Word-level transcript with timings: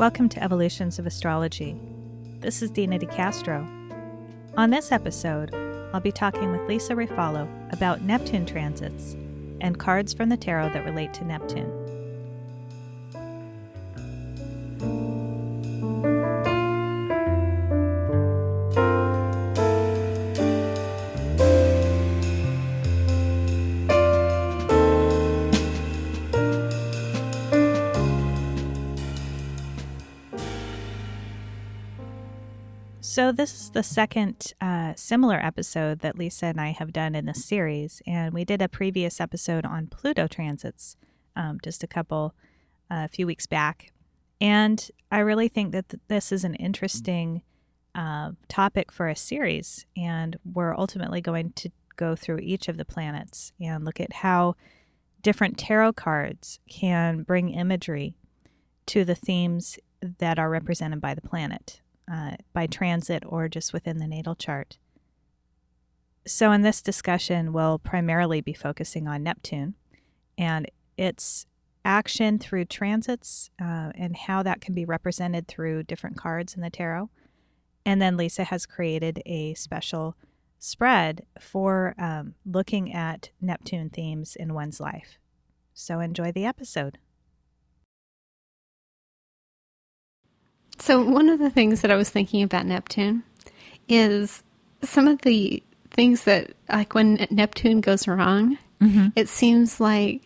Welcome 0.00 0.30
to 0.30 0.42
Evolutions 0.42 0.98
of 0.98 1.06
Astrology. 1.06 1.78
This 2.38 2.62
is 2.62 2.70
Dina 2.70 2.98
DeCastro. 2.98 3.68
On 4.56 4.70
this 4.70 4.92
episode, 4.92 5.54
I'll 5.92 6.00
be 6.00 6.10
talking 6.10 6.50
with 6.52 6.66
Lisa 6.66 6.94
Refalo 6.94 7.46
about 7.70 8.00
Neptune 8.00 8.46
transits 8.46 9.12
and 9.60 9.78
cards 9.78 10.14
from 10.14 10.30
the 10.30 10.38
tarot 10.38 10.70
that 10.70 10.86
relate 10.86 11.12
to 11.12 11.24
Neptune. 11.26 11.70
So, 33.20 33.32
this 33.32 33.52
is 33.52 33.70
the 33.72 33.82
second 33.82 34.54
uh, 34.62 34.94
similar 34.96 35.36
episode 35.36 35.98
that 35.98 36.16
Lisa 36.16 36.46
and 36.46 36.58
I 36.58 36.70
have 36.70 36.90
done 36.90 37.14
in 37.14 37.26
this 37.26 37.44
series. 37.44 38.00
And 38.06 38.32
we 38.32 38.46
did 38.46 38.62
a 38.62 38.66
previous 38.68 39.20
episode 39.20 39.66
on 39.66 39.88
Pluto 39.88 40.26
transits 40.26 40.96
um, 41.36 41.58
just 41.62 41.84
a 41.84 41.86
couple, 41.86 42.34
a 42.90 42.94
uh, 42.94 43.08
few 43.08 43.26
weeks 43.26 43.44
back. 43.46 43.92
And 44.40 44.90
I 45.12 45.18
really 45.18 45.48
think 45.48 45.72
that 45.72 45.90
th- 45.90 46.00
this 46.08 46.32
is 46.32 46.44
an 46.44 46.54
interesting 46.54 47.42
uh, 47.94 48.30
topic 48.48 48.90
for 48.90 49.06
a 49.06 49.14
series. 49.14 49.84
And 49.98 50.38
we're 50.42 50.74
ultimately 50.74 51.20
going 51.20 51.52
to 51.56 51.70
go 51.96 52.16
through 52.16 52.38
each 52.38 52.68
of 52.68 52.78
the 52.78 52.86
planets 52.86 53.52
and 53.60 53.84
look 53.84 54.00
at 54.00 54.14
how 54.14 54.56
different 55.20 55.58
tarot 55.58 55.92
cards 55.92 56.58
can 56.70 57.22
bring 57.24 57.50
imagery 57.50 58.14
to 58.86 59.04
the 59.04 59.14
themes 59.14 59.78
that 60.00 60.38
are 60.38 60.48
represented 60.48 61.02
by 61.02 61.12
the 61.12 61.20
planet 61.20 61.82
uh, 62.10 62.32
by 62.52 62.66
transit 62.66 63.22
or 63.26 63.48
just 63.48 63.72
within 63.72 63.98
the 63.98 64.06
natal 64.06 64.34
chart. 64.34 64.78
So, 66.26 66.52
in 66.52 66.62
this 66.62 66.82
discussion, 66.82 67.52
we'll 67.52 67.78
primarily 67.78 68.40
be 68.40 68.52
focusing 68.52 69.08
on 69.08 69.22
Neptune 69.22 69.74
and 70.36 70.70
its 70.96 71.46
action 71.84 72.38
through 72.38 72.66
transits 72.66 73.50
uh, 73.60 73.90
and 73.94 74.16
how 74.16 74.42
that 74.42 74.60
can 74.60 74.74
be 74.74 74.84
represented 74.84 75.48
through 75.48 75.84
different 75.84 76.16
cards 76.16 76.54
in 76.54 76.60
the 76.60 76.70
tarot. 76.70 77.08
And 77.86 78.02
then 78.02 78.16
Lisa 78.18 78.44
has 78.44 78.66
created 78.66 79.22
a 79.24 79.54
special 79.54 80.14
spread 80.58 81.24
for 81.40 81.94
um, 81.98 82.34
looking 82.44 82.92
at 82.92 83.30
Neptune 83.40 83.88
themes 83.88 84.36
in 84.36 84.52
one's 84.52 84.78
life. 84.78 85.18
So, 85.72 86.00
enjoy 86.00 86.32
the 86.32 86.44
episode. 86.44 86.98
So, 90.80 91.02
one 91.02 91.28
of 91.28 91.38
the 91.38 91.50
things 91.50 91.82
that 91.82 91.90
I 91.90 91.96
was 91.96 92.10
thinking 92.10 92.42
about 92.42 92.66
Neptune 92.66 93.22
is 93.88 94.42
some 94.82 95.06
of 95.08 95.20
the 95.22 95.62
things 95.90 96.24
that, 96.24 96.52
like 96.68 96.94
when 96.94 97.26
Neptune 97.30 97.80
goes 97.80 98.08
wrong, 98.08 98.56
mm-hmm. 98.80 99.08
it 99.14 99.28
seems 99.28 99.78
like 99.78 100.22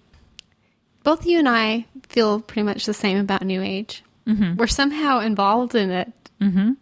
both 1.03 1.27
you 1.27 1.39
and 1.39 1.49
I 1.49 1.87
feel 2.09 2.41
pretty 2.41 2.63
much 2.63 2.87
the 2.87 2.95
same 2.95 3.19
about 3.19 3.43
New 3.43 3.63
Age. 3.63 4.05
Mm-hmm. 4.27 4.57
We're 4.57 4.69
somehow 4.69 5.21
involved 5.21 5.75
in 5.75 5.91
it, 5.91 6.13
mm-hmm. 6.41 6.73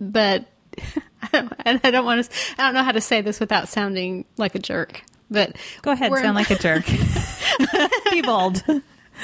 but 0.00 0.46
I 1.32 1.78
don't, 1.90 2.04
want 2.04 2.24
to. 2.24 2.30
I 2.58 2.64
don't 2.64 2.74
know 2.74 2.82
how 2.82 2.92
to 2.92 3.00
say 3.00 3.20
this 3.20 3.40
without 3.40 3.68
sounding 3.68 4.24
like 4.36 4.54
a 4.54 4.58
jerk. 4.58 5.02
But 5.30 5.56
go 5.82 5.92
ahead, 5.92 6.12
sound 6.12 6.34
like 6.34 6.50
a 6.50 6.58
jerk. 6.58 6.84
Be 8.10 8.22
bold. 8.22 8.62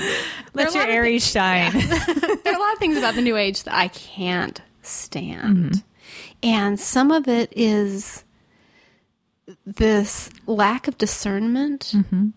Let 0.55 0.75
your 0.75 0.87
Aries 0.87 1.29
shine. 1.29 1.73
Yeah. 1.75 2.05
there 2.45 2.53
are 2.53 2.57
a 2.57 2.61
lot 2.61 2.73
of 2.73 2.79
things 2.79 2.97
about 2.97 3.15
the 3.15 3.23
New 3.23 3.37
Age 3.37 3.65
that 3.65 3.75
I 3.75 3.89
can't 3.89 4.61
stand. 4.83 5.73
Mm-hmm. 5.73 5.79
And 6.43 6.79
some 6.81 7.11
of 7.11 7.29
it 7.29 7.53
is 7.57 8.25
this 9.67 10.31
lack 10.47 10.89
of 10.89 10.99
discernment. 10.99 11.93
Mm-hmm. 11.95 12.29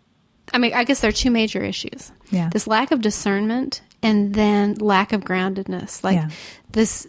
I 0.53 0.57
mean, 0.57 0.73
I 0.73 0.83
guess 0.83 1.01
there 1.01 1.09
are 1.09 1.13
two 1.13 1.31
major 1.31 1.63
issues. 1.63 2.11
Yeah. 2.29 2.49
This 2.51 2.67
lack 2.67 2.91
of 2.91 3.01
discernment 3.01 3.81
and 4.01 4.33
then 4.33 4.75
lack 4.75 5.13
of 5.13 5.21
groundedness. 5.21 6.03
Like 6.03 6.15
yeah. 6.15 6.29
this 6.71 7.07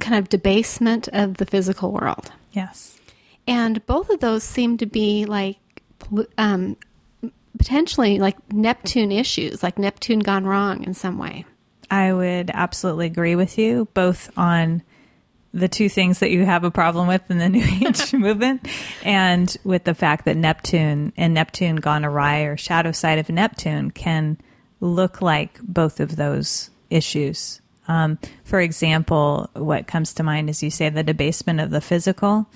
kind 0.00 0.16
of 0.16 0.28
debasement 0.28 1.08
of 1.08 1.36
the 1.36 1.46
physical 1.46 1.92
world. 1.92 2.32
Yes. 2.52 2.98
And 3.46 3.84
both 3.86 4.10
of 4.10 4.20
those 4.20 4.42
seem 4.42 4.76
to 4.78 4.86
be 4.86 5.24
like 5.24 5.58
um, 6.38 6.76
potentially 7.62 8.18
like 8.18 8.36
Neptune 8.52 9.12
issues, 9.12 9.62
like 9.62 9.78
Neptune 9.78 10.18
gone 10.18 10.44
wrong 10.44 10.82
in 10.82 10.94
some 10.94 11.16
way. 11.16 11.44
I 11.88 12.12
would 12.12 12.50
absolutely 12.52 13.06
agree 13.06 13.36
with 13.36 13.56
you, 13.56 13.86
both 13.94 14.36
on 14.36 14.82
the 15.54 15.68
two 15.68 15.88
things 15.88 16.18
that 16.18 16.30
you 16.30 16.44
have 16.44 16.64
a 16.64 16.72
problem 16.72 17.06
with 17.06 17.22
in 17.30 17.38
the 17.38 17.48
New 17.50 17.64
Age 17.86 18.12
movement 18.14 18.66
and 19.04 19.56
with 19.62 19.84
the 19.84 19.94
fact 19.94 20.24
that 20.24 20.36
Neptune 20.36 21.12
and 21.16 21.34
Neptune 21.34 21.76
gone 21.76 22.04
awry 22.04 22.40
or 22.40 22.56
shadow 22.56 22.90
side 22.90 23.20
of 23.20 23.28
Neptune 23.28 23.92
can 23.92 24.38
look 24.80 25.22
like 25.22 25.60
both 25.62 26.00
of 26.00 26.16
those 26.16 26.68
issues. 26.90 27.60
Um, 27.86 28.18
for 28.42 28.60
example, 28.60 29.48
what 29.52 29.86
comes 29.86 30.14
to 30.14 30.24
mind 30.24 30.50
is 30.50 30.64
you 30.64 30.70
say 30.70 30.88
the 30.88 31.04
debasement 31.04 31.60
of 31.60 31.70
the 31.70 31.80
physical 31.80 32.48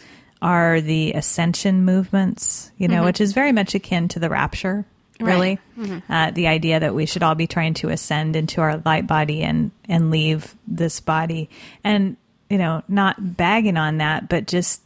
are 0.42 0.80
the 0.80 1.12
ascension 1.12 1.84
movements, 1.84 2.72
you 2.76 2.88
know, 2.88 2.96
mm-hmm. 2.96 3.04
which 3.04 3.20
is 3.20 3.32
very 3.32 3.52
much 3.52 3.74
akin 3.76 4.08
to 4.08 4.18
the 4.18 4.28
rapture, 4.28 4.84
really. 5.20 5.58
Right. 5.76 5.86
Mm-hmm. 5.86 6.12
Uh, 6.12 6.30
the 6.30 6.46
idea 6.46 6.80
that 6.80 6.94
we 6.94 7.06
should 7.06 7.22
all 7.22 7.34
be 7.34 7.46
trying 7.46 7.74
to 7.74 7.88
ascend 7.88 8.36
into 8.36 8.60
our 8.60 8.82
light 8.84 9.06
body 9.06 9.42
and, 9.42 9.70
and 9.88 10.10
leave 10.10 10.54
this 10.66 11.00
body. 11.00 11.50
And, 11.84 12.16
you 12.50 12.58
know, 12.58 12.82
not 12.88 13.36
bagging 13.36 13.76
on 13.76 13.98
that, 13.98 14.28
but 14.28 14.46
just 14.46 14.82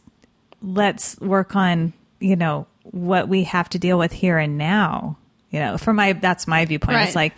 let's 0.61 1.19
work 1.19 1.55
on, 1.55 1.93
you 2.19 2.35
know, 2.35 2.67
what 2.83 3.27
we 3.27 3.43
have 3.45 3.69
to 3.69 3.79
deal 3.79 3.97
with 3.97 4.11
here 4.11 4.37
and 4.37 4.57
now. 4.57 5.17
You 5.49 5.59
know, 5.59 5.77
for 5.77 5.93
my, 5.93 6.13
that's 6.13 6.47
my 6.47 6.65
viewpoint. 6.65 6.95
Right. 6.95 7.07
It's 7.07 7.15
like, 7.15 7.33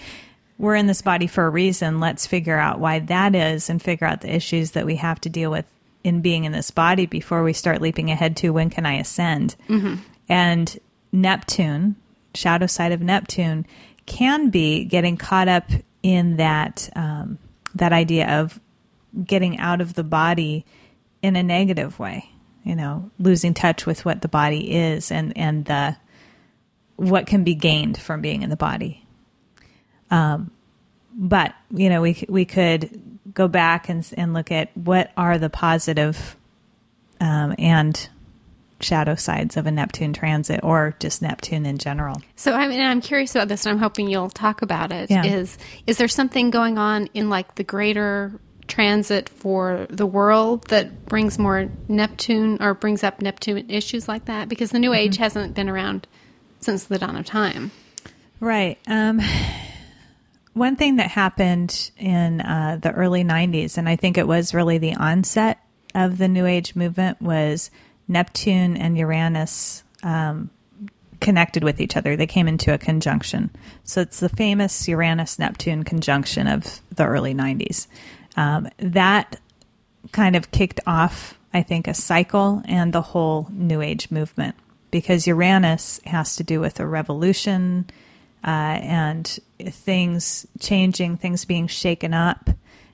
we're 0.59 0.75
in 0.75 0.85
this 0.85 1.01
body 1.01 1.25
for 1.25 1.45
a 1.45 1.49
reason. 1.49 1.99
Let's 1.99 2.27
figure 2.27 2.57
out 2.57 2.79
why 2.79 2.99
that 2.99 3.33
is 3.33 3.69
and 3.69 3.81
figure 3.81 4.05
out 4.05 4.21
the 4.21 4.33
issues 4.33 4.71
that 4.71 4.85
we 4.85 4.97
have 4.97 5.19
to 5.21 5.29
deal 5.29 5.49
with 5.49 5.65
in 6.03 6.21
being 6.21 6.43
in 6.43 6.51
this 6.51 6.69
body 6.69 7.05
before 7.05 7.43
we 7.43 7.53
start 7.53 7.81
leaping 7.81 8.11
ahead 8.11 8.37
to 8.37 8.51
when 8.51 8.69
can 8.69 8.85
I 8.85 8.95
ascend. 8.99 9.55
Mm-hmm. 9.67 9.95
And 10.29 10.79
Neptune, 11.11 11.95
shadow 12.33 12.67
side 12.67 12.91
of 12.91 13.01
Neptune, 13.01 13.65
can 14.05 14.49
be 14.49 14.85
getting 14.85 15.17
caught 15.17 15.47
up 15.47 15.69
in 16.01 16.37
that 16.37 16.89
um, 16.95 17.39
that 17.75 17.93
idea 17.93 18.39
of 18.39 18.59
getting 19.23 19.57
out 19.59 19.81
of 19.81 19.93
the 19.93 20.03
body 20.03 20.65
in 21.21 21.35
a 21.35 21.43
negative 21.43 21.99
way. 21.99 22.29
You 22.63 22.75
know, 22.75 23.11
losing 23.19 23.53
touch 23.53 23.85
with 23.85 24.05
what 24.05 24.21
the 24.21 24.27
body 24.27 24.73
is 24.73 25.11
and 25.11 25.37
and 25.37 25.65
the 25.65 25.97
what 26.95 27.25
can 27.25 27.43
be 27.43 27.55
gained 27.55 27.97
from 27.97 28.21
being 28.21 28.41
in 28.41 28.49
the 28.49 28.55
body. 28.55 29.05
Um, 30.11 30.51
but 31.13 31.53
you 31.71 31.89
know, 31.89 32.01
we 32.01 32.25
we 32.29 32.45
could 32.45 33.19
go 33.33 33.47
back 33.47 33.89
and 33.89 34.07
and 34.17 34.33
look 34.33 34.51
at 34.51 34.75
what 34.77 35.11
are 35.17 35.37
the 35.37 35.49
positive 35.49 36.35
um, 37.19 37.55
and 37.57 38.09
shadow 38.83 39.15
sides 39.15 39.57
of 39.57 39.65
a 39.65 39.71
Neptune 39.71 40.13
transit 40.13 40.59
or 40.63 40.95
just 40.99 41.21
Neptune 41.21 41.65
in 41.65 41.77
general. 41.77 42.21
So 42.35 42.53
I 42.53 42.67
mean 42.67 42.81
I'm 42.81 43.01
curious 43.01 43.35
about 43.35 43.47
this 43.47 43.65
and 43.65 43.73
I'm 43.73 43.79
hoping 43.79 44.09
you'll 44.09 44.29
talk 44.29 44.61
about 44.61 44.91
it. 44.91 45.09
Yeah. 45.09 45.25
Is 45.25 45.57
is 45.87 45.97
there 45.97 46.07
something 46.07 46.49
going 46.49 46.77
on 46.77 47.07
in 47.13 47.29
like 47.29 47.55
the 47.55 47.63
greater 47.63 48.39
transit 48.67 49.29
for 49.29 49.87
the 49.89 50.05
world 50.05 50.67
that 50.69 51.05
brings 51.05 51.37
more 51.37 51.69
Neptune 51.87 52.57
or 52.61 52.73
brings 52.73 53.03
up 53.03 53.21
Neptune 53.21 53.69
issues 53.69 54.07
like 54.07 54.25
that? 54.25 54.49
Because 54.49 54.71
the 54.71 54.79
new 54.79 54.91
mm-hmm. 54.91 55.07
age 55.07 55.17
hasn't 55.17 55.53
been 55.53 55.69
around 55.69 56.07
since 56.59 56.85
the 56.85 56.97
dawn 56.97 57.15
of 57.15 57.25
time. 57.25 57.71
Right. 58.39 58.77
Um 58.87 59.21
one 60.53 60.75
thing 60.75 60.97
that 60.97 61.09
happened 61.09 61.91
in 61.97 62.41
uh, 62.41 62.77
the 62.81 62.91
early 62.91 63.23
90s, 63.23 63.77
and 63.77 63.89
I 63.89 63.95
think 63.95 64.17
it 64.17 64.27
was 64.27 64.53
really 64.53 64.77
the 64.77 64.95
onset 64.95 65.59
of 65.95 66.17
the 66.17 66.27
New 66.27 66.45
Age 66.45 66.75
movement, 66.75 67.21
was 67.21 67.71
Neptune 68.07 68.77
and 68.77 68.97
Uranus 68.97 69.83
um, 70.03 70.49
connected 71.19 71.63
with 71.63 71.79
each 71.79 71.95
other. 71.95 72.15
They 72.15 72.27
came 72.27 72.47
into 72.47 72.73
a 72.73 72.77
conjunction. 72.77 73.49
So 73.83 74.01
it's 74.01 74.19
the 74.19 74.29
famous 74.29 74.87
Uranus 74.87 75.39
Neptune 75.39 75.83
conjunction 75.83 76.47
of 76.47 76.81
the 76.91 77.05
early 77.05 77.33
90s. 77.33 77.87
Um, 78.35 78.67
that 78.77 79.39
kind 80.11 80.35
of 80.35 80.51
kicked 80.51 80.81
off, 80.85 81.37
I 81.53 81.63
think, 81.63 81.87
a 81.87 81.93
cycle 81.93 82.61
and 82.65 82.93
the 82.93 83.01
whole 83.01 83.47
New 83.51 83.81
Age 83.81 84.11
movement 84.11 84.55
because 84.91 85.25
Uranus 85.25 85.99
has 86.05 86.35
to 86.35 86.43
do 86.43 86.59
with 86.59 86.79
a 86.79 86.85
revolution 86.85 87.89
uh, 88.43 88.77
and 88.81 89.39
things 89.59 90.45
changing, 90.59 91.17
things 91.17 91.45
being 91.45 91.67
shaken 91.67 92.13
up. 92.13 92.49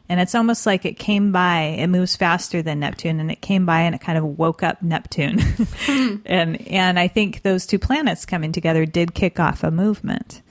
And 0.10 0.20
it's 0.20 0.34
almost 0.34 0.66
like 0.66 0.86
it 0.86 0.98
came 0.98 1.32
by, 1.32 1.76
it 1.78 1.88
moves 1.88 2.16
faster 2.16 2.64
than 2.64 2.80
Neptune, 2.80 3.20
and 3.20 3.30
it 3.30 3.42
came 3.42 3.68
by 3.68 3.82
and 3.82 3.94
it 3.94 4.02
kind 4.02 4.18
of 4.18 4.40
woke 4.40 4.64
up 4.64 4.82
Neptune. 4.82 5.40
and 6.26 6.68
and 6.68 6.98
I 6.98 7.08
think 7.08 7.44
those 7.44 7.68
two 7.68 7.78
planets 7.78 8.26
coming 8.26 8.52
together 8.52 8.88
did 8.88 9.14
kick 9.14 9.40
off 9.40 9.64
a 9.64 9.70
movement, 9.70 10.42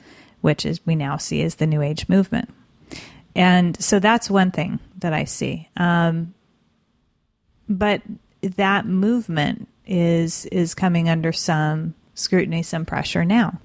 which 0.43 0.65
is 0.65 0.87
we 0.87 0.95
now 0.95 1.17
see 1.17 1.43
as 1.43 1.57
the 1.57 1.67
New 1.67 1.83
Age 1.83 2.09
movement. 2.09 2.55
and 3.35 3.81
so 3.83 3.99
that's 3.99 4.31
one 4.31 4.53
thing 4.53 4.79
that 4.99 5.13
I 5.13 5.25
see. 5.25 5.69
Um, 5.77 6.35
but 7.69 8.03
that 8.43 8.87
movement 8.87 9.69
is 9.87 10.47
is 10.47 10.75
coming 10.75 11.09
under 11.09 11.33
some 11.33 11.95
scrutiny, 12.15 12.63
some 12.63 12.85
pressure 12.85 13.25
now. 13.25 13.59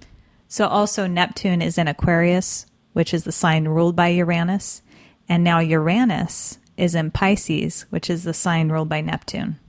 So 0.48 0.68
also 0.68 1.08
Neptune 1.08 1.62
is 1.62 1.78
in 1.78 1.88
Aquarius, 1.88 2.66
which 2.94 3.14
is 3.14 3.24
the 3.24 3.32
sign 3.32 3.68
ruled 3.68 3.96
by 3.96 4.10
Uranus, 4.10 4.82
and 5.30 5.44
now 5.44 5.60
Uranus 5.60 6.58
is 6.78 6.96
in 6.96 7.12
Pisces, 7.12 7.86
which 7.90 8.10
is 8.10 8.24
the 8.24 8.34
sign 8.34 8.70
ruled 8.70 8.90
by 8.90 9.02
Neptune. 9.02 9.60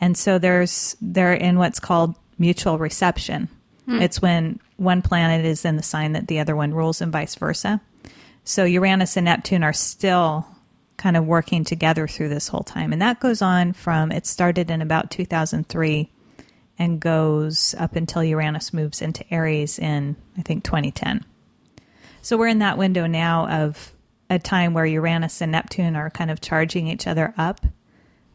And 0.00 0.16
so 0.16 0.38
there's 0.38 0.96
they're 1.00 1.34
in 1.34 1.58
what's 1.58 1.80
called 1.80 2.16
mutual 2.38 2.78
reception. 2.78 3.48
Hmm. 3.86 4.02
It's 4.02 4.22
when 4.22 4.60
one 4.76 5.02
planet 5.02 5.44
is 5.44 5.64
in 5.64 5.76
the 5.76 5.82
sign 5.82 6.12
that 6.12 6.28
the 6.28 6.40
other 6.40 6.56
one 6.56 6.74
rules 6.74 7.00
and 7.00 7.12
vice 7.12 7.34
versa. 7.34 7.80
So 8.44 8.64
Uranus 8.64 9.16
and 9.16 9.26
Neptune 9.26 9.62
are 9.62 9.72
still 9.72 10.46
kind 10.96 11.16
of 11.16 11.24
working 11.24 11.64
together 11.64 12.06
through 12.06 12.28
this 12.28 12.48
whole 12.48 12.62
time. 12.62 12.92
And 12.92 13.02
that 13.02 13.20
goes 13.20 13.42
on 13.42 13.72
from 13.72 14.12
it 14.12 14.26
started 14.26 14.70
in 14.70 14.82
about 14.82 15.10
2003 15.10 16.10
and 16.78 17.00
goes 17.00 17.74
up 17.78 17.96
until 17.96 18.24
Uranus 18.24 18.72
moves 18.72 19.02
into 19.02 19.24
Aries 19.32 19.78
in 19.78 20.16
I 20.36 20.42
think 20.42 20.64
2010. 20.64 21.24
So 22.22 22.36
we're 22.36 22.48
in 22.48 22.60
that 22.60 22.78
window 22.78 23.06
now 23.06 23.48
of 23.48 23.91
a 24.34 24.38
time 24.38 24.74
where 24.74 24.86
Uranus 24.86 25.40
and 25.40 25.52
Neptune 25.52 25.96
are 25.96 26.10
kind 26.10 26.30
of 26.30 26.40
charging 26.40 26.88
each 26.88 27.06
other 27.06 27.34
up. 27.36 27.60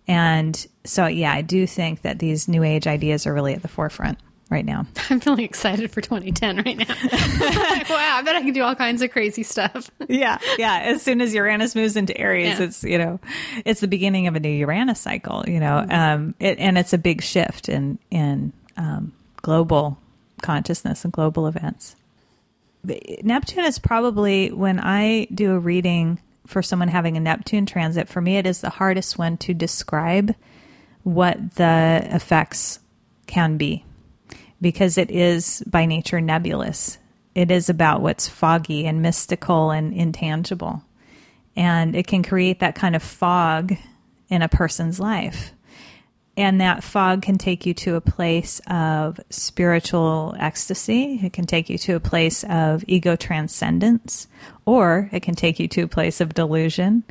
And 0.07 0.65
so, 0.85 1.05
yeah, 1.07 1.33
I 1.33 1.41
do 1.41 1.67
think 1.67 2.01
that 2.03 2.19
these 2.19 2.47
new 2.47 2.63
age 2.63 2.87
ideas 2.87 3.27
are 3.27 3.33
really 3.33 3.53
at 3.53 3.61
the 3.61 3.67
forefront 3.67 4.17
right 4.49 4.63
now. 4.65 4.85
I'm 5.09 5.19
feeling 5.19 5.43
excited 5.43 5.91
for 5.91 5.99
2010 5.99 6.57
right 6.63 6.77
now. 6.77 6.85
like, 6.87 7.89
wow, 7.89 8.17
I 8.17 8.21
bet 8.23 8.35
I 8.37 8.41
can 8.41 8.53
do 8.53 8.63
all 8.63 8.75
kinds 8.75 9.01
of 9.01 9.11
crazy 9.11 9.43
stuff. 9.43 9.91
Yeah, 10.07 10.37
yeah. 10.57 10.79
As 10.83 11.01
soon 11.01 11.19
as 11.19 11.33
Uranus 11.33 11.75
moves 11.75 11.97
into 11.97 12.17
Aries, 12.17 12.57
Yeah. 12.59 12.65
it's 12.65 12.83
you 12.83 12.97
know, 12.97 13.19
it's 13.65 13.81
the 13.81 13.87
beginning 13.89 14.27
of 14.27 14.35
a 14.35 14.39
new 14.39 14.47
Uranus 14.49 15.01
cycle. 15.01 15.43
You 15.45 15.59
know, 15.59 15.85
um, 15.89 16.33
it, 16.39 16.57
and 16.59 16.77
it's 16.77 16.93
a 16.93 16.97
big 16.97 17.21
shift 17.21 17.67
in 17.67 17.99
in 18.09 18.53
um, 18.77 19.11
global 19.41 19.97
consciousness 20.41 21.03
and 21.03 21.11
global 21.11 21.47
events. 21.47 21.97
Neptune 22.83 23.65
is 23.65 23.79
probably 23.79 24.51
when 24.51 24.79
I 24.79 25.25
do 25.33 25.53
a 25.53 25.59
reading 25.59 26.19
for 26.45 26.61
someone 26.61 26.87
having 26.87 27.17
a 27.17 27.19
Neptune 27.19 27.65
transit. 27.65 28.07
For 28.07 28.21
me, 28.21 28.37
it 28.37 28.47
is 28.47 28.61
the 28.61 28.69
hardest 28.69 29.17
one 29.17 29.37
to 29.37 29.53
describe 29.53 30.33
what 31.03 31.55
the 31.55 32.07
effects 32.11 32.79
can 33.25 33.57
be 33.57 33.85
because 34.61 34.97
it 34.97 35.11
is 35.11 35.63
by 35.67 35.85
nature 35.85 36.21
nebulous. 36.21 36.97
It 37.35 37.51
is 37.51 37.69
about 37.69 38.01
what's 38.01 38.27
foggy 38.27 38.87
and 38.87 39.01
mystical 39.01 39.71
and 39.71 39.93
intangible. 39.93 40.83
And 41.55 41.95
it 41.95 42.07
can 42.07 42.23
create 42.23 42.59
that 42.59 42.75
kind 42.75 42.95
of 42.95 43.03
fog 43.03 43.73
in 44.29 44.41
a 44.41 44.49
person's 44.49 44.99
life. 44.99 45.51
And 46.37 46.61
that 46.61 46.83
fog 46.83 47.23
can 47.23 47.39
take 47.39 47.65
you 47.65 47.73
to 47.73 47.95
a 47.95 48.01
place 48.01 48.61
of 48.67 49.19
spiritual 49.31 50.35
ecstasy. 50.39 51.19
It 51.23 51.33
can 51.33 51.47
take 51.47 51.67
you 51.67 51.79
to 51.79 51.95
a 51.95 51.99
place 51.99 52.43
of 52.43 52.83
ego 52.87 53.15
transcendence, 53.15 54.27
or 54.63 55.09
it 55.11 55.23
can 55.23 55.33
take 55.33 55.59
you 55.59 55.67
to 55.69 55.81
a 55.81 55.87
place 55.87 56.21
of 56.21 56.35
delusion 56.35 57.03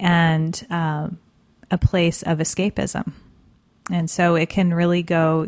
and 0.00 0.66
um, 0.70 1.18
a 1.70 1.78
place 1.78 2.22
of 2.24 2.38
escapism. 2.38 3.12
And 3.92 4.10
so 4.10 4.34
it 4.34 4.48
can 4.48 4.74
really 4.74 5.04
go 5.04 5.46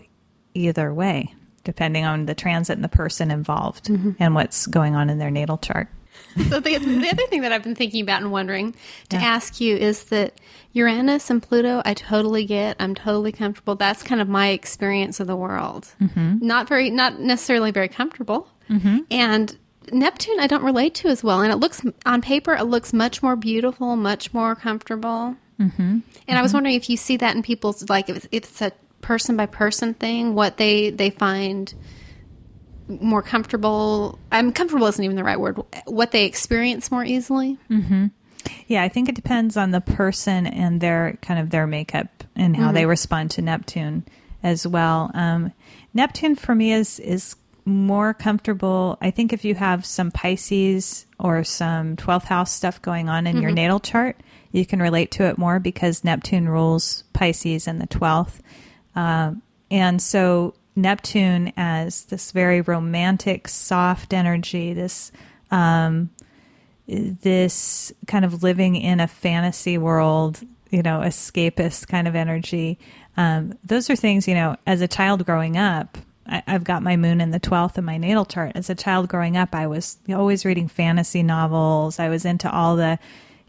either 0.54 0.94
way, 0.94 1.34
depending 1.64 2.04
on 2.04 2.26
the 2.26 2.34
transit 2.34 2.76
and 2.76 2.84
the 2.84 2.88
person 2.88 3.32
involved 3.32 3.88
and 4.20 4.36
what's 4.36 4.68
going 4.68 4.94
on 4.94 5.10
in 5.10 5.18
their 5.18 5.32
natal 5.32 5.58
chart. 5.58 5.88
So 6.48 6.60
the, 6.60 6.78
the 6.78 7.08
other 7.10 7.26
thing 7.28 7.42
that 7.42 7.52
I've 7.52 7.62
been 7.62 7.74
thinking 7.74 8.02
about 8.02 8.22
and 8.22 8.30
wondering 8.30 8.74
to 9.08 9.16
ask 9.16 9.60
you 9.60 9.76
is 9.76 10.04
that 10.04 10.34
Uranus 10.72 11.30
and 11.30 11.42
Pluto, 11.42 11.82
I 11.84 11.94
totally 11.94 12.44
get. 12.44 12.76
I'm 12.78 12.94
totally 12.94 13.32
comfortable. 13.32 13.74
That's 13.74 14.02
kind 14.02 14.20
of 14.20 14.28
my 14.28 14.48
experience 14.48 15.18
of 15.18 15.26
the 15.26 15.36
world. 15.36 15.88
Mm-hmm. 16.00 16.46
Not 16.46 16.68
very, 16.68 16.90
not 16.90 17.18
necessarily 17.18 17.70
very 17.70 17.88
comfortable. 17.88 18.48
Mm-hmm. 18.68 18.98
And 19.10 19.56
Neptune, 19.90 20.38
I 20.40 20.46
don't 20.46 20.62
relate 20.62 20.94
to 20.96 21.08
as 21.08 21.24
well. 21.24 21.40
And 21.40 21.52
it 21.52 21.56
looks 21.56 21.82
on 22.04 22.20
paper, 22.20 22.54
it 22.54 22.64
looks 22.64 22.92
much 22.92 23.22
more 23.22 23.36
beautiful, 23.36 23.96
much 23.96 24.34
more 24.34 24.54
comfortable. 24.54 25.36
Mm-hmm. 25.60 25.98
And 26.28 26.38
I 26.38 26.42
was 26.42 26.50
mm-hmm. 26.50 26.56
wondering 26.56 26.74
if 26.76 26.90
you 26.90 26.96
see 26.96 27.16
that 27.16 27.34
in 27.34 27.42
people's 27.42 27.88
like 27.88 28.08
if 28.08 28.16
it's, 28.16 28.28
if 28.32 28.44
it's 28.44 28.62
a 28.62 28.72
person 29.00 29.36
by 29.36 29.46
person 29.46 29.94
thing, 29.94 30.34
what 30.34 30.56
they 30.56 30.90
they 30.90 31.10
find 31.10 31.72
more 32.88 33.22
comfortable. 33.22 34.18
I'm 34.30 34.52
comfortable 34.52 34.86
isn't 34.86 35.04
even 35.04 35.16
the 35.16 35.24
right 35.24 35.38
word. 35.40 35.60
What 35.86 36.12
they 36.12 36.24
experience 36.24 36.90
more 36.90 37.04
easily. 37.04 37.58
Yeah, 38.68 38.82
I 38.82 38.88
think 38.88 39.08
it 39.08 39.14
depends 39.14 39.56
on 39.56 39.72
the 39.72 39.80
person 39.80 40.46
and 40.46 40.80
their 40.80 41.18
kind 41.22 41.40
of 41.40 41.50
their 41.50 41.66
makeup 41.66 42.24
and 42.36 42.56
how 42.56 42.70
they 42.72 42.86
respond 42.86 43.30
to 43.32 43.42
Neptune 43.42 44.04
as 44.42 44.66
well. 44.66 45.10
Um, 45.14 45.52
Neptune 45.94 46.36
for 46.36 46.54
me 46.54 46.72
is 46.72 47.00
is 47.00 47.36
more 47.64 48.14
comfortable. 48.14 48.96
I 49.00 49.10
think 49.10 49.32
if 49.32 49.44
you 49.44 49.56
have 49.56 49.84
some 49.84 50.12
Pisces 50.12 51.06
or 51.18 51.42
some 51.42 51.96
12th 51.96 52.24
house 52.24 52.52
stuff 52.52 52.80
going 52.80 53.08
on 53.08 53.26
in 53.26 53.42
your 53.42 53.50
natal 53.50 53.80
chart, 53.80 54.20
you 54.52 54.64
can 54.64 54.80
relate 54.80 55.10
to 55.12 55.24
it 55.24 55.36
more 55.36 55.58
because 55.58 56.04
Neptune 56.04 56.48
rules 56.48 57.02
Pisces 57.12 57.66
and 57.66 57.80
the 57.80 57.88
12th. 57.88 58.38
Um, 58.94 59.42
and 59.70 60.00
so 60.00 60.54
Neptune 60.76 61.52
as 61.56 62.04
this 62.04 62.32
very 62.32 62.60
romantic, 62.60 63.48
soft 63.48 64.12
energy, 64.12 64.72
this 64.72 65.10
um, 65.50 66.10
this 66.86 67.92
kind 68.06 68.24
of 68.24 68.42
living 68.42 68.76
in 68.76 69.00
a 69.00 69.08
fantasy 69.08 69.76
world, 69.78 70.40
you 70.70 70.82
know, 70.82 71.00
escapist 71.00 71.88
kind 71.88 72.06
of 72.06 72.14
energy. 72.14 72.78
Um, 73.16 73.58
those 73.64 73.90
are 73.90 73.96
things, 73.96 74.28
you 74.28 74.34
know, 74.34 74.56
as 74.66 74.80
a 74.80 74.88
child 74.88 75.26
growing 75.26 75.56
up, 75.56 75.98
I, 76.28 76.42
I've 76.46 76.64
got 76.64 76.82
my 76.82 76.96
moon 76.96 77.20
in 77.20 77.30
the 77.30 77.40
12th 77.40 77.78
in 77.78 77.84
my 77.84 77.98
natal 77.98 78.24
chart. 78.24 78.52
As 78.54 78.70
a 78.70 78.74
child 78.74 79.08
growing 79.08 79.36
up, 79.36 79.54
I 79.54 79.66
was 79.66 79.98
always 80.08 80.44
reading 80.44 80.68
fantasy 80.68 81.22
novels. 81.22 81.98
I 81.98 82.08
was 82.08 82.24
into 82.24 82.50
all 82.50 82.76
the, 82.76 82.98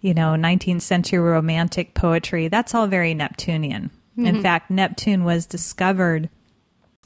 you 0.02 0.14
know, 0.14 0.30
19th 0.30 0.82
century 0.82 1.20
romantic 1.20 1.94
poetry. 1.94 2.48
That's 2.48 2.74
all 2.74 2.88
very 2.88 3.14
Neptunian. 3.14 3.92
In 4.18 4.42
fact, 4.42 4.72
Neptune 4.72 5.26
was 5.26 5.46
discovered 5.46 6.28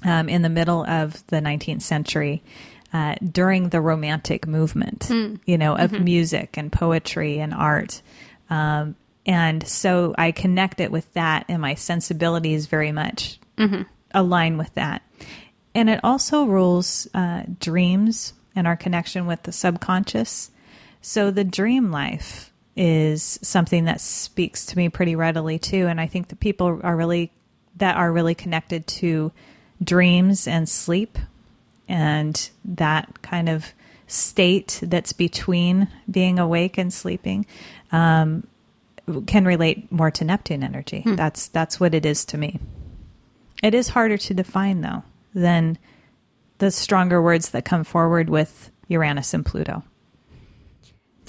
um, 0.03 0.29
in 0.29 0.41
the 0.41 0.50
middle 0.50 0.84
of 0.86 1.25
the 1.27 1.38
19th 1.38 1.81
century 1.81 2.43
uh, 2.93 3.15
during 3.24 3.70
the 3.70 3.81
Romantic 3.81 4.48
movement, 4.48 5.10
you 5.46 5.58
know, 5.58 5.75
of 5.75 5.91
music 6.03 6.58
and 6.58 6.72
poetry 6.72 7.39
and 7.39 7.53
art. 7.53 8.01
Um, 8.50 8.96
and 9.25 9.65
so 9.67 10.13
I 10.17 10.31
connect 10.31 10.79
it 10.79 10.91
with 10.91 11.12
that, 11.13 11.46
and 11.48 11.62
my 11.62 11.75
sensibilities 11.75 12.65
very 12.67 12.91
much 12.91 13.39
align 14.13 14.58
with 14.58 14.74
that. 14.74 15.03
And 15.74 15.89
it 15.89 16.00
also 16.03 16.46
rules 16.46 17.08
uh, 17.13 17.43
dreams 17.60 18.34
and 18.55 18.67
our 18.67 18.75
connection 18.75 19.25
with 19.25 19.43
the 19.43 19.51
subconscious. 19.51 20.51
So 21.01 21.31
the 21.31 21.46
dream 21.46 21.91
life 21.91 22.51
is 22.75 23.39
something 23.41 23.86
that 23.86 24.01
speaks 24.01 24.65
to 24.67 24.77
me 24.77 24.89
pretty 24.89 25.15
readily 25.15 25.60
too. 25.60 25.88
And 25.88 26.01
I 26.01 26.08
think 26.08 26.27
the 26.27 26.36
people 26.36 26.79
are 26.84 26.96
really 26.96 27.31
that 27.77 27.96
are 27.96 28.12
really 28.12 28.36
connected 28.36 28.86
to 28.86 29.31
dreams 29.83 30.47
and 30.47 30.67
sleep 30.67 31.17
and 31.88 32.50
that 32.63 33.21
kind 33.21 33.50
of 33.50 33.73
state 34.07 34.79
that's 34.83 35.13
between 35.13 35.88
being 36.09 36.38
awake 36.38 36.77
and 36.77 36.93
sleeping 36.93 37.45
um, 37.91 38.45
can 39.25 39.45
relate 39.45 39.91
more 39.91 40.11
to 40.11 40.23
Neptune 40.23 40.63
energy. 40.63 41.03
That's 41.15 41.47
that's 41.47 41.79
what 41.79 41.95
it 41.95 42.05
is 42.05 42.25
to 42.25 42.38
me. 42.38 42.59
It 43.63 43.73
is 43.73 43.89
harder 43.89 44.17
to 44.17 44.33
define 44.33 44.81
though 44.81 45.03
than 45.33 45.77
the 46.59 46.71
stronger 46.71 47.21
words 47.21 47.50
that 47.50 47.65
come 47.65 47.83
forward 47.83 48.29
with 48.29 48.71
Uranus 48.88 49.33
and 49.33 49.45
Pluto. 49.45 49.83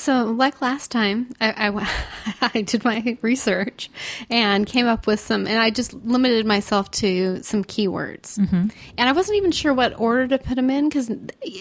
So, 0.03 0.25
like 0.25 0.61
last 0.61 0.91
time, 0.91 1.33
I, 1.41 1.69
I, 1.69 2.49
I 2.55 2.63
did 2.63 2.85
my 2.85 3.17
research 3.23 3.89
and 4.29 4.67
came 4.67 4.89
up 4.89 5.07
with 5.07 5.21
some, 5.21 5.47
and 5.47 5.61
I 5.61 5.71
just 5.71 5.95
limited 5.95 6.45
myself 6.45 6.91
to 7.03 7.41
some 7.45 7.63
keywords. 7.63 8.37
Mm-hmm. 8.37 8.67
And 8.99 9.09
I 9.09 9.13
wasn't 9.13 9.37
even 9.37 9.53
sure 9.53 9.73
what 9.73 9.97
order 9.97 10.27
to 10.27 10.39
put 10.39 10.57
them 10.57 10.71
in 10.71 10.89
because 10.89 11.09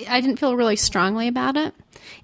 I 0.09 0.21
didn't 0.21 0.37
feel 0.37 0.55
really 0.55 0.75
strongly 0.75 1.27
about 1.27 1.55
it. 1.55 1.75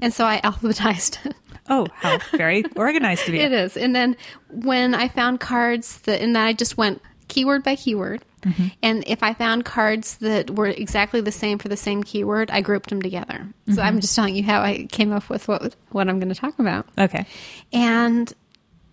And 0.02 0.12
so 0.12 0.26
I 0.26 0.42
alphabetized 0.44 1.24
it. 1.24 1.36
Oh, 1.70 1.86
how 1.94 2.18
very 2.32 2.66
organized 2.76 3.28
of 3.28 3.36
you. 3.36 3.42
It 3.48 3.52
is. 3.52 3.78
And 3.78 3.96
then 3.96 4.18
when 4.50 4.96
I 4.96 5.10
found 5.10 5.40
cards 5.40 6.00
that, 6.00 6.20
and 6.20 6.36
then 6.36 6.44
I 6.44 6.54
just 6.54 6.78
went 6.78 7.00
keyword 7.28 7.64
by 7.64 7.76
keyword. 7.76 8.24
Mm-hmm. 8.44 8.68
And 8.82 9.04
if 9.08 9.24
I 9.24 9.34
found 9.34 9.66
cards 9.66 10.18
that 10.18 10.52
were 10.52 10.68
exactly 10.68 11.22
the 11.22 11.32
same 11.32 11.58
for 11.58 11.68
the 11.68 11.78
same 11.78 12.04
keyword, 12.04 12.52
I 12.52 12.62
grouped 12.62 12.90
them 12.90 13.02
together. 13.02 13.48
So 13.74 13.82
I'm 13.82 13.94
mm-hmm. 13.94 14.00
just 14.00 14.16
telling 14.16 14.36
you 14.36 14.44
how 14.44 14.62
I 14.62 14.88
came 14.92 15.12
up 15.12 15.30
with 15.30 15.48
what 15.48 15.76
what 15.90 16.08
I'm 16.08 16.20
going 16.20 16.34
to 16.34 16.40
talk 16.40 16.60
about. 16.60 16.88
Okay. 16.98 17.26
And 17.74 18.32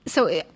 so 0.07 0.27
it, 0.27 0.51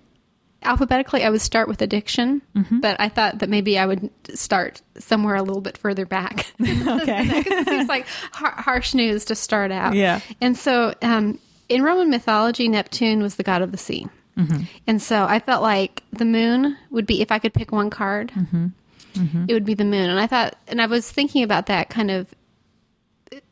alphabetically, 0.63 1.23
I 1.23 1.29
would 1.29 1.41
start 1.41 1.67
with 1.67 1.81
addiction, 1.81 2.41
mm-hmm. 2.55 2.79
but 2.79 2.99
I 2.99 3.09
thought 3.09 3.39
that 3.39 3.49
maybe 3.49 3.77
I 3.77 3.85
would 3.85 4.09
start 4.33 4.81
somewhere 4.97 5.35
a 5.35 5.43
little 5.43 5.61
bit 5.61 5.77
further 5.77 6.05
back. 6.05 6.51
Okay. 6.89 7.21
It 7.45 7.67
seems 7.67 7.87
like 7.87 8.07
har- 8.33 8.61
harsh 8.61 8.93
news 8.93 9.25
to 9.25 9.35
start 9.35 9.71
out. 9.71 9.93
Yeah. 9.93 10.19
And 10.41 10.57
so 10.57 10.93
um, 11.01 11.39
in 11.69 11.83
Roman 11.83 12.09
mythology, 12.09 12.67
Neptune 12.67 13.21
was 13.21 13.35
the 13.35 13.43
god 13.43 13.61
of 13.61 13.71
the 13.71 13.77
sea. 13.77 14.07
Mm-hmm. 14.39 14.63
And 14.87 15.01
so 15.01 15.25
I 15.25 15.39
felt 15.39 15.61
like 15.61 16.03
the 16.11 16.25
moon 16.25 16.77
would 16.89 17.05
be, 17.05 17.21
if 17.21 17.31
I 17.31 17.39
could 17.39 17.53
pick 17.53 17.71
one 17.71 17.89
card, 17.89 18.31
mm-hmm. 18.31 18.67
Mm-hmm. 19.13 19.45
it 19.47 19.53
would 19.53 19.65
be 19.65 19.73
the 19.73 19.85
moon. 19.85 20.09
And 20.09 20.19
I 20.19 20.27
thought, 20.27 20.55
and 20.67 20.81
I 20.81 20.85
was 20.85 21.11
thinking 21.11 21.43
about 21.43 21.65
that 21.65 21.89
kind 21.89 22.09
of 22.09 22.27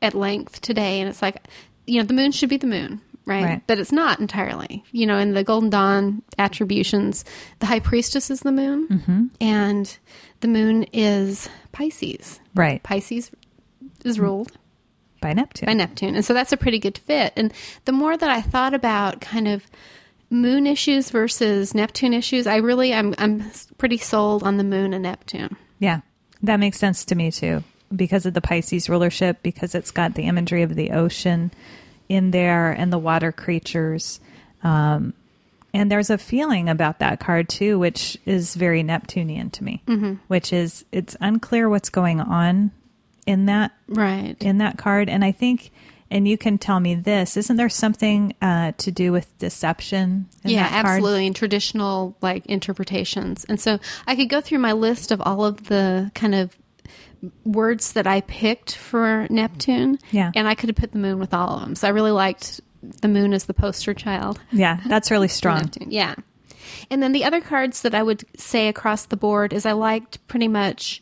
at 0.01 0.13
length 0.13 0.61
today. 0.61 0.99
And 0.99 1.09
it's 1.09 1.21
like, 1.21 1.47
you 1.85 1.99
know, 1.99 2.05
the 2.05 2.13
moon 2.13 2.31
should 2.31 2.49
be 2.49 2.57
the 2.57 2.67
moon, 2.67 3.01
right? 3.25 3.43
Right. 3.43 3.61
But 3.67 3.79
it's 3.79 3.91
not 3.91 4.19
entirely. 4.19 4.83
You 4.91 5.05
know, 5.05 5.17
in 5.17 5.33
the 5.33 5.43
Golden 5.43 5.69
Dawn 5.69 6.21
attributions, 6.37 7.25
the 7.59 7.65
high 7.65 7.79
priestess 7.79 8.29
is 8.29 8.41
the 8.41 8.51
moon, 8.51 9.31
and 9.41 9.97
the 10.39 10.47
moon 10.47 10.83
is 10.93 11.49
Pisces. 11.71 12.39
Right. 12.55 12.81
Pisces 12.83 13.31
is 14.03 14.19
ruled 14.19 14.51
By 15.21 15.33
Neptune. 15.33 15.65
by 15.65 15.73
Neptune. 15.73 16.15
And 16.15 16.23
so 16.23 16.33
that's 16.33 16.53
a 16.53 16.57
pretty 16.57 16.79
good 16.79 16.97
fit. 16.97 17.33
And 17.35 17.53
the 17.85 17.91
more 17.91 18.15
that 18.15 18.29
I 18.29 18.41
thought 18.41 18.73
about 18.73 19.21
kind 19.21 19.47
of 19.47 19.65
moon 20.29 20.67
issues 20.67 21.09
versus 21.09 21.73
Neptune 21.73 22.13
issues, 22.13 22.47
I 22.47 22.57
really 22.57 22.93
I'm 22.93 23.15
I'm 23.17 23.43
pretty 23.77 23.97
sold 23.97 24.43
on 24.43 24.57
the 24.57 24.63
moon 24.63 24.93
and 24.93 25.03
Neptune. 25.03 25.55
Yeah, 25.79 26.01
that 26.43 26.57
makes 26.59 26.77
sense 26.77 27.05
to 27.05 27.15
me 27.15 27.31
too, 27.31 27.63
because 27.95 28.25
of 28.25 28.33
the 28.33 28.41
Pisces 28.41 28.89
rulership, 28.89 29.41
because 29.43 29.75
it's 29.75 29.91
got 29.91 30.15
the 30.15 30.23
imagery 30.23 30.63
of 30.63 30.75
the 30.75 30.91
ocean 30.91 31.51
in 32.09 32.31
there 32.31 32.71
and 32.71 32.91
the 32.91 32.97
water 32.97 33.31
creatures. 33.31 34.19
Um, 34.63 35.13
and 35.73 35.91
there's 35.91 36.09
a 36.09 36.17
feeling 36.17 36.69
about 36.69 36.99
that 36.99 37.19
card 37.19 37.49
too, 37.49 37.77
which 37.77 38.17
is 38.25 38.55
very 38.55 38.81
Neptunian 38.83 39.49
to 39.51 39.63
me, 39.63 39.83
mm-hmm. 39.85 40.15
which 40.27 40.51
is 40.51 40.85
it's 40.91 41.15
unclear 41.21 41.69
what's 41.69 41.89
going 41.89 42.19
on 42.19 42.71
in 43.25 43.45
that 43.45 43.73
Right. 43.87 44.35
in 44.41 44.57
that 44.59 44.77
card. 44.77 45.09
And 45.09 45.23
I 45.23 45.31
think, 45.31 45.71
and 46.09 46.27
you 46.27 46.37
can 46.37 46.57
tell 46.57 46.79
me 46.79 46.95
this, 46.95 47.37
isn't 47.37 47.55
there 47.57 47.69
something 47.69 48.35
uh, 48.41 48.71
to 48.77 48.91
do 48.91 49.11
with 49.11 49.37
deception? 49.37 50.27
In 50.43 50.51
yeah, 50.51 50.63
that 50.63 50.71
card? 50.83 50.85
absolutely. 50.85 51.27
in 51.27 51.33
traditional 51.33 52.15
like 52.21 52.45
interpretations. 52.45 53.45
And 53.45 53.59
so 53.59 53.79
I 54.05 54.15
could 54.15 54.29
go 54.29 54.41
through 54.41 54.59
my 54.59 54.71
list 54.73 55.11
of 55.11 55.21
all 55.21 55.45
of 55.45 55.65
the 55.65 56.11
kind 56.15 56.35
of 56.35 56.57
words 57.43 57.93
that 57.93 58.07
I 58.07 58.21
picked 58.21 58.75
for 58.75 59.27
Neptune. 59.29 59.99
Yeah. 60.11 60.31
And 60.35 60.47
I 60.47 60.55
could 60.55 60.69
have 60.69 60.75
put 60.75 60.91
the 60.91 60.99
moon 60.99 61.19
with 61.19 61.33
all 61.33 61.55
of 61.55 61.61
them. 61.61 61.75
So 61.75 61.87
I 61.87 61.91
really 61.91 62.11
liked 62.11 62.61
the 63.01 63.07
moon 63.07 63.33
as 63.33 63.45
the 63.45 63.53
poster 63.53 63.93
child. 63.93 64.39
Yeah, 64.51 64.79
that's 64.87 65.11
really 65.11 65.27
strong. 65.27 65.71
Yeah. 65.79 66.15
And 66.89 67.01
then 67.01 67.11
the 67.11 67.25
other 67.25 67.41
cards 67.41 67.81
that 67.81 67.95
I 67.95 68.03
would 68.03 68.23
say 68.39 68.67
across 68.67 69.05
the 69.05 69.17
board 69.17 69.51
is 69.51 69.65
I 69.65 69.71
liked 69.73 70.25
pretty 70.27 70.47
much 70.47 71.01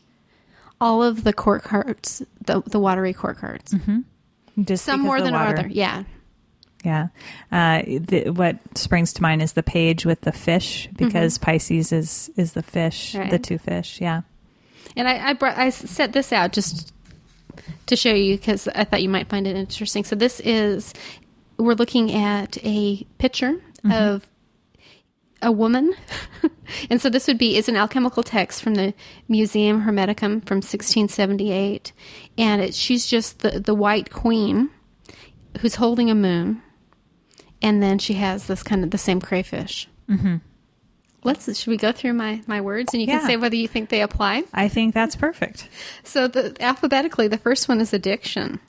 all 0.82 1.04
of 1.04 1.24
the 1.24 1.34
court 1.34 1.64
cards, 1.64 2.22
the 2.46 2.62
the 2.62 2.80
watery 2.80 3.14
court 3.14 3.38
cards. 3.38 3.74
Just 4.64 4.86
Some 4.86 5.02
more 5.02 5.22
than 5.22 5.34
water. 5.34 5.60
other. 5.60 5.68
Yeah. 5.68 6.04
Yeah. 6.84 7.08
Uh, 7.52 7.82
the, 7.86 8.30
what 8.30 8.58
springs 8.78 9.12
to 9.14 9.22
mind 9.22 9.42
is 9.42 9.54
the 9.54 9.64
page 9.64 10.06
with 10.06 10.22
the 10.22 10.32
fish 10.32 10.88
because 10.96 11.38
Pisces 11.40 11.92
is 11.92 12.30
is 12.38 12.54
the 12.54 12.62
fish, 12.64 13.12
Mm-hmm. 13.14 13.20
Right. 13.22 13.32
the 13.32 13.40
two 13.40 13.58
fish. 13.58 14.00
Yeah. 14.00 14.22
And 14.96 15.08
I 15.08 15.30
I, 15.30 15.34
brought, 15.34 15.58
I 15.58 15.72
set 15.72 16.14
this 16.14 16.32
out 16.32 16.54
just 16.54 16.94
to 17.88 17.96
show 17.96 18.14
you 18.14 18.38
because 18.38 18.68
I 18.70 18.84
thought 18.84 19.02
you 19.02 19.10
might 19.10 19.28
find 19.30 19.48
it 19.48 19.56
interesting. 19.56 20.04
So 20.04 20.16
this 20.16 20.40
is 20.42 20.94
we're 21.58 21.74
looking 21.74 22.14
at 22.14 22.58
a 22.64 23.04
picture 23.18 23.56
of 23.92 24.26
a 25.42 25.52
woman, 25.52 25.94
and 26.90 27.02
so 27.02 27.10
this 27.10 27.28
would 27.28 27.38
be 27.38 27.58
is 27.58 27.68
an 27.70 27.76
alchemical 27.76 28.24
text 28.24 28.64
from 28.64 28.76
the 28.76 28.94
Museum 29.28 29.82
Hermeticum 29.84 30.46
from 30.48 30.58
1678, 30.58 31.92
and 32.38 32.62
it, 32.62 32.74
she's 32.74 33.06
just 33.06 33.40
the 33.40 33.60
the 33.60 33.76
white 33.76 34.12
queen 34.12 34.70
who's 35.60 35.76
holding 35.76 36.10
a 36.10 36.16
moon, 36.16 36.62
and 37.62 37.82
then 37.84 38.00
she 38.00 38.14
has 38.16 38.48
this 38.48 38.64
kind 38.64 38.84
of 38.84 38.92
the 38.92 38.98
same 38.98 39.20
crayfish. 39.22 39.88
Mm-hmm. 40.10 40.38
Let's 41.24 41.46
should 41.58 41.72
we 41.72 41.78
go 41.78 41.92
through 41.92 42.14
my 42.14 42.44
my 42.46 42.62
words 42.62 42.94
and 42.94 43.02
you 43.02 43.08
Yeah. 43.08 43.18
can 43.18 43.28
say 43.28 43.36
whether 43.36 43.56
you 43.56 43.68
think 43.68 43.90
they 43.90 44.02
apply. 44.02 44.44
I 44.54 44.68
think 44.68 44.94
that's 44.94 45.16
perfect. 45.16 45.68
So 46.04 46.28
the 46.28 46.56
alphabetically, 46.62 47.28
the 47.30 47.40
first 47.40 47.68
one 47.68 47.82
is 47.82 47.94
addiction, 47.94 48.60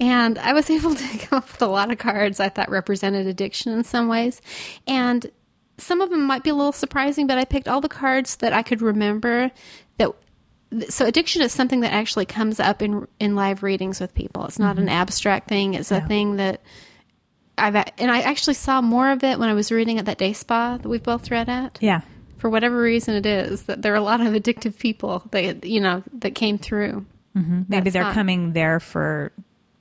and 0.00 0.38
I 0.38 0.54
was 0.54 0.70
able 0.76 0.94
to 0.94 1.18
come 1.18 1.36
up 1.38 1.52
with 1.52 1.60
a 1.60 1.66
lot 1.66 1.90
of 1.92 1.98
cards 1.98 2.40
I 2.40 2.48
thought 2.48 2.70
represented 2.70 3.26
addiction 3.26 3.72
in 3.74 3.84
some 3.84 4.08
ways, 4.08 4.40
and 4.86 5.30
some 5.78 6.00
of 6.00 6.10
them 6.10 6.24
might 6.24 6.42
be 6.42 6.50
a 6.50 6.54
little 6.54 6.72
surprising, 6.72 7.26
but 7.26 7.38
I 7.38 7.44
picked 7.44 7.68
all 7.68 7.80
the 7.80 7.88
cards 7.88 8.36
that 8.36 8.52
I 8.52 8.62
could 8.62 8.82
remember. 8.82 9.50
That 9.98 10.10
so 10.90 11.06
addiction 11.06 11.40
is 11.42 11.52
something 11.52 11.80
that 11.80 11.92
actually 11.92 12.26
comes 12.26 12.60
up 12.60 12.82
in 12.82 13.06
in 13.18 13.34
live 13.34 13.62
readings 13.62 14.00
with 14.00 14.14
people. 14.14 14.44
It's 14.44 14.58
not 14.58 14.76
an 14.76 14.84
mm-hmm. 14.84 14.94
abstract 14.94 15.48
thing. 15.48 15.74
It's 15.74 15.90
a 15.90 16.00
thing 16.00 16.36
that. 16.36 16.60
I've, 17.60 17.74
and 17.74 18.08
I 18.08 18.20
actually 18.20 18.54
saw 18.54 18.80
more 18.80 19.10
of 19.10 19.24
it 19.24 19.36
when 19.36 19.48
I 19.48 19.52
was 19.52 19.72
reading 19.72 19.98
at 19.98 20.04
that 20.04 20.16
day 20.16 20.32
spa 20.32 20.76
that 20.76 20.88
we've 20.88 21.02
both 21.02 21.28
read 21.28 21.48
at 21.48 21.76
Yeah. 21.80 22.02
for 22.36 22.48
whatever 22.48 22.80
reason 22.80 23.16
it 23.16 23.26
is 23.26 23.64
that 23.64 23.82
there 23.82 23.92
are 23.92 23.96
a 23.96 24.00
lot 24.00 24.20
of 24.20 24.28
addictive 24.28 24.78
people 24.78 25.24
that 25.32 25.64
you 25.64 25.80
know 25.80 26.04
that 26.12 26.36
came 26.36 26.56
through 26.58 27.04
mm-hmm. 27.36 27.62
Maybe 27.66 27.90
That's 27.90 27.94
they're 27.94 28.02
not- 28.04 28.14
coming 28.14 28.52
there 28.52 28.78
for 28.78 29.32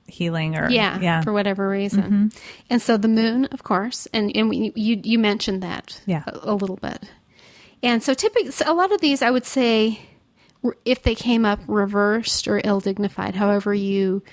healing 0.07 0.55
or 0.55 0.69
yeah, 0.69 0.99
yeah. 0.99 1.21
for 1.21 1.33
whatever 1.33 1.67
reason 1.67 2.03
mm-hmm. 2.03 2.27
and 2.69 2.81
so 2.81 2.97
the 2.97 3.07
moon 3.07 3.45
of 3.45 3.63
course 3.63 4.07
and 4.13 4.35
and 4.35 4.49
we, 4.49 4.71
you 4.75 4.99
you 5.03 5.19
mentioned 5.19 5.61
that 5.61 6.01
Yeah. 6.05 6.23
a, 6.27 6.51
a 6.51 6.55
little 6.55 6.77
bit 6.77 7.03
and 7.83 8.01
so 8.01 8.13
typically 8.13 8.51
so 8.51 8.71
a 8.71 8.73
lot 8.73 8.91
of 8.91 9.01
these 9.01 9.21
i 9.21 9.29
would 9.29 9.45
say 9.45 9.99
if 10.85 11.03
they 11.03 11.13
came 11.13 11.45
up 11.45 11.59
reversed 11.67 12.47
or 12.47 12.61
ill 12.63 12.79
dignified 12.79 13.35
however 13.35 13.73
you 13.73 14.23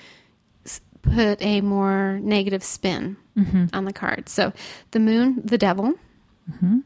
put 1.01 1.41
a 1.41 1.61
more 1.61 2.19
negative 2.21 2.63
spin 2.63 3.17
mm-hmm. 3.37 3.65
on 3.73 3.85
the 3.85 3.93
card 3.93 4.29
so 4.29 4.53
the 4.91 4.99
moon 4.99 5.41
the 5.43 5.57
devil 5.57 5.93
mm-hmm. 6.49 6.79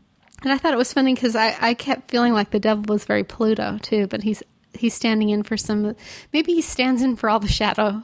and 0.43 0.51
I 0.51 0.57
thought 0.57 0.73
it 0.73 0.77
was 0.77 0.91
funny 0.93 1.13
because 1.13 1.35
I, 1.35 1.55
I 1.59 1.73
kept 1.73 2.11
feeling 2.11 2.33
like 2.33 2.51
the 2.51 2.59
devil 2.59 2.83
was 2.87 3.05
very 3.05 3.23
Pluto 3.23 3.77
too, 3.81 4.07
but 4.07 4.23
he's 4.23 4.43
he's 4.73 4.93
standing 4.93 5.29
in 5.29 5.43
for 5.43 5.57
some. 5.57 5.95
Maybe 6.33 6.53
he 6.53 6.61
stands 6.61 7.01
in 7.01 7.15
for 7.15 7.29
all 7.29 7.39
the 7.39 7.47
shadow 7.47 8.03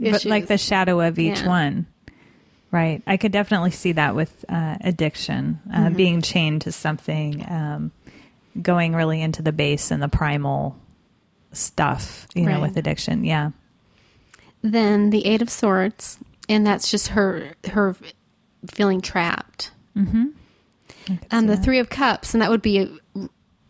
but 0.00 0.24
like 0.24 0.46
the 0.46 0.58
shadow 0.58 1.00
of 1.00 1.18
each 1.18 1.40
Yeah. 1.40 1.48
one. 1.48 1.86
Right. 2.70 3.02
I 3.06 3.16
could 3.18 3.30
definitely 3.30 3.70
see 3.70 3.92
that 3.92 4.16
with 4.16 4.44
uh, 4.48 4.76
addiction, 4.80 5.60
uh, 5.72 5.76
Mm-hmm. 5.78 5.94
being 5.96 6.22
chained 6.22 6.62
to 6.62 6.72
something, 6.72 7.44
um, 7.48 7.92
going 8.60 8.94
really 8.94 9.22
into 9.22 9.42
the 9.42 9.52
base 9.52 9.90
and 9.92 10.02
the 10.02 10.08
primal 10.08 10.76
stuff, 11.52 12.26
you 12.34 12.46
know, 12.46 12.60
with 12.60 12.76
addiction. 12.76 13.24
Yeah. 13.24 13.50
then 14.62 15.10
the 15.10 15.24
Eight 15.26 15.40
of 15.42 15.50
Swords, 15.50 16.18
and 16.48 16.66
that's 16.66 16.90
just 16.90 17.08
her 17.08 17.52
her 17.70 17.94
feeling 18.66 19.00
trapped. 19.00 19.70
Could 19.94 20.34
And 21.30 21.48
the 21.48 21.54
that. 21.56 21.64
Three 21.64 21.78
of 21.78 21.90
Cups, 21.90 22.34
and 22.34 22.42
that 22.42 22.50
would 22.50 22.62
be 22.62 22.90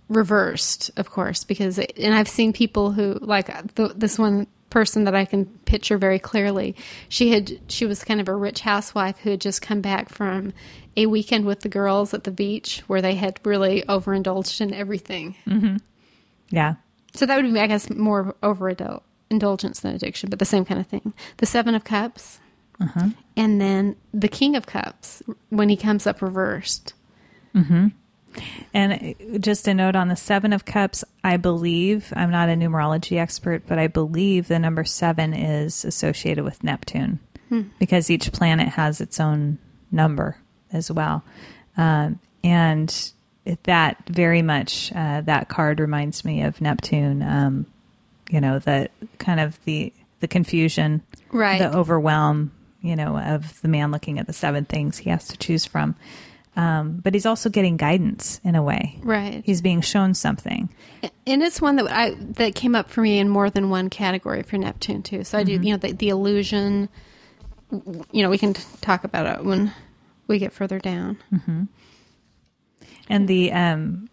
reversed, 0.08 0.90
of 0.96 1.10
course, 1.10 1.44
because 1.44 1.78
and 1.78 2.14
I've 2.14 2.28
seen 2.28 2.52
people 2.52 2.92
who 2.92 3.18
like 3.20 3.74
the, 3.74 3.88
this 3.88 4.18
one 4.18 4.46
person 4.74 5.04
that 5.04 5.14
I 5.14 5.24
can 5.24 5.46
picture 5.66 5.96
very 5.96 6.18
clearly. 6.18 6.74
She 7.08 7.30
had 7.30 7.60
she 7.68 7.86
was 7.86 8.02
kind 8.02 8.20
of 8.20 8.28
a 8.28 8.34
rich 8.34 8.62
housewife 8.62 9.18
who 9.18 9.30
had 9.30 9.40
just 9.40 9.62
come 9.62 9.80
back 9.80 10.08
from 10.08 10.52
a 10.96 11.06
weekend 11.06 11.46
with 11.46 11.60
the 11.60 11.68
girls 11.68 12.12
at 12.12 12.24
the 12.24 12.32
beach 12.32 12.82
where 12.88 13.00
they 13.00 13.14
had 13.14 13.38
really 13.44 13.84
overindulged 13.88 14.60
in 14.60 14.74
everything. 14.74 15.36
Mm-hmm. 15.46 15.76
Yeah. 16.50 16.74
So 17.14 17.24
that 17.24 17.36
would 17.40 17.54
be, 17.54 17.60
I 17.60 17.68
guess, 17.68 17.88
more 17.88 18.34
overindulgence 18.42 19.78
than 19.78 19.94
addiction, 19.94 20.28
but 20.28 20.40
the 20.40 20.44
same 20.44 20.64
kind 20.64 20.80
of 20.80 20.88
thing. 20.88 21.14
The 21.36 21.46
Seven 21.46 21.76
of 21.76 21.84
Cups, 21.84 22.40
uh-huh. 22.80 23.10
and 23.36 23.60
then 23.60 23.94
the 24.12 24.26
King 24.26 24.56
of 24.56 24.66
Cups 24.66 25.22
when 25.50 25.68
he 25.68 25.76
comes 25.76 26.04
up 26.04 26.20
reversed. 26.20 26.94
Mm-hmm. 27.54 27.88
And 28.72 28.92
uh, 29.34 29.38
just 29.38 29.68
a 29.68 29.74
note 29.74 29.96
on 29.96 30.08
the 30.08 30.16
Seven 30.16 30.52
of 30.52 30.64
Cups, 30.64 31.04
I 31.22 31.36
believe, 31.36 32.12
I'm 32.16 32.30
not 32.30 32.48
a 32.48 32.52
numerology 32.52 33.18
expert, 33.18 33.62
but 33.66 33.78
I 33.78 33.86
believe 33.86 34.48
the 34.48 34.58
number 34.58 34.84
seven 34.84 35.32
is 35.34 35.84
associated 35.84 36.44
with 36.44 36.62
Neptune 36.64 37.20
because 37.78 38.10
each 38.10 38.32
planet 38.32 38.66
has 38.68 39.00
its 39.00 39.20
own 39.20 39.58
number 39.92 40.36
as 40.72 40.90
well. 40.90 41.22
Um, 41.76 42.18
and 42.42 43.12
that 43.62 44.02
very 44.08 44.42
much, 44.42 44.90
uh, 44.92 45.20
that 45.20 45.48
card 45.48 45.78
reminds 45.78 46.24
me 46.24 46.42
of 46.42 46.60
Neptune, 46.60 47.22
um, 47.22 47.66
you 48.28 48.40
know, 48.40 48.58
the 48.58 48.88
kind 49.18 49.38
of 49.38 49.62
the, 49.66 49.92
the 50.18 50.26
confusion, 50.26 51.02
Right. 51.30 51.58
the 51.60 51.72
overwhelm, 51.76 52.50
you 52.80 52.96
know, 52.96 53.16
of 53.18 53.60
the 53.62 53.68
man 53.68 53.92
looking 53.92 54.18
at 54.18 54.26
the 54.26 54.32
seven 54.32 54.64
things 54.64 54.98
he 54.98 55.10
has 55.10 55.28
to 55.28 55.36
choose 55.36 55.64
from. 55.64 55.94
Um, 56.56 57.00
but 57.02 57.14
he's 57.14 57.26
also 57.26 57.50
getting 57.50 57.76
guidance 57.76 58.40
in 58.44 58.54
a 58.54 58.62
way. 58.62 58.98
Right. 59.02 59.42
He's 59.44 59.60
being 59.60 59.80
shown 59.80 60.14
something. 60.14 60.68
and 61.26 61.42
it's 61.42 61.60
one 61.60 61.76
that 61.76 61.90
I 61.90 62.10
that 62.34 62.54
came 62.54 62.74
up 62.74 62.90
for 62.90 63.00
me 63.00 63.18
in 63.18 63.28
more 63.28 63.50
than 63.50 63.70
one 63.70 63.90
category 63.90 64.42
for 64.42 64.56
Neptune 64.56 65.02
too. 65.02 65.24
So 65.24 65.38
I 65.38 65.42
do, 65.42 65.52
you 65.52 65.72
know, 65.72 65.76
the, 65.78 65.92
the 65.92 66.08
illusion. 66.10 66.88
You 68.12 68.22
know, 68.22 68.30
we 68.30 68.38
can 68.38 68.54
talk 68.80 69.02
about 69.02 69.40
it 69.40 69.44
when 69.44 69.72
we 70.28 70.38
get 70.38 70.52
further 70.52 70.78
down. 70.78 71.18
And 73.08 73.28
the 73.28 73.52
um, 73.52 74.08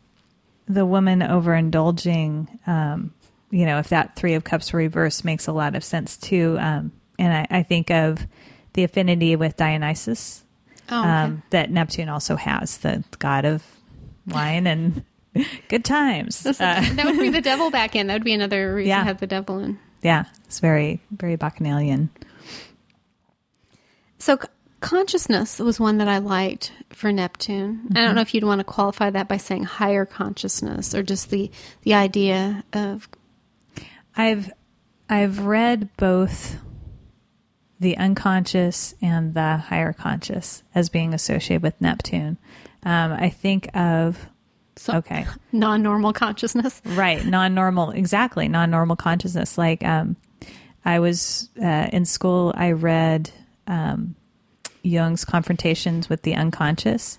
the 0.67 0.85
woman 0.85 1.19
overindulging, 1.19 2.67
um, 2.67 3.13
you 3.51 3.65
know, 3.65 3.77
if 3.77 3.89
that 3.89 4.15
three 4.15 4.33
of 4.33 4.43
cups 4.43 4.73
reverse 4.73 5.23
makes 5.23 5.47
a 5.47 5.51
lot 5.51 5.75
of 5.75 5.83
sense 5.83 6.17
too. 6.17 6.57
Um, 6.59 6.91
and 7.19 7.33
I, 7.33 7.59
I 7.59 7.63
think 7.63 7.91
of 7.91 8.25
the 8.73 8.83
affinity 8.83 9.35
with 9.35 9.57
Dionysus 9.57 10.43
Oh, 10.91 10.99
okay. 10.99 11.09
um, 11.09 11.43
that 11.51 11.71
Neptune 11.71 12.09
also 12.09 12.35
has, 12.35 12.77
the 12.79 13.03
god 13.19 13.45
of 13.45 13.63
wine 14.27 14.67
and 14.67 15.03
good 15.69 15.85
times. 15.85 16.45
Uh, 16.45 16.53
that 16.59 17.05
would 17.05 17.19
be 17.19 17.29
the 17.29 17.41
devil 17.51 17.71
back 17.71 17.95
in. 17.95 18.07
That 18.07 18.13
would 18.15 18.23
be 18.23 18.33
another 18.33 18.75
reason 18.75 18.89
Yeah. 18.89 18.99
to 18.99 19.05
have 19.05 19.19
the 19.19 19.27
devil 19.27 19.59
in. 19.59 19.79
yeah, 20.01 20.25
it's 20.45 20.59
very, 20.59 20.99
very 21.11 21.35
bacchanalian. 21.37 22.09
So 24.19 24.37
c- 24.41 24.47
consciousness 24.81 25.59
was 25.59 25.79
one 25.79 25.97
that 25.99 26.07
I 26.07 26.17
liked 26.19 26.71
for 26.89 27.11
Neptune. 27.11 27.81
I 27.83 27.85
Mm-hmm. 27.85 27.93
don't 27.93 28.15
know 28.15 28.21
if 28.21 28.33
you'd 28.33 28.43
want 28.43 28.59
to 28.59 28.63
qualify 28.65 29.09
that 29.09 29.27
by 29.27 29.37
saying 29.37 29.63
higher 29.63 30.05
consciousness 30.05 30.93
or 30.93 31.03
just 31.03 31.29
the 31.29 31.49
the 31.83 31.93
idea 31.93 32.63
of 32.73 33.07
I've 34.15 34.51
I've 35.09 35.39
read 35.45 35.89
both 35.97 36.57
the 37.81 37.97
unconscious 37.97 38.93
and 39.01 39.33
the 39.33 39.57
higher 39.57 39.91
conscious 39.91 40.61
as 40.75 40.87
being 40.87 41.15
associated 41.15 41.63
with 41.63 41.81
Neptune. 41.81 42.37
Um, 42.83 43.11
I 43.11 43.29
think 43.29 43.75
of 43.75 44.27
so 44.75 44.97
okay, 44.97 45.25
non-normal 45.51 46.13
consciousness. 46.13 46.79
right, 46.85 47.25
non-normal, 47.25 47.91
exactly, 47.91 48.47
non-normal 48.47 48.95
consciousness. 48.95 49.57
Like 49.57 49.83
um, 49.83 50.15
I 50.85 50.99
was 50.99 51.49
uh, 51.61 51.89
in 51.91 52.05
school, 52.05 52.53
I 52.55 52.71
read 52.73 53.31
um, 53.65 54.15
Jung's 54.83 55.25
confrontations 55.25 56.07
with 56.07 56.21
the 56.21 56.35
unconscious. 56.35 57.17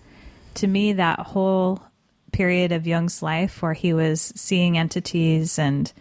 To 0.54 0.68
me, 0.68 0.92
that 0.92 1.18
whole 1.18 1.82
period 2.30 2.70
of 2.70 2.86
Jung's 2.86 3.20
life 3.20 3.62
where 3.62 3.74
he 3.74 3.92
was 3.92 4.32
seeing 4.36 4.78
entities 4.78 5.58
and 5.58 5.92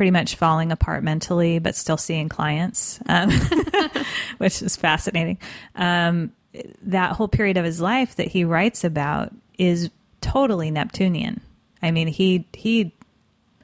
pretty 0.00 0.10
much 0.10 0.36
falling 0.36 0.72
apart 0.72 1.04
mentally, 1.04 1.58
but 1.58 1.76
still 1.76 1.98
seeing 1.98 2.26
clients, 2.26 2.98
um, 3.06 3.30
which 4.38 4.62
is 4.62 4.74
fascinating. 4.74 5.36
Um, 5.74 6.32
that 6.80 7.12
whole 7.12 7.28
period 7.28 7.58
of 7.58 7.66
his 7.66 7.82
life 7.82 8.16
that 8.16 8.28
he 8.28 8.42
writes 8.42 8.82
about 8.82 9.30
is 9.58 9.90
totally 10.22 10.70
Neptunian. 10.70 11.42
I 11.82 11.90
mean, 11.90 12.08
he 12.08 12.48
he 12.54 12.94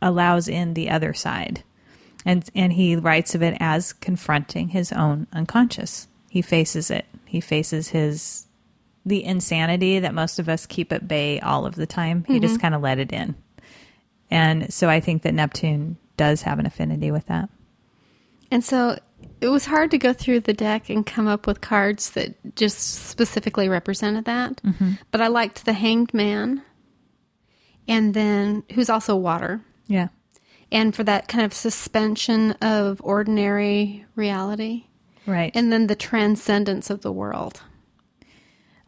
allows 0.03 0.47
in 0.47 0.75
the 0.75 0.91
other 0.91 1.15
side, 1.15 1.63
and 2.27 2.47
and 2.55 2.71
he 2.71 2.97
writes 2.97 3.35
of 3.35 3.43
it 3.43 3.57
as 3.59 3.95
confronting 3.95 4.69
his 4.69 4.93
own 4.93 5.29
unconscious. 5.33 6.07
He 6.29 6.43
faces 6.43 6.91
it. 6.91 7.07
He 7.25 7.41
faces 7.41 7.89
his 7.89 8.47
the 9.07 9.25
insanity 9.25 10.01
that 10.01 10.13
most 10.13 10.39
of 10.39 10.51
us 10.51 10.67
keep 10.67 10.93
at 10.93 11.09
bay 11.09 11.41
all 11.41 11.65
of 11.65 11.77
the 11.77 11.87
time. 11.87 12.25
He 12.29 12.41
just 12.41 12.61
kind 12.61 12.75
of 12.75 12.83
let 12.83 12.99
it 12.99 13.11
in. 13.11 13.37
And 14.31 14.71
so 14.71 14.91
I 14.91 15.01
think 15.01 15.23
that 15.23 15.33
Neptune 15.33 15.97
does 16.17 16.43
have 16.43 16.59
an 16.59 16.67
affinity 16.67 17.11
with 17.11 17.27
that. 17.27 17.49
And 18.51 18.65
so 18.65 18.99
it 19.41 19.49
was 19.49 19.67
hard 19.67 19.91
to 19.91 19.99
go 19.99 20.13
through 20.13 20.41
the 20.41 20.53
deck 20.53 20.89
and 20.89 21.05
come 21.05 21.27
up 21.27 21.47
with 21.47 21.61
cards 21.61 22.11
that 22.11 22.57
just 22.57 22.79
specifically 23.09 23.69
represented 23.69 24.25
that. 24.27 24.57
Mm-hmm. 24.63 24.93
But 25.11 25.21
I 25.21 25.27
liked 25.29 25.65
the 25.65 25.73
Hanged 25.73 26.15
Man, 26.15 26.63
and 27.89 28.15
then 28.15 28.63
who's 28.75 28.91
also 28.91 29.17
water, 29.17 29.61
Yeah. 29.87 30.09
and 30.73 30.95
for 30.95 31.05
that 31.05 31.29
kind 31.29 31.45
of 31.45 31.53
suspension 31.53 32.53
of 32.63 33.01
ordinary 33.05 34.05
reality, 34.15 34.85
Right. 35.27 35.51
and 35.55 35.73
then 35.73 35.87
the 35.89 35.97
transcendence 35.97 36.89
of 36.91 37.03
the 37.03 37.13
world. 37.13 37.63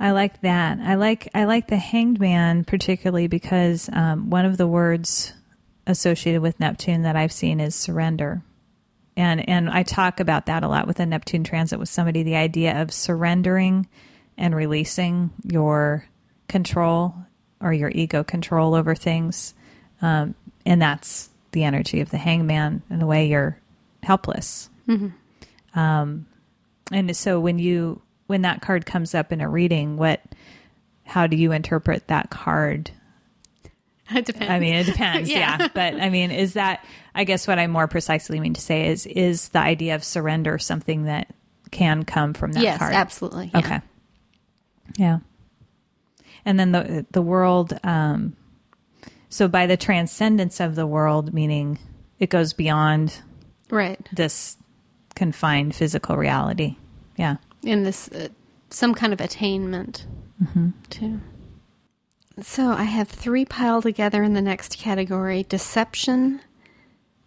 I 0.01 0.13
like 0.13 0.41
that. 0.43 0.79
I 0.79 0.95
like 0.95 1.29
I 1.35 1.45
like 1.45 1.67
the 1.67 1.77
hanged 1.77 2.21
man 2.21 2.63
particularly 2.63 3.27
because 3.27 3.91
um, 3.93 4.31
one 4.31 4.45
of 4.45 4.57
the 4.57 4.67
words 4.69 5.33
associated 5.89 6.41
with 6.43 6.61
Neptune 6.61 7.03
that 7.03 7.17
I've 7.17 7.33
seen 7.33 7.59
is 7.59 7.75
surrender, 7.75 8.43
and 9.17 9.49
and 9.49 9.69
I 9.69 9.83
talk 9.83 10.21
about 10.21 10.47
that 10.47 10.63
a 10.63 10.69
lot 10.69 10.87
with 10.87 11.01
a 11.01 11.07
Neptune 11.07 11.43
transit 11.43 11.81
with 11.81 11.89
somebody. 11.89 12.23
The 12.23 12.37
idea 12.37 12.81
of 12.81 12.93
surrendering 12.93 13.89
and 14.37 14.55
releasing 14.55 15.31
your 15.43 16.07
control 16.47 17.15
or 17.61 17.73
your 17.73 17.91
ego 17.91 18.23
control 18.23 18.75
over 18.75 18.95
things, 18.95 19.55
um, 20.01 20.37
and 20.65 20.81
that's 20.81 21.31
the 21.51 21.65
energy 21.65 22.01
of 22.01 22.11
the 22.11 22.19
hangman. 22.19 22.83
In 22.91 23.01
the 23.01 23.07
way, 23.07 23.27
you're 23.27 23.59
helpless. 24.05 24.71
Um, 25.75 26.27
and 26.93 27.17
so 27.17 27.41
when 27.41 27.59
you 27.59 28.01
when 28.27 28.43
that 28.43 28.61
card 28.61 28.87
comes 28.87 29.15
up 29.15 29.33
in 29.33 29.41
a 29.41 29.49
reading, 29.49 29.97
what 29.97 30.21
how 31.05 31.27
do 31.27 31.37
you 31.37 31.53
interpret 31.53 32.07
that 32.09 32.31
card? 32.31 32.91
It 34.15 34.25
depends. 34.25 34.51
I 34.51 34.59
mean, 34.59 34.75
it 34.75 34.85
depends, 34.87 35.29
Yeah. 35.31 35.57
yeah. 35.61 35.69
But 35.75 36.01
I 36.01 36.09
mean, 36.11 36.31
is 36.31 36.55
that 36.55 36.85
I 37.15 37.25
guess 37.25 37.47
what 37.47 37.59
I 37.59 37.67
more 37.67 37.87
precisely 37.89 38.41
mean 38.41 38.55
to 38.55 38.61
say 38.61 38.89
is 38.89 39.07
is 39.07 39.49
the 39.51 39.59
idea 39.61 39.95
of 39.95 40.03
surrender 40.05 40.59
something 40.59 41.05
that 41.05 41.33
can 41.71 42.05
come 42.05 42.33
from 42.35 42.53
that 42.53 42.63
yes, 42.63 42.79
card? 42.79 42.95
absolutely. 42.95 43.51
yeah. 43.53 43.59
Okay. 43.61 43.81
Yeah. 44.97 45.19
And 46.45 46.59
then 46.59 46.73
the 46.73 47.05
the 47.11 47.21
world 47.23 47.79
um 47.85 48.35
so 49.29 49.47
by 49.49 49.67
the 49.67 49.77
transcendence 49.77 50.61
of 50.61 50.75
the 50.75 50.87
world 50.87 51.35
meaning 51.35 51.79
it 52.19 52.31
goes 52.31 52.53
beyond 52.55 53.21
Right. 53.71 54.01
this 54.13 54.57
confined 55.15 55.75
physical 55.75 56.17
reality. 56.17 56.77
Yeah. 57.17 57.37
in 57.63 57.83
this 57.83 58.09
uh, 58.09 58.29
some 58.71 58.95
kind 58.95 59.13
of 59.13 59.21
attainment 59.21 60.07
too. 60.89 61.21
So 62.43 62.71
I 62.71 62.85
have 62.85 63.09
three 63.09 63.45
piled 63.45 63.83
together 63.85 64.23
in 64.23 64.35
the 64.35 64.43
next 64.43 64.79
category: 64.79 65.45
deception, 65.45 66.41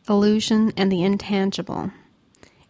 illusion, 0.08 0.74
and 0.78 0.91
the 0.91 1.04
intangible. 1.04 1.91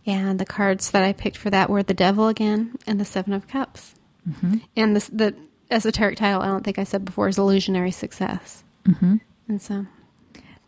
And 0.05 0.39
the 0.39 0.45
cards 0.45 0.91
that 0.91 1.03
I 1.03 1.13
picked 1.13 1.37
for 1.37 1.51
that 1.51 1.69
were 1.69 1.83
the 1.83 1.93
Devil 1.93 2.27
again 2.27 2.75
and 2.87 2.99
the 2.99 3.05
Seven 3.05 3.33
of 3.33 3.47
Cups. 3.47 3.93
And 4.75 4.95
this, 4.95 5.07
the 5.07 5.35
esoteric 5.69 6.17
title 6.17 6.41
I 6.41 6.47
don't 6.47 6.63
think 6.63 6.79
I 6.79 6.83
said 6.83 7.05
before 7.05 7.27
is 7.27 7.37
illusionary 7.37 7.91
success. 7.91 8.63
Mm-hmm. 8.85 9.17
And 9.47 9.61
so 9.61 9.85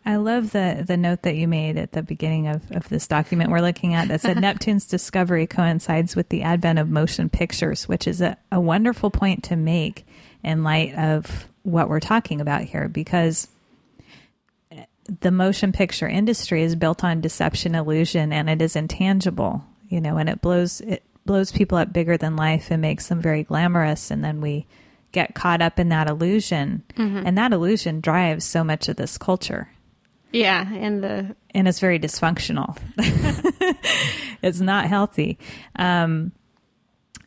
I 0.06 0.16
love 0.16 0.52
the 0.52 0.84
the 0.86 0.96
note 0.96 1.22
that 1.22 1.36
you 1.36 1.48
made 1.48 1.76
at 1.76 1.92
the 1.92 2.02
beginning 2.02 2.48
of, 2.48 2.70
of 2.72 2.88
this 2.88 3.06
document 3.06 3.50
we're 3.50 3.60
looking 3.60 3.94
at 3.94 4.08
that 4.08 4.20
said 4.20 4.36
Neptune's 4.40 4.86
discovery 4.86 5.46
coincides 5.46 6.14
with 6.14 6.28
the 6.28 6.42
advent 6.42 6.78
of 6.78 6.88
motion 6.90 7.28
pictures, 7.28 7.88
which 7.88 8.06
is 8.06 8.20
a, 8.20 8.36
a 8.52 8.60
wonderful 8.60 9.10
point 9.10 9.44
to 9.44 9.56
make 9.56 10.06
in 10.42 10.62
light 10.62 10.94
of 10.94 11.48
what 11.64 11.88
we're 11.88 12.00
talking 12.00 12.40
about 12.40 12.62
here 12.62 12.88
because 12.88 13.48
the 15.20 15.30
motion 15.30 15.72
picture 15.72 16.08
industry 16.08 16.62
is 16.62 16.76
built 16.76 17.04
on 17.04 17.20
deception 17.20 17.74
illusion 17.74 18.32
and 18.32 18.48
it 18.48 18.62
is 18.62 18.76
intangible 18.76 19.64
you 19.88 20.00
know 20.00 20.16
and 20.16 20.28
it 20.28 20.40
blows 20.40 20.80
it 20.82 21.02
blows 21.26 21.50
people 21.50 21.76
up 21.76 21.92
bigger 21.92 22.16
than 22.16 22.36
life 22.36 22.70
and 22.70 22.80
makes 22.80 23.08
them 23.08 23.20
very 23.20 23.42
glamorous 23.42 24.10
and 24.10 24.24
then 24.24 24.40
we 24.40 24.66
get 25.12 25.34
caught 25.34 25.60
up 25.60 25.78
in 25.78 25.88
that 25.88 26.08
illusion 26.08 26.82
and 27.26 27.36
that 27.36 27.52
illusion 27.52 28.00
drives 28.00 28.44
so 28.44 28.62
much 28.64 28.88
of 28.88 28.96
this 28.96 29.18
culture 29.18 29.68
yeah, 30.34 30.68
and 30.68 31.04
the 31.04 31.36
and 31.54 31.68
it's 31.68 31.78
very 31.78 32.00
dysfunctional. 32.00 32.76
it's 34.42 34.58
not 34.58 34.86
healthy. 34.86 35.38
Um, 35.76 36.32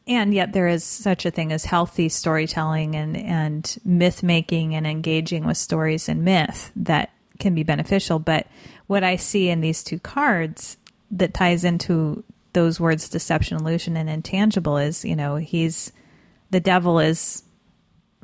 and 0.07 0.33
yet 0.33 0.53
there 0.53 0.67
is 0.67 0.83
such 0.83 1.25
a 1.25 1.31
thing 1.31 1.51
as 1.51 1.65
healthy 1.65 2.09
storytelling 2.09 2.95
and, 2.95 3.17
and 3.17 3.77
myth 3.83 4.23
making 4.23 4.73
and 4.73 4.87
engaging 4.87 5.45
with 5.45 5.57
stories 5.57 6.07
and 6.07 6.23
myth 6.23 6.71
that 6.75 7.11
can 7.39 7.53
be 7.53 7.63
beneficial. 7.63 8.17
But 8.17 8.47
what 8.87 9.03
I 9.03 9.17
see 9.17 9.49
in 9.49 9.61
these 9.61 9.83
two 9.83 9.99
cards 9.99 10.77
that 11.11 11.33
ties 11.33 11.63
into 11.63 12.23
those 12.53 12.79
words 12.79 13.09
deception, 13.09 13.57
illusion, 13.57 13.97
and 13.97 14.09
intangible 14.09 14.77
is, 14.77 15.03
you 15.03 15.15
know, 15.15 15.35
he's 15.35 15.91
the 16.49 16.59
devil 16.61 16.99
is 16.99 17.43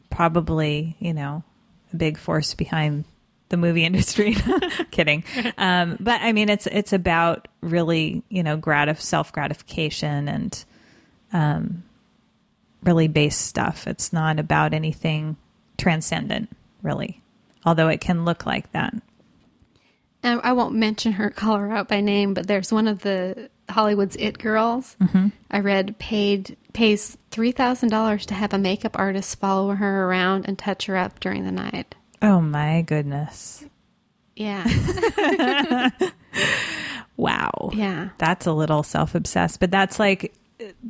probably, 0.10 0.96
you 1.00 1.14
know, 1.14 1.44
a 1.92 1.98
big 1.98 2.18
force 2.18 2.54
behind 2.54 3.04
the 3.50 3.58
movie 3.58 3.84
industry. 3.86 4.36
Kidding. 4.92 5.26
Um, 5.58 5.98
but 6.00 6.22
I 6.22 6.32
mean, 6.32 6.48
it's, 6.50 6.68
it's 6.68 6.94
about 6.94 7.50
really, 7.62 8.24
you 8.30 8.42
know, 8.42 8.58
gratif- 8.58 9.02
self 9.02 9.34
gratification 9.34 10.30
and, 10.30 10.64
um, 11.34 11.84
really 12.84 13.08
base 13.08 13.36
stuff. 13.38 13.88
It's 13.88 14.14
not 14.14 14.40
about 14.40 14.74
anything 14.74 15.36
transcendent, 15.78 16.50
really, 16.82 17.22
although 17.66 17.90
it 17.90 18.00
can 18.02 18.24
look 18.26 18.46
like 18.46 18.72
that. 18.72 18.94
And 20.22 20.40
I 20.44 20.54
won't 20.54 20.76
mention 20.76 21.14
her, 21.14 21.30
call 21.36 21.58
her 21.58 21.72
out 21.72 21.88
by 21.90 22.00
name, 22.00 22.34
but 22.34 22.48
there's 22.48 22.72
one 22.72 22.88
of 22.88 23.00
the 23.00 23.50
Hollywood's 23.70 24.16
It 24.18 24.38
Girls. 24.38 24.96
I 25.52 25.60
read 25.60 25.98
paid 26.00 26.58
pays 26.74 27.18
three 27.32 27.52
thousand 27.52 27.90
dollars 27.90 28.26
to 28.28 28.34
have 28.34 28.54
a 28.54 28.58
makeup 28.58 28.98
artist 29.00 29.40
follow 29.40 29.74
her 29.76 30.06
around 30.08 30.46
and 30.48 30.58
touch 30.58 30.86
her 30.88 30.98
up 30.98 31.20
during 31.20 31.46
the 31.46 31.52
night. 31.52 31.96
Oh 32.22 32.42
my 32.42 32.82
goodness. 32.82 33.66
Yeah, 34.36 34.64
Wow. 37.18 37.70
yeah. 37.74 38.10
That's 38.18 38.46
a 38.48 38.52
little 38.54 38.82
self 38.84 39.14
obsessed, 39.16 39.60
but 39.60 39.72
that's 39.72 40.00
like, 40.00 40.34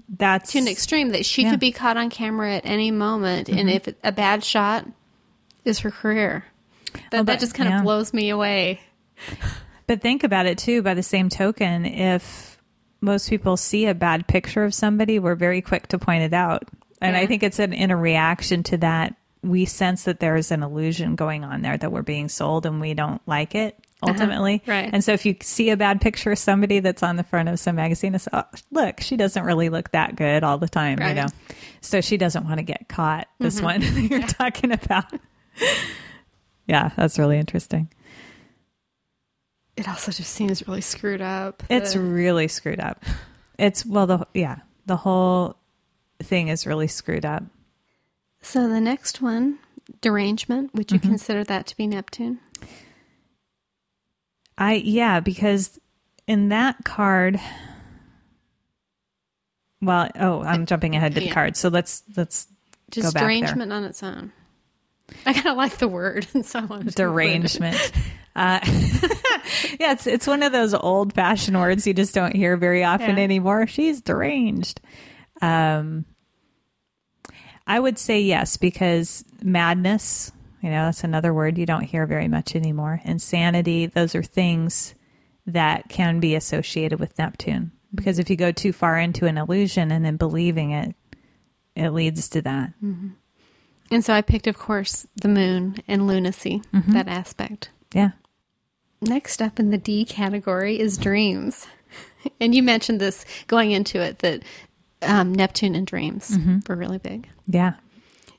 that's 0.10 0.52
To 0.52 0.60
an 0.60 0.68
extreme 0.68 1.10
that 1.10 1.26
she 1.26 1.44
Yeah. 1.44 1.52
could 1.52 1.60
be 1.60 1.72
caught 1.72 1.98
on 1.98 2.10
camera 2.10 2.56
at 2.56 2.66
any 2.66 2.92
moment, 2.92 3.50
and 3.50 3.70
mm-hmm. 3.70 3.90
if 3.90 3.96
a 4.04 4.12
bad 4.12 4.44
shot 4.44 4.88
is 5.66 5.80
her 5.80 5.92
career, 5.92 6.46
that, 6.94 7.12
Well, 7.12 7.24
that 7.26 7.40
just 7.40 7.54
kind 7.54 7.70
yeah. 7.70 7.78
of 7.78 7.84
blows 7.84 8.14
me 8.14 8.30
away. 8.30 8.82
But 9.88 10.02
think 10.02 10.24
about 10.24 10.46
it 10.46 10.58
too, 10.58 10.82
by 10.82 10.94
the 10.94 11.04
same 11.04 11.30
token, 11.30 11.86
if 11.86 12.58
most 13.02 13.30
people 13.30 13.58
see 13.58 13.86
a 13.86 13.94
bad 13.94 14.28
picture 14.28 14.64
of 14.64 14.74
somebody, 14.74 15.20
we're 15.20 15.36
very 15.36 15.62
quick 15.62 15.88
to 15.90 16.00
point 16.00 16.24
it 16.24 16.34
out. 16.34 16.64
And 17.02 17.18
I 17.18 17.26
think 17.26 17.44
it's 17.44 17.60
an, 17.60 17.74
in 17.74 17.92
a 17.92 17.98
reaction 17.98 18.64
to 18.64 18.78
that. 18.78 19.16
We 19.42 19.66
sense 19.66 20.04
that 20.04 20.22
there's 20.22 20.52
an 20.52 20.64
illusion 20.64 21.16
going 21.16 21.44
on 21.44 21.64
there 21.64 21.78
that 21.78 21.92
we're 21.92 22.02
being 22.02 22.30
sold 22.30 22.66
and 22.66 22.80
we 22.80 22.94
don't 22.94 23.22
like 23.28 23.56
it 23.56 23.78
ultimately. 24.08 24.56
Uh-huh. 24.56 24.72
Right. 24.72 24.90
And 24.94 25.04
so 25.04 25.14
if 25.14 25.26
you 25.26 25.36
see 25.42 25.70
a 25.70 25.78
bad 25.78 26.02
picture 26.02 26.32
of 26.32 26.38
somebody 26.40 26.80
that's 26.80 27.02
on 27.04 27.16
the 27.16 27.24
front 27.24 27.50
of 27.50 27.60
some 27.60 27.76
magazine, 27.76 28.16
it's, 28.16 28.28
oh, 28.34 28.44
look, 28.72 29.00
she 29.02 29.18
doesn't 29.18 29.44
really 29.44 29.70
look 29.70 29.92
that 29.92 30.16
good 30.16 30.44
all 30.44 30.58
the 30.58 30.68
time, 30.70 31.00
you 31.00 31.06
Right. 31.06 31.16
Mm-hmm. 31.18 31.28
know? 31.28 31.56
So 31.82 32.02
she 32.02 32.18
doesn't 32.18 32.46
want 32.46 32.58
to 32.60 32.64
get 32.64 32.88
caught. 32.90 33.28
This 33.40 33.62
one 33.62 33.80
that 33.82 34.02
you're 34.10 34.22
talking 34.22 34.72
about. 34.72 35.06
yeah, 36.68 36.92
that's 36.96 37.18
really 37.20 37.38
interesting. 37.38 37.90
It 39.76 39.88
also 39.90 40.12
just 40.12 40.32
seems 40.32 40.68
really 40.68 40.82
screwed 40.82 41.22
up. 41.22 41.64
It's 41.70 41.94
The- 41.94 42.00
really 42.00 42.48
screwed 42.48 42.80
up. 42.80 43.04
It's, 43.58 43.86
well, 43.86 44.08
the, 44.08 44.28
yeah, 44.34 44.58
the 44.86 44.98
whole 44.98 45.58
thing 46.22 46.48
is 46.48 46.66
really 46.68 46.88
screwed 46.88 47.26
up. 47.26 47.44
so 48.42 48.68
the 48.70 48.82
next 48.82 49.22
one, 49.22 49.58
derangement. 50.02 50.74
Would 50.74 50.92
you 50.92 51.00
consider 51.00 51.44
that 51.46 51.66
to 51.68 51.78
be 51.78 51.88
Neptune? 51.88 52.40
I 54.58 54.74
yeah, 54.76 55.20
because 55.20 55.80
in 56.28 56.50
that 56.50 56.84
card 56.86 57.40
well, 59.82 60.10
oh, 60.18 60.42
I'm 60.44 60.66
jumping 60.66 60.96
ahead 60.96 61.14
to 61.16 61.20
the 61.20 61.26
Yeah. 61.28 61.34
card. 61.34 61.58
So 61.58 61.70
let's 61.70 62.04
let's 62.16 62.48
Just 62.92 63.08
go 63.08 63.12
back 63.12 63.22
there. 63.22 63.28
derangement 63.42 63.74
on 63.74 63.84
its 63.84 64.02
own. 64.04 64.32
I 65.26 65.34
kind 65.34 65.48
of 65.48 65.58
like 65.58 65.78
the 65.78 65.88
word, 65.90 66.26
and 66.34 66.46
so 66.46 66.60
I 66.60 66.66
wanted 66.66 66.70
to 66.70 66.78
include 66.80 66.92
it. 66.94 66.96
derangement. 66.98 67.92
Uh, 68.36 68.60
yeah, 69.80 69.92
it's 69.92 70.08
it's 70.08 70.26
one 70.28 70.42
of 70.44 70.52
those 70.54 70.74
old 70.74 71.14
fashioned 71.14 71.60
words 71.60 71.86
you 71.86 71.94
just 71.94 72.16
don't 72.16 72.36
hear 72.36 72.56
very 72.58 72.84
often 72.84 73.18
Yeah. 73.18 73.24
anymore. 73.24 73.68
She's 73.68 74.02
deranged. 74.02 74.80
Um, 75.42 76.06
I 77.68 77.80
would 77.80 77.98
say 77.98 78.22
yes 78.22 78.56
because 78.58 79.24
madness, 79.42 80.32
you 80.64 80.70
know, 80.70 80.86
that's 80.86 81.04
another 81.04 81.34
word 81.34 81.58
you 81.58 81.66
don't 81.68 81.84
hear 81.84 82.08
very 82.08 82.28
much 82.28 82.56
anymore. 82.56 83.02
Insanity, 83.06 83.86
those 83.86 84.16
are 84.16 84.24
things 84.24 84.96
that 85.46 85.90
can 85.90 86.20
be 86.20 86.34
associated 86.36 87.00
with 87.00 87.18
Neptune. 87.20 87.72
Because 87.94 88.18
if 88.18 88.30
you 88.30 88.36
go 88.38 88.52
too 88.52 88.72
far 88.74 88.98
into 88.98 89.26
an 89.28 89.38
illusion 89.38 89.92
and 89.92 90.04
then 90.04 90.16
believing 90.18 90.72
it, 90.72 90.96
it 91.76 91.90
leads 91.92 92.30
to 92.30 92.42
that. 92.44 92.74
And 93.92 94.04
so 94.06 94.14
I 94.14 94.22
picked, 94.22 94.48
of 94.48 94.58
course, 94.58 95.06
the 95.22 95.28
moon 95.28 95.76
and 95.88 96.08
lunacy, 96.08 96.62
Mm-hmm. 96.74 96.94
that 96.94 97.08
aspect. 97.08 97.70
Yeah. 97.94 98.12
Next 99.02 99.42
up 99.42 99.60
in 99.60 99.70
the 99.70 99.78
D 99.78 100.06
category 100.06 100.80
is 100.80 100.98
dreams. 100.98 101.68
And 102.40 102.56
you 102.56 102.64
mentioned 102.64 103.02
this 103.02 103.26
going 103.48 103.72
into 103.72 104.00
it 104.02 104.20
that 104.20 104.44
um, 105.02 105.36
Neptune 105.36 105.76
and 105.76 105.86
dreams 105.86 106.30
Mm-hmm. 106.32 106.60
were 106.70 106.76
really 106.78 106.98
big. 106.98 107.28
Yeah. 107.48 107.74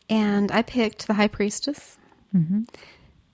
And 0.08 0.50
I 0.50 0.62
picked 0.62 1.06
the 1.06 1.14
High 1.14 1.28
Priestess, 1.28 1.98
Mm-hmm. 2.34 2.62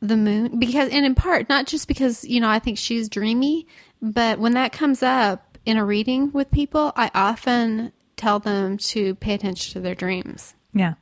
the 0.02 0.16
moon, 0.16 0.58
because, 0.58 0.90
and 0.90 1.06
in 1.06 1.14
part, 1.14 1.48
not 1.48 1.66
just 1.66 1.88
because, 1.88 2.24
you 2.24 2.40
know, 2.40 2.48
I 2.48 2.58
think 2.58 2.78
she's 2.78 3.08
dreamy, 3.08 3.66
but 4.02 4.38
when 4.38 4.52
that 4.54 4.72
comes 4.72 5.02
up 5.02 5.58
in 5.64 5.76
a 5.76 5.84
reading 5.84 6.32
with 6.32 6.50
people, 6.50 6.92
I 6.96 7.10
often 7.14 7.92
tell 8.16 8.38
them 8.38 8.76
to 8.78 9.14
pay 9.14 9.34
attention 9.34 9.72
to 9.74 9.80
their 9.80 9.94
dreams. 9.94 10.54
Yeah. 10.74 10.94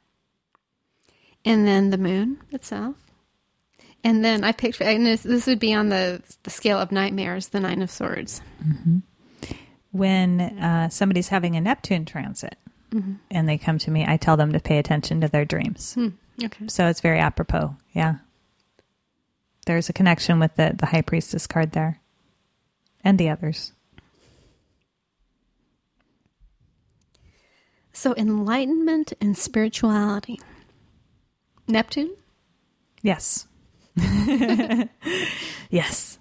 and 1.44 1.66
then 1.66 1.90
the 1.90 1.98
moon 1.98 2.38
itself. 2.52 2.96
And 4.04 4.24
then 4.24 4.44
I 4.44 4.52
picked, 4.52 4.80
and 4.80 5.04
this, 5.04 5.22
this 5.22 5.46
would 5.46 5.58
be 5.58 5.74
on 5.74 5.88
the, 5.88 6.22
the 6.44 6.50
scale 6.50 6.78
of 6.78 6.92
nightmares, 6.92 7.48
the 7.48 7.60
Nine 7.60 7.82
of 7.82 7.90
Swords. 7.90 8.40
Mm-hmm. 8.64 8.98
when 9.90 10.40
uh, 10.40 10.88
somebody's 10.88 11.28
having 11.28 11.56
a 11.56 11.60
Neptune 11.60 12.04
transit 12.04 12.56
mm-hmm. 12.92 13.14
and 13.30 13.48
they 13.48 13.58
come 13.58 13.78
to 13.78 13.90
me, 13.90 14.04
I 14.06 14.16
tell 14.16 14.36
them 14.36 14.52
to 14.52 14.60
pay 14.60 14.78
attention 14.78 15.20
to 15.22 15.28
their 15.28 15.44
dreams. 15.44 15.94
Hmm. 15.94 16.08
Okay. 16.42 16.68
So 16.68 16.86
it's 16.86 17.00
very 17.00 17.18
apropos. 17.18 17.76
Yeah. 17.92 18.16
There's 19.66 19.88
a 19.88 19.92
connection 19.92 20.38
with 20.38 20.54
the, 20.56 20.74
the 20.76 20.86
High 20.86 21.02
Priestess 21.02 21.46
card 21.46 21.72
there 21.72 22.00
and 23.02 23.18
the 23.18 23.28
others. 23.28 23.72
So 27.92 28.14
enlightenment 28.16 29.12
and 29.20 29.36
spirituality. 29.36 30.40
Neptune. 31.66 32.14
Yes. 33.02 33.46
yes. 35.70 36.18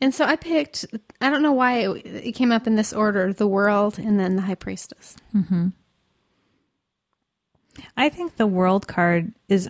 And 0.00 0.14
so 0.14 0.24
I 0.24 0.36
picked, 0.36 0.84
I 1.20 1.30
don't 1.30 1.42
know 1.42 1.52
why 1.52 1.78
it, 1.78 2.06
it 2.06 2.32
came 2.32 2.52
up 2.52 2.66
in 2.66 2.76
this 2.76 2.92
order 2.92 3.32
the 3.32 3.46
world 3.46 3.98
and 3.98 4.20
then 4.20 4.36
the 4.36 4.42
High 4.42 4.54
Priestess. 4.54 5.16
Mm-hmm. 5.34 5.68
I 7.96 8.08
think 8.08 8.36
the 8.36 8.46
world 8.46 8.86
card 8.86 9.32
is, 9.48 9.68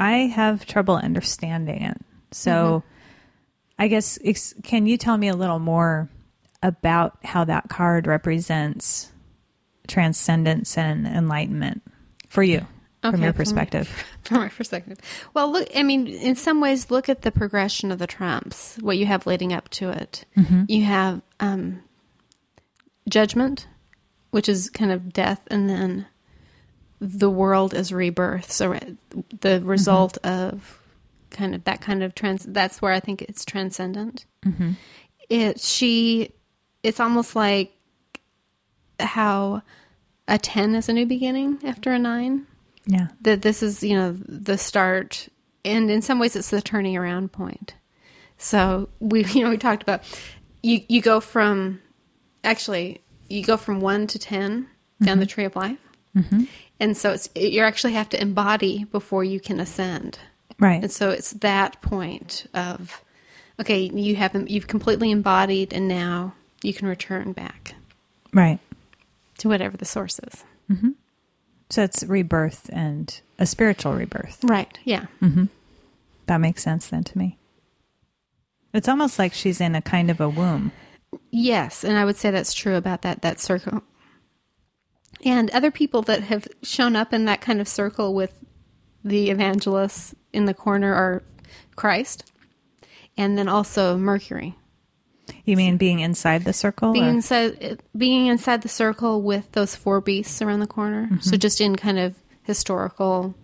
I 0.00 0.12
have 0.26 0.66
trouble 0.66 0.96
understanding 0.96 1.82
it. 1.82 1.96
So 2.32 2.82
I 3.78 3.88
guess, 3.88 4.18
ex- 4.24 4.54
can 4.62 4.86
you 4.86 4.96
tell 4.96 5.16
me 5.16 5.28
a 5.28 5.36
little 5.36 5.58
more 5.58 6.08
about 6.62 7.18
how 7.24 7.44
that 7.44 7.68
card 7.68 8.06
represents 8.06 9.12
transcendence 9.86 10.76
and 10.76 11.06
enlightenment 11.06 11.82
for 12.28 12.42
you, 12.42 12.66
from 13.02 13.14
Okay, 13.16 13.22
your 13.24 13.32
from- 13.32 13.38
perspective? 13.38 14.04
From 14.26 14.38
my 14.38 14.48
perspective. 14.48 14.98
Well, 15.34 15.52
look, 15.52 15.68
I 15.76 15.84
mean, 15.84 16.08
in 16.08 16.34
some 16.34 16.60
ways, 16.60 16.90
look 16.90 17.08
at 17.08 17.22
the 17.22 17.30
progression 17.30 17.92
of 17.92 18.00
the 18.00 18.08
trumps, 18.08 18.76
what 18.80 18.98
you 18.98 19.06
have 19.06 19.24
leading 19.24 19.52
up 19.52 19.68
to 19.68 19.90
it. 19.90 20.24
You 20.66 20.82
have 20.82 21.22
um, 21.38 21.84
judgment, 23.08 23.68
which 24.32 24.48
is 24.48 24.68
kind 24.70 24.90
of 24.90 25.12
death, 25.12 25.40
and 25.48 25.68
then 25.68 26.06
the 27.00 27.30
world 27.30 27.74
is 27.74 27.92
rebirth. 27.92 28.50
So 28.50 28.72
the 28.72 29.48
mm-hmm. 29.48 29.66
result 29.66 30.18
of 30.18 30.80
kind 31.30 31.54
of 31.54 31.64
that 31.64 31.80
kind 31.80 32.02
of 32.02 32.14
trans, 32.14 32.44
that's 32.44 32.80
where 32.80 32.92
I 32.92 33.00
think 33.00 33.22
it's 33.22 33.44
transcendent. 33.44 34.24
Mm-hmm. 34.44 34.72
It, 35.28 35.60
she, 35.60 36.32
it's 36.82 37.00
almost 37.00 37.36
like 37.36 37.72
how 39.00 39.62
a 40.28 40.38
10 40.38 40.74
is 40.74 40.88
a 40.88 40.92
new 40.92 41.06
beginning 41.06 41.58
after 41.64 41.92
a 41.92 41.98
9 41.98 42.46
Yeah. 42.86 43.08
that 43.22 43.42
this 43.42 43.62
is 43.62 43.82
you 43.82 43.94
know 43.94 44.12
the 44.12 44.58
start 44.58 45.28
and 45.64 45.90
in 45.90 46.02
some 46.02 46.18
ways 46.18 46.36
it's 46.36 46.50
the 46.50 46.62
turning 46.62 46.96
around 46.96 47.32
point. 47.32 47.74
So 48.38 48.88
we 49.00 49.24
you 49.32 49.44
know 49.44 49.50
we 49.50 49.58
talked 49.58 49.82
about 49.82 50.02
you 50.62 50.80
you 50.88 51.00
go 51.00 51.20
from 51.20 51.80
actually 52.44 53.02
you 53.28 53.42
go 53.44 53.56
from 53.56 53.80
1 53.80 54.06
to 54.08 54.18
10 54.18 54.66
down 55.02 55.08
mm-hmm. 55.08 55.20
the 55.20 55.26
tree 55.26 55.44
of 55.44 55.56
life 55.56 55.78
and 56.80 56.96
so 56.96 57.12
it's 57.12 57.28
you 57.34 57.62
actually 57.62 57.92
have 57.94 58.08
to 58.08 58.20
embody 58.20 58.84
before 58.84 59.24
you 59.24 59.40
can 59.40 59.60
ascend 59.60 60.18
Right. 60.58 60.82
and 60.82 60.90
so 60.90 61.10
it's 61.10 61.32
that 61.32 61.80
point 61.82 62.46
of 62.54 63.02
okay 63.60 63.80
you 63.80 64.16
have 64.16 64.48
you've 64.50 64.66
completely 64.66 65.10
embodied 65.10 65.72
and 65.72 65.86
now 65.88 66.34
you 66.62 66.72
can 66.72 66.88
return 66.88 67.32
back 67.32 67.74
right. 68.32 68.58
to 69.38 69.48
whatever 69.48 69.76
the 69.76 69.84
source 69.84 70.18
is 70.20 70.44
mm-hmm. 70.70 70.90
So 71.68 71.82
it's 71.82 72.04
rebirth 72.04 72.70
and 72.72 73.20
a 73.40 73.46
spiritual 73.46 73.94
rebirth. 73.94 74.42
right 74.44 74.78
yeah 74.84 75.06
mm-hmm. 75.20 75.46
That 76.26 76.38
makes 76.38 76.62
sense 76.62 76.88
then 76.88 77.04
to 77.04 77.18
me. 77.18 77.38
It's 78.74 78.88
almost 78.88 79.18
like 79.18 79.32
she's 79.32 79.60
in 79.60 79.74
a 79.74 79.80
kind 79.80 80.10
of 80.10 80.20
a 80.20 80.28
womb. 80.28 80.72
Yes, 81.30 81.84
and 81.84 81.96
I 81.96 82.04
would 82.04 82.16
say 82.16 82.30
that's 82.30 82.52
true 82.52 82.74
about 82.74 83.02
that 83.02 83.22
that 83.22 83.40
circle. 83.40 83.82
And 85.24 85.50
other 85.50 85.70
people 85.70 86.02
that 86.02 86.24
have 86.24 86.46
shown 86.62 86.94
up 86.94 87.12
in 87.12 87.24
that 87.24 87.40
kind 87.40 87.60
of 87.60 87.68
circle 87.68 88.14
with 88.14 88.32
the 89.02 89.30
evangelists 89.30 90.14
in 90.32 90.44
the 90.44 90.54
corner 90.54 90.92
are 90.92 91.22
Christ, 91.74 92.32
and 93.16 93.38
then 93.38 93.48
also 93.48 93.96
Mercury. 93.96 94.56
You 95.44 95.56
mean 95.56 95.76
being 95.76 96.00
inside 96.00 96.44
the 96.44 96.52
circle? 96.52 96.92
Being 96.92 97.06
or- 97.06 97.10
inside, 97.10 97.82
being 97.96 98.26
inside 98.26 98.62
the 98.62 98.68
circle 98.68 99.22
with 99.22 99.50
those 99.52 99.74
four 99.74 100.00
beasts 100.00 100.42
around 100.42 100.60
the 100.60 100.66
corner. 100.66 101.06
Mm-hmm. 101.06 101.20
So 101.20 101.36
just 101.36 101.60
in 101.60 101.76
kind 101.76 101.98
of 101.98 102.16
historical 102.42 103.34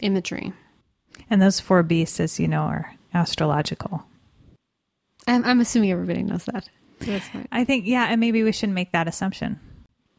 imagery. 0.00 0.52
and 1.30 1.40
those 1.40 1.60
four 1.60 1.82
beasts, 1.82 2.20
as 2.20 2.38
you 2.38 2.48
know, 2.48 2.62
are 2.62 2.94
astrological. 3.14 4.04
I'm, 5.26 5.44
I'm 5.44 5.60
assuming 5.60 5.92
everybody 5.92 6.22
knows 6.22 6.44
that. 6.44 6.68
I 7.50 7.64
think, 7.64 7.86
yeah, 7.86 8.06
and 8.06 8.20
maybe 8.20 8.44
we 8.44 8.52
shouldn't 8.52 8.74
make 8.74 8.92
that 8.92 9.08
assumption 9.08 9.58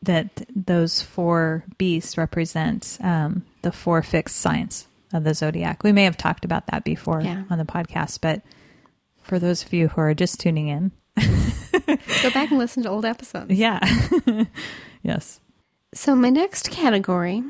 that 0.05 0.45
those 0.55 1.01
four 1.01 1.63
beasts 1.77 2.17
represent 2.17 2.97
um, 3.01 3.45
the 3.61 3.71
four 3.71 4.01
fixed 4.03 4.35
signs 4.37 4.87
of 5.13 5.23
the 5.23 5.33
zodiac. 5.33 5.83
We 5.83 5.91
may 5.91 6.03
have 6.03 6.17
talked 6.17 6.43
about 6.45 6.67
that 6.67 6.83
before 6.83 7.21
Yeah. 7.21 7.43
on 7.49 7.57
the 7.57 7.65
podcast, 7.65 8.19
but 8.21 8.41
for 9.21 9.39
those 9.39 9.63
of 9.63 9.71
you 9.73 9.87
who 9.89 10.01
are 10.01 10.13
just 10.13 10.39
tuning 10.39 10.67
in, 10.67 10.91
Go 12.21 12.31
back 12.31 12.49
and 12.49 12.57
listen 12.57 12.83
to 12.83 12.89
old 12.89 13.05
episodes. 13.05 13.51
yeah, 13.53 13.79
yes, 15.03 15.39
So 15.93 16.15
my 16.15 16.29
next 16.29 16.71
category 16.71 17.43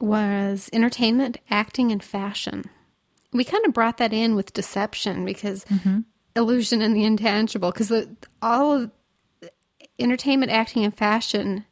was 0.00 0.68
entertainment, 0.72 1.38
acting, 1.50 1.92
and 1.92 2.02
fashion. 2.02 2.64
We 3.32 3.44
kind 3.44 3.64
of 3.66 3.72
brought 3.72 3.98
that 3.98 4.12
in 4.12 4.34
with 4.34 4.52
deception 4.52 5.24
because 5.24 5.64
illusion 6.36 6.82
and 6.82 6.94
the 6.96 7.04
intangible, 7.04 7.70
because 7.72 7.92
all 8.42 8.72
of 8.82 8.90
entertainment, 9.98 10.50
acting, 10.52 10.84
and 10.84 10.96
fashion 10.96 11.64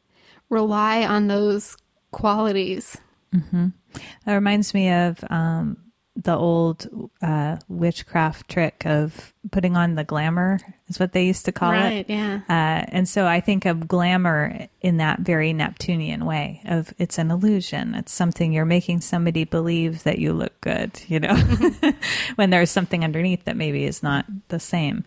rely 0.53 1.05
on 1.05 1.27
those 1.27 1.77
qualities. 2.12 2.99
That 3.33 4.35
reminds 4.35 4.75
me 4.75 4.91
of 4.93 5.25
um, 5.31 5.79
the 6.15 6.37
old 6.37 7.11
uh, 7.23 7.57
witchcraft 7.69 8.51
trick 8.51 8.85
of 8.85 9.33
putting 9.51 9.77
on 9.77 9.95
the 9.95 10.05
glamour, 10.05 10.61
is 10.88 11.01
what 11.01 11.12
they 11.12 11.25
used 11.25 11.47
to 11.47 11.53
call 11.53 11.73
right, 11.73 12.07
it. 12.07 12.11
yeah. 12.11 12.41
Uh, 12.49 12.85
and 12.88 13.09
so 13.09 13.27
I 13.27 13.41
think 13.41 13.65
of 13.65 13.88
glamour 13.88 14.69
in 14.83 14.99
that 14.99 15.21
very 15.21 15.55
Neptunian 15.55 16.27
way 16.27 16.61
of 16.67 16.93
it's 16.99 17.19
an 17.19 17.31
illusion. 17.31 17.95
It's 17.95 18.12
something 18.12 18.53
you're 18.53 18.67
making 18.67 19.01
somebody 19.01 19.45
believe 19.45 20.03
that 20.03 20.19
you 20.19 20.35
look 20.35 20.61
good, 20.61 21.01
you 21.09 21.19
know, 21.19 21.35
when 22.37 22.51
there's 22.51 22.71
something 22.71 23.03
underneath 23.03 23.45
that 23.45 23.57
maybe 23.57 23.85
is 23.85 24.03
not 24.03 24.27
the 24.49 24.61
same. 24.61 25.05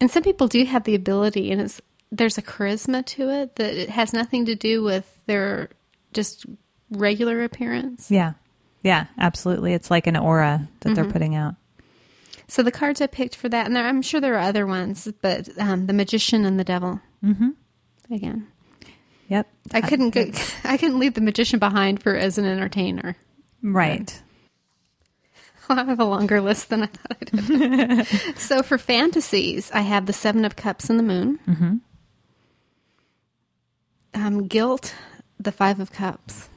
And 0.00 0.10
some 0.10 0.24
people 0.24 0.48
do 0.48 0.64
have 0.64 0.84
the 0.84 0.96
ability, 0.96 1.52
and 1.52 1.60
it's 1.60 1.80
there's 2.16 2.38
a 2.38 2.42
charisma 2.42 3.04
to 3.06 3.30
it 3.30 3.56
that 3.56 3.74
it 3.74 3.90
has 3.90 4.12
nothing 4.12 4.46
to 4.46 4.54
do 4.54 4.82
with 4.82 5.18
their 5.26 5.70
just 6.12 6.46
regular 6.90 7.42
appearance. 7.44 8.10
Yeah. 8.10 8.34
Yeah, 8.82 9.06
absolutely. 9.18 9.72
It's 9.72 9.90
like 9.90 10.06
an 10.06 10.16
aura 10.16 10.68
that 10.80 10.94
they're 10.94 11.10
putting 11.10 11.34
out. 11.34 11.54
So 12.46 12.62
the 12.62 12.70
cards 12.70 13.00
I 13.00 13.06
picked 13.06 13.34
for 13.34 13.48
that, 13.48 13.64
and 13.66 13.74
there, 13.74 13.84
I'm 13.84 14.02
sure 14.02 14.20
there 14.20 14.34
are 14.34 14.40
other 14.40 14.66
ones, 14.66 15.08
but 15.22 15.48
um, 15.58 15.86
the 15.86 15.94
magician 15.94 16.44
and 16.44 16.60
the 16.60 16.64
devil. 16.64 17.00
Mm-hmm. 17.24 17.50
Again, 18.12 18.46
Yep. 19.28 19.48
I 19.72 19.80
couldn't 19.80 20.10
go, 20.10 20.26
I 20.64 20.76
couldn't 20.76 20.98
leave 20.98 21.14
the 21.14 21.20
magician 21.22 21.58
behind 21.58 22.02
for 22.02 22.14
as 22.14 22.36
an 22.36 22.44
entertainer. 22.44 23.16
Right. 23.62 24.22
I 25.70 25.82
have 25.84 25.98
a 26.00 26.04
longer 26.04 26.42
list 26.42 26.68
than 26.68 26.82
I 26.82 26.86
thought 26.86 27.16
I 27.22 27.24
did. 27.24 28.06
so 28.36 28.62
for 28.62 28.76
fantasies, 28.76 29.70
I 29.72 29.80
have 29.80 30.04
the 30.04 30.12
Seven 30.12 30.44
of 30.44 30.56
Cups 30.56 30.90
and 30.90 30.98
the 30.98 31.02
Moon. 31.02 31.40
Mm-hmm. 31.48 31.76
Um, 34.14 34.46
guilt, 34.46 34.94
the 35.40 35.52
Five 35.52 35.80
of 35.80 35.92
Cups. 35.92 36.48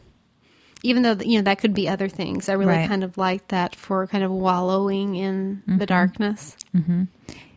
Even 0.83 1.01
though 1.03 1.17
you 1.23 1.39
know 1.39 1.43
that 1.43 1.57
could 1.57 1.73
be 1.73 1.89
other 1.89 2.07
things, 2.07 2.49
I 2.49 2.53
really 2.53 2.71
Right. 2.73 2.87
kind 2.87 3.03
of 3.03 3.17
like 3.17 3.47
that 3.47 3.75
for 3.75 4.05
kind 4.07 4.23
of 4.23 4.31
wallowing 4.31 5.15
in 5.15 5.63
the 5.65 5.85
darkness. 5.87 6.55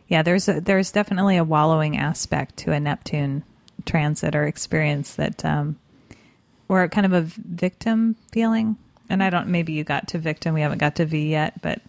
Yeah, 0.07 0.23
there's 0.23 0.49
a, 0.49 0.59
there's 0.59 0.91
definitely 0.91 1.37
a 1.37 1.43
wallowing 1.43 1.97
aspect 1.97 2.57
to 2.57 2.71
a 2.73 2.79
Neptune 2.79 3.43
transit 3.85 4.35
or 4.35 4.45
experience 4.45 5.13
that, 5.15 5.45
um, 5.45 5.77
or 6.67 6.87
kind 6.89 7.05
of 7.05 7.13
a 7.13 7.21
victim 7.21 8.15
feeling. 8.31 8.75
And 9.09 9.23
I 9.23 9.29
don't. 9.29 9.47
Maybe 9.47 9.73
you 9.73 9.83
got 9.83 10.07
to 10.09 10.17
victim. 10.17 10.53
We 10.53 10.61
haven't 10.61 10.79
got 10.79 10.95
to 10.95 11.05
V 11.05 11.29
yet, 11.29 11.61
but 11.61 11.79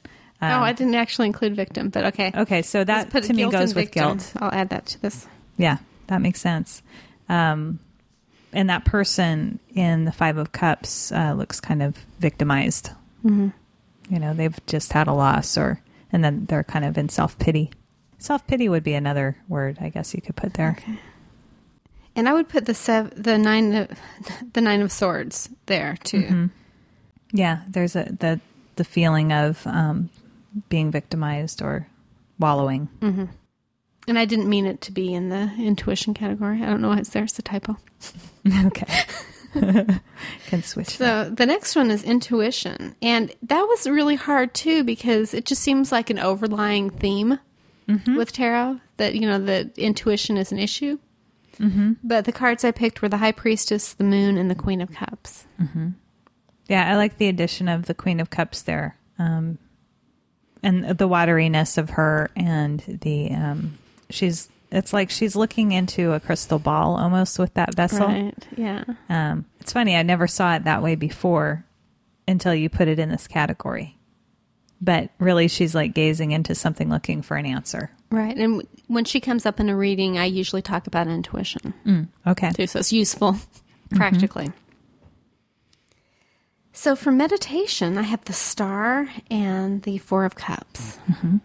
um, 0.40 0.60
oh, 0.60 0.64
I 0.64 0.72
didn't 0.72 0.96
actually 0.96 1.28
include 1.28 1.56
victim, 1.56 1.88
but 1.88 2.04
okay. 2.06 2.30
okay. 2.34 2.62
So 2.62 2.84
that 2.84 3.10
to 3.10 3.32
me 3.32 3.48
goes 3.50 3.74
with 3.74 3.86
victim. 3.86 4.18
guilt. 4.18 4.32
I'll 4.36 4.52
add 4.52 4.68
that 4.68 4.86
to 4.86 5.00
this. 5.00 5.26
Yeah, 5.56 5.78
that 6.08 6.20
makes 6.20 6.40
sense. 6.40 6.82
Um, 7.28 7.78
and 8.52 8.68
that 8.70 8.84
person 8.84 9.58
in 9.74 10.04
the 10.04 10.12
Five 10.12 10.36
of 10.36 10.52
Cups 10.52 11.12
uh, 11.12 11.34
looks 11.34 11.60
kind 11.60 11.82
of 11.82 11.96
victimized. 12.18 12.90
Mm-hmm. 13.24 13.48
You 14.10 14.18
know, 14.18 14.34
they've 14.34 14.58
just 14.66 14.92
had 14.92 15.06
a 15.06 15.12
loss, 15.12 15.56
or 15.56 15.80
and 16.10 16.22
then 16.24 16.46
they're 16.46 16.64
kind 16.64 16.84
of 16.84 16.98
in 16.98 17.08
self 17.08 17.38
pity. 17.38 17.70
Self 18.18 18.46
pity 18.46 18.68
would 18.68 18.84
be 18.84 18.94
another 18.94 19.36
word, 19.48 19.78
I 19.80 19.88
guess 19.88 20.14
you 20.14 20.20
could 20.20 20.36
put 20.36 20.54
there. 20.54 20.76
And 22.14 22.28
I 22.28 22.34
would 22.34 22.48
put 22.48 22.66
the 22.66 22.74
sev- 22.74 23.12
the 23.20 23.38
nine 23.38 23.74
of, 23.74 23.88
the 24.52 24.60
nine 24.60 24.82
of 24.82 24.92
swords 24.92 25.48
there 25.66 25.96
too. 26.04 26.22
Mm-hmm. 26.22 26.46
Yeah, 27.32 27.62
there's 27.68 27.96
a 27.96 28.04
the 28.18 28.40
the 28.76 28.84
feeling 28.84 29.32
of 29.32 29.66
um, 29.66 30.10
being 30.68 30.90
victimized 30.90 31.62
or 31.62 31.86
wallowing. 32.38 32.88
And 34.08 34.18
I 34.18 34.24
didn't 34.24 34.48
mean 34.48 34.66
it 34.66 34.80
to 34.82 34.92
be 34.92 35.14
in 35.14 35.28
the 35.28 35.52
intuition 35.58 36.12
category. 36.12 36.62
I 36.62 36.66
don't 36.66 36.80
know 36.80 36.88
why 36.88 36.98
it's 36.98 37.10
there. 37.10 37.24
It's 37.24 37.38
a 37.38 37.42
typo. 37.42 37.76
okay, 38.66 39.04
can 40.46 40.62
switch. 40.62 40.96
So 40.96 41.30
the 41.30 41.46
next 41.46 41.76
one 41.76 41.90
is 41.90 42.02
intuition. 42.02 42.96
And 43.00 43.32
that 43.42 43.62
was 43.62 43.86
really 43.86 44.16
hard 44.16 44.54
too 44.54 44.82
because 44.82 45.34
it 45.34 45.44
just 45.44 45.62
seems 45.62 45.92
like 45.92 46.10
an 46.10 46.18
overlying 46.18 46.90
theme 46.90 47.38
with 48.16 48.32
tarot 48.32 48.80
that, 48.96 49.14
you 49.14 49.22
know, 49.22 49.38
that 49.38 49.78
intuition 49.78 50.36
is 50.36 50.50
an 50.50 50.58
issue. 50.58 50.98
Mm-hmm. 51.58 51.92
But 52.02 52.24
the 52.24 52.32
cards 52.32 52.64
I 52.64 52.70
picked 52.70 53.02
were 53.02 53.08
the 53.08 53.18
High 53.18 53.32
Priestess, 53.32 53.92
the 53.92 54.04
Moon, 54.04 54.38
and 54.38 54.50
the 54.50 54.54
Queen 54.54 54.80
of 54.80 54.92
Cups. 54.92 55.46
Yeah, 56.68 56.90
I 56.90 56.96
like 56.96 57.18
the 57.18 57.28
addition 57.28 57.68
of 57.68 57.86
the 57.86 57.94
Queen 57.94 58.20
of 58.20 58.30
Cups 58.30 58.62
there, 58.62 58.96
um, 59.18 59.58
and 60.62 60.84
the 60.96 61.08
wateriness 61.08 61.76
of 61.76 61.90
her, 61.90 62.30
and 62.34 62.80
the 63.02 63.32
um, 63.32 63.78
she's. 64.12 64.48
It's 64.70 64.94
like 64.94 65.10
she's 65.10 65.36
looking 65.36 65.72
into 65.72 66.12
a 66.12 66.20
crystal 66.20 66.58
ball 66.58 66.96
almost 66.96 67.38
with 67.38 67.52
that 67.54 67.74
vessel. 67.74 68.06
Right. 68.06 68.34
Yeah. 68.56 68.84
Um, 69.10 69.44
it's 69.60 69.74
funny, 69.74 69.94
I 69.94 70.02
never 70.02 70.26
saw 70.26 70.54
it 70.54 70.64
that 70.64 70.82
way 70.82 70.94
before 70.94 71.66
until 72.26 72.54
you 72.54 72.70
put 72.70 72.88
it 72.88 72.98
in 72.98 73.10
this 73.10 73.28
category. 73.28 73.98
But 74.80 75.10
really, 75.18 75.46
she's 75.48 75.74
like 75.74 75.92
gazing 75.94 76.32
into 76.32 76.54
something, 76.54 76.88
looking 76.88 77.20
for 77.20 77.36
an 77.36 77.44
answer. 77.44 77.90
Right. 78.10 78.36
And 78.36 78.66
when 78.88 79.04
she 79.04 79.20
comes 79.20 79.46
up 79.46 79.60
in 79.60 79.68
a 79.68 79.76
reading, 79.76 80.18
I 80.18 80.24
usually 80.24 80.62
talk 80.62 80.86
about 80.86 81.06
intuition. 81.06 81.74
Mm, 81.86 82.08
okay. 82.26 82.50
too, 82.50 82.66
so 82.66 82.78
it's 82.80 82.92
useful 82.92 83.32
mm-hmm. 83.32 83.96
practically. 83.96 84.52
So 86.72 86.96
for 86.96 87.12
meditation, 87.12 87.98
I 87.98 88.02
have 88.02 88.24
the 88.24 88.32
star 88.32 89.08
and 89.30 89.82
the 89.82 89.98
four 89.98 90.24
of 90.24 90.34
cups. 90.34 90.98
Mm-hmm. 91.08 91.36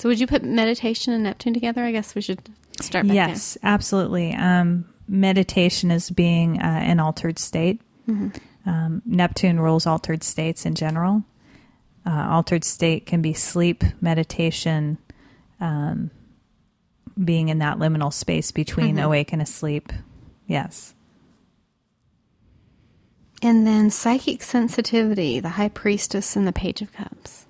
So 0.00 0.08
would 0.08 0.18
you 0.18 0.26
put 0.26 0.42
meditation 0.42 1.12
and 1.12 1.24
Neptune 1.24 1.52
together? 1.52 1.84
I 1.84 1.92
guess 1.92 2.14
we 2.14 2.22
should 2.22 2.40
start 2.80 3.06
back 3.06 3.14
Yes, 3.14 3.58
absolutely. 3.62 4.32
Um, 4.32 4.86
meditation 5.06 5.90
is 5.90 6.10
being 6.10 6.58
uh, 6.58 6.64
an 6.64 6.98
altered 7.00 7.38
state. 7.38 7.82
Um, 8.64 9.02
Neptune 9.04 9.60
rules 9.60 9.86
altered 9.86 10.22
states 10.22 10.64
in 10.64 10.74
general. 10.74 11.22
Uh, 12.06 12.28
altered 12.30 12.64
state 12.64 13.04
can 13.04 13.20
be 13.20 13.34
sleep, 13.34 13.84
meditation, 14.00 14.96
um, 15.60 16.10
being 17.22 17.50
in 17.50 17.58
that 17.58 17.76
liminal 17.78 18.10
space 18.10 18.52
between 18.52 18.98
awake 18.98 19.34
and 19.34 19.42
asleep. 19.42 19.92
Yes. 20.46 20.94
And 23.42 23.66
then 23.66 23.90
psychic 23.90 24.42
sensitivity, 24.42 25.40
the 25.40 25.50
high 25.50 25.68
priestess 25.68 26.36
and 26.36 26.46
the 26.46 26.52
page 26.52 26.80
of 26.80 26.90
cups. 26.90 27.44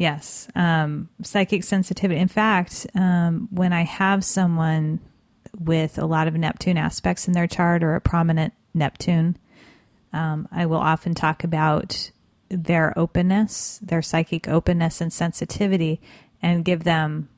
Yes. 0.00 0.48
Um, 0.54 1.10
psychic 1.22 1.62
sensitivity. 1.62 2.18
In 2.18 2.28
fact, 2.28 2.86
um, 2.94 3.48
when 3.50 3.74
I 3.74 3.82
have 3.82 4.24
someone 4.24 4.98
with 5.58 5.98
a 5.98 6.06
lot 6.06 6.26
of 6.26 6.32
Neptune 6.32 6.78
aspects 6.78 7.28
in 7.28 7.34
their 7.34 7.46
chart 7.46 7.82
or 7.82 7.94
a 7.94 8.00
prominent 8.00 8.54
Neptune, 8.72 9.36
um, 10.14 10.48
I 10.50 10.64
will 10.64 10.78
often 10.78 11.14
talk 11.14 11.44
about 11.44 12.12
their 12.48 12.98
openness, 12.98 13.78
their 13.82 14.00
psychic 14.00 14.48
openness 14.48 15.02
and 15.02 15.12
sensitivity, 15.12 16.00
and 16.40 16.64
give 16.64 16.84
them 16.84 17.28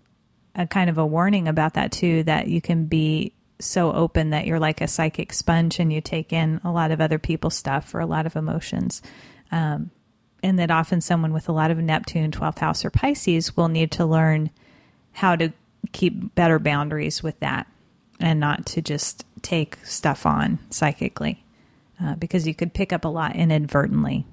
a 0.54 0.64
kind 0.64 0.88
of 0.88 0.98
a 0.98 1.04
warning 1.04 1.48
about 1.48 1.74
that 1.74 1.90
too 1.90 2.22
that 2.22 2.46
you 2.46 2.60
can 2.60 2.84
be 2.84 3.32
so 3.58 3.92
open 3.92 4.30
that 4.30 4.46
you're 4.46 4.60
like 4.60 4.80
a 4.80 4.86
psychic 4.86 5.32
sponge 5.32 5.80
and 5.80 5.92
you 5.92 6.00
take 6.00 6.32
in 6.32 6.60
a 6.62 6.70
lot 6.70 6.92
of 6.92 7.00
other 7.00 7.18
people's 7.18 7.56
stuff 7.56 7.92
or 7.92 7.98
a 7.98 8.06
lot 8.06 8.24
of 8.24 8.36
emotions. 8.36 9.02
Um, 9.50 9.90
and 10.42 10.58
that 10.58 10.70
often 10.70 11.00
someone 11.00 11.32
with 11.32 11.48
a 11.48 11.52
lot 11.52 11.70
of 11.70 11.78
Neptune, 11.78 12.30
12th 12.30 12.58
house, 12.58 12.84
or 12.84 12.90
Pisces 12.90 13.56
will 13.56 13.68
need 13.68 13.90
to 13.92 14.04
learn 14.04 14.50
how 15.12 15.36
to 15.36 15.52
keep 15.92 16.34
better 16.34 16.58
boundaries 16.58 17.22
with 17.22 17.38
that 17.40 17.66
and 18.20 18.40
not 18.40 18.66
to 18.66 18.82
just 18.82 19.24
take 19.42 19.76
stuff 19.84 20.24
on 20.24 20.58
psychically 20.70 21.44
uh, 22.02 22.14
because 22.14 22.46
you 22.46 22.54
could 22.54 22.72
pick 22.72 22.92
up 22.92 23.04
a 23.04 23.08
lot 23.08 23.36
inadvertently. 23.36 24.24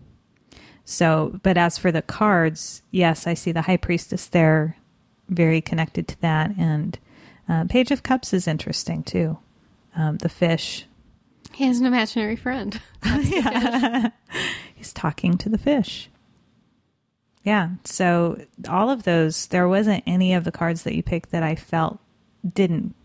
So, 0.86 1.40
but 1.44 1.58
as 1.58 1.78
for 1.78 1.92
the 1.92 2.02
cards, 2.02 2.82
yes, 2.92 3.28
I 3.28 3.34
see 3.34 3.52
the 3.52 3.64
High 3.64 3.78
Priestess 3.78 4.28
there, 4.28 4.78
very 5.28 5.62
connected 5.62 6.08
to 6.08 6.22
that. 6.22 6.52
And 6.58 6.98
uh, 7.48 7.66
Page 7.66 7.92
of 7.92 8.04
Cups 8.04 8.34
is 8.34 8.48
interesting 8.48 9.04
too. 9.04 9.38
Um, 9.96 10.18
the 10.18 10.30
fish, 10.30 10.86
He 11.54 11.66
has 11.66 11.80
an 11.80 11.86
imaginary 11.86 12.36
friend. 12.36 12.80
he's 14.80 14.94
talking 14.94 15.38
to 15.38 15.50
the 15.50 15.58
fish. 15.58 16.10
Yeah. 17.44 17.72
So 17.84 18.42
all 18.68 18.90
of 18.90 19.04
those, 19.04 19.48
there 19.48 19.68
wasn't 19.68 20.04
any 20.08 20.34
of 20.34 20.46
the 20.46 20.52
cards 20.52 20.84
that 20.84 20.96
you 20.96 21.04
picked 21.04 21.32
that 21.32 21.44
I 21.44 21.56
felt 21.56 22.00
didn't 22.54 22.96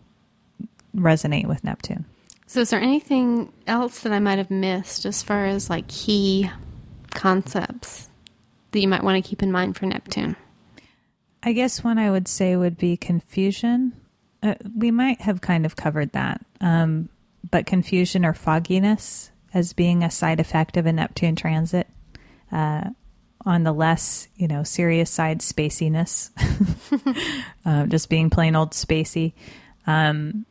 resonate 0.95 1.47
with 1.47 1.63
Neptune. 1.63 2.05
So 2.47 2.61
is 2.61 2.69
there 2.69 2.79
anything 2.79 3.51
else 3.67 3.99
that 3.99 4.13
I 4.13 4.19
might 4.19 4.37
have 4.37 4.49
missed 4.49 5.05
as 5.05 5.21
far 5.21 5.45
as 5.45 5.69
like 5.69 5.87
key 5.89 6.49
concepts 7.13 8.09
that 8.71 8.79
you 8.79 8.87
might 8.87 9.03
want 9.03 9.21
to 9.21 9.29
keep 9.29 9.43
in 9.43 9.51
mind 9.51 9.75
for 9.75 9.85
Neptune? 9.85 10.37
I 11.43 11.51
guess 11.51 11.83
one 11.83 11.97
I 11.97 12.09
would 12.09 12.29
say 12.29 12.55
would 12.55 12.77
be 12.77 12.95
confusion. 12.95 13.93
Uh, 14.41 14.55
we 14.75 14.91
might 14.91 15.21
have 15.21 15.41
kind 15.41 15.65
of 15.65 15.75
covered 15.75 16.13
that, 16.13 16.45
um, 16.61 17.09
but 17.51 17.65
confusion 17.65 18.25
or 18.25 18.33
fogginess 18.33 19.31
as 19.55 19.73
being 19.73 20.03
a 20.03 20.11
side 20.11 20.39
effect 20.39 20.77
of 20.77 20.85
a 20.85 20.93
Neptune 20.93 21.35
transit. 21.35 21.87
Uh, 22.51 22.89
on 23.45 23.63
the 23.63 23.71
less, 23.71 24.27
you 24.37 24.47
know, 24.47 24.63
serious 24.63 25.09
side, 25.09 25.39
spaciness, 25.39 26.31
uh, 27.65 27.85
just 27.85 28.09
being 28.09 28.29
plain 28.29 28.55
old 28.55 28.71
spacey. 28.71 29.33
Um, 29.85 30.45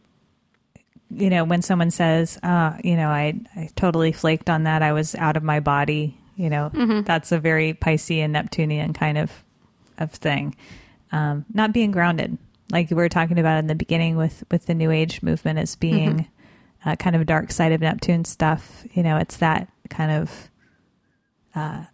you 1.11 1.29
know, 1.29 1.45
when 1.45 1.61
someone 1.63 1.91
says, 1.91 2.39
uh, 2.43 2.77
you 2.85 2.97
know, 2.97 3.09
I, 3.09 3.35
I 3.57 3.69
totally 3.75 4.13
flaked 4.13 4.49
on 4.49 4.65
that, 4.65 4.83
I 4.83 4.93
was 4.93 5.15
out 5.17 5.37
of 5.37 5.43
my 5.43 5.61
body, 5.61 6.17
you 6.37 6.51
know, 6.51 6.71
that's 7.03 7.33
a 7.33 7.39
very 7.39 7.75
Piscean, 7.75 8.31
Neptunian 8.31 8.93
kind 8.93 9.19
of 9.19 9.31
of 9.99 10.11
thing. 10.13 10.57
Um, 11.13 11.45
not 11.53 11.73
being 11.73 11.93
grounded, 11.93 12.39
like 12.73 12.91
we 12.91 12.97
were 12.97 13.09
talking 13.09 13.39
about 13.39 13.59
in 13.59 13.67
the 13.67 13.75
beginning 13.75 14.17
with 14.17 14.43
with 14.51 14.67
the 14.67 14.75
New 14.75 14.91
Age 14.91 15.23
movement, 15.23 15.59
as 15.59 15.77
being 15.77 16.27
uh, 16.85 16.97
kind 16.97 17.17
of 17.17 17.27
dark 17.27 17.51
side 17.51 17.73
of 17.73 17.81
Neptune 17.81 18.25
stuff. 18.25 18.85
You 18.93 19.03
know, 19.03 19.17
it's 19.17 19.39
that 19.39 19.69
kind 19.89 20.13
of 20.13 20.51
uh, 21.55 21.85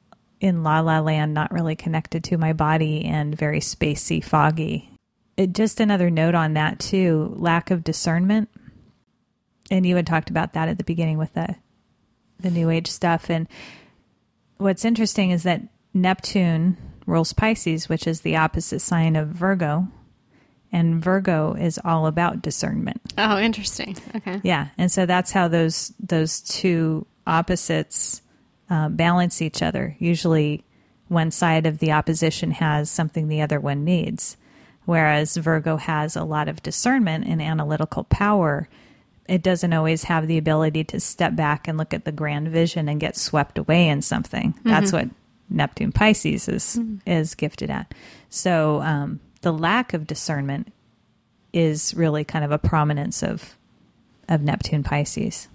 in 0.41 0.63
La 0.63 0.81
La 0.81 1.01
Land, 1.01 1.35
not 1.35 1.53
really 1.53 1.77
connected 1.77 2.25
to 2.25 2.39
my 2.39 2.53
body, 2.53 3.05
and 3.05 3.37
very 3.37 3.61
spacey, 3.61 4.23
foggy. 4.23 4.91
It, 5.37 5.53
just 5.53 5.81
another 5.81 6.11
note 6.11 6.35
on 6.35 6.55
that 6.55 6.79
too: 6.79 7.35
lack 7.37 7.71
of 7.71 7.85
discernment. 7.85 8.49
And 9.71 9.87
you 9.87 9.95
had 9.95 10.07
talked 10.07 10.31
about 10.31 10.55
that 10.55 10.69
at 10.69 10.79
the 10.79 10.85
beginning 10.85 11.19
with 11.19 11.35
the 11.35 11.57
the 12.41 12.51
New 12.51 12.71
Age 12.71 12.89
stuff, 12.89 13.31
and 13.31 13.47
what's 14.57 14.85
interesting 14.85 15.31
is 15.31 15.43
that 15.45 15.63
Neptune 15.93 16.77
rules 17.07 17.33
Pisces, 17.33 17.89
which 17.89 18.07
is 18.07 18.21
the 18.21 18.37
opposite 18.37 18.81
sign 18.81 19.17
of 19.17 19.29
Virgo. 19.29 19.89
And 20.73 21.03
Virgo 21.03 21.55
is 21.55 21.81
all 21.85 22.07
about 22.07 22.43
discernment. 22.43 23.01
Oh, 23.19 23.39
interesting. 23.39 23.97
Okay. 24.15 24.41
Yeah, 24.45 24.69
and 24.79 24.91
so 24.91 25.05
that's 25.05 25.33
how 25.33 25.49
those 25.49 25.93
those 25.99 26.41
two 26.41 27.07
opposites 27.27 28.23
uh, 28.69 28.89
balance 28.89 29.43
each 29.43 29.63
other. 29.63 29.97
Usually, 29.99 30.65
one 31.09 31.33
side 31.33 31.67
of 31.67 31.79
the 31.79 31.91
opposition 31.91 32.53
has 32.53 32.89
something 32.89 33.27
the 33.27 33.43
other 33.43 33.59
one 33.59 33.85
needs, 33.85 34.37
whereas 34.85 35.37
Virgo 35.37 35.77
has 35.77 36.15
a 36.15 36.25
lot 36.25 36.49
of 36.49 36.63
discernment 36.63 37.27
and 37.27 37.43
analytical 37.43 38.05
power. 38.05 38.69
It 39.29 39.43
doesn't 39.43 39.73
always 39.73 40.05
have 40.05 40.29
the 40.29 40.39
ability 40.39 40.85
to 40.85 41.01
step 41.01 41.35
back 41.35 41.67
and 41.67 41.79
look 41.79 41.93
at 41.93 42.05
the 42.05 42.13
grand 42.13 42.49
vision 42.49 42.89
and 42.89 43.01
get 43.01 43.17
swept 43.17 43.59
away 43.59 43.89
in 43.89 44.03
something. 44.03 44.55
That's 44.65 44.93
what 44.93 45.09
Neptune 45.49 45.93
Pisces 45.93 46.49
is 46.49 46.81
is 47.07 47.35
gifted 47.35 47.71
at. 47.71 47.93
So 48.29 48.81
um, 48.83 49.21
the 49.43 49.53
lack 49.53 49.95
of 49.95 50.07
discernment 50.07 50.73
is 51.53 51.95
really 51.95 52.25
kind 52.25 52.45
of 52.45 52.51
a 52.51 52.59
prominence 52.59 53.23
of 53.23 53.57
of 54.29 54.43
Neptune 54.43 54.83
Pisces. 54.85 55.49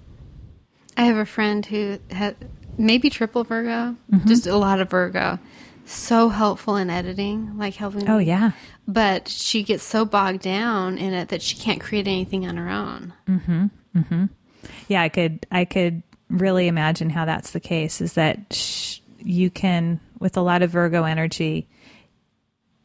I 0.98 1.04
have 1.04 1.18
a 1.18 1.26
friend 1.26 1.66
who 1.66 2.00
had 2.12 2.36
maybe 2.78 3.10
triple 3.10 3.44
Virgo, 3.44 3.96
Mm-hmm. 4.12 4.28
just 4.28 4.48
a 4.48 4.56
lot 4.58 4.80
of 4.82 4.90
Virgo. 4.90 5.40
So 5.86 6.30
helpful 6.30 6.78
in 6.78 6.90
editing, 6.90 7.58
like 7.58 7.76
helping. 7.76 8.10
Oh 8.10 8.18
yeah, 8.18 8.52
But 8.88 9.28
she 9.28 9.62
gets 9.64 9.84
so 9.84 10.04
bogged 10.04 10.42
down 10.42 10.98
in 10.98 11.14
it 11.14 11.30
that 11.30 11.42
she 11.44 11.56
can't 11.58 11.80
create 11.80 12.08
anything 12.08 12.48
on 12.48 12.58
her 12.58 12.70
own. 12.70 13.14
Mm-hmm. 13.28 13.66
Mm-hmm. 13.96 14.26
Yeah. 14.88 15.02
I 15.04 15.10
could 15.10 15.46
I 15.52 15.64
could 15.66 16.02
really 16.30 16.68
imagine 16.68 17.12
how 17.12 17.26
that's 17.26 17.52
the 17.52 17.60
case. 17.60 18.02
Is 18.02 18.14
that 18.14 18.52
sh- 18.52 19.00
you 19.20 19.50
can 19.52 20.00
with 20.20 20.38
a 20.38 20.42
lot 20.42 20.64
of 20.64 20.72
Virgo 20.72 21.04
energy, 21.04 21.68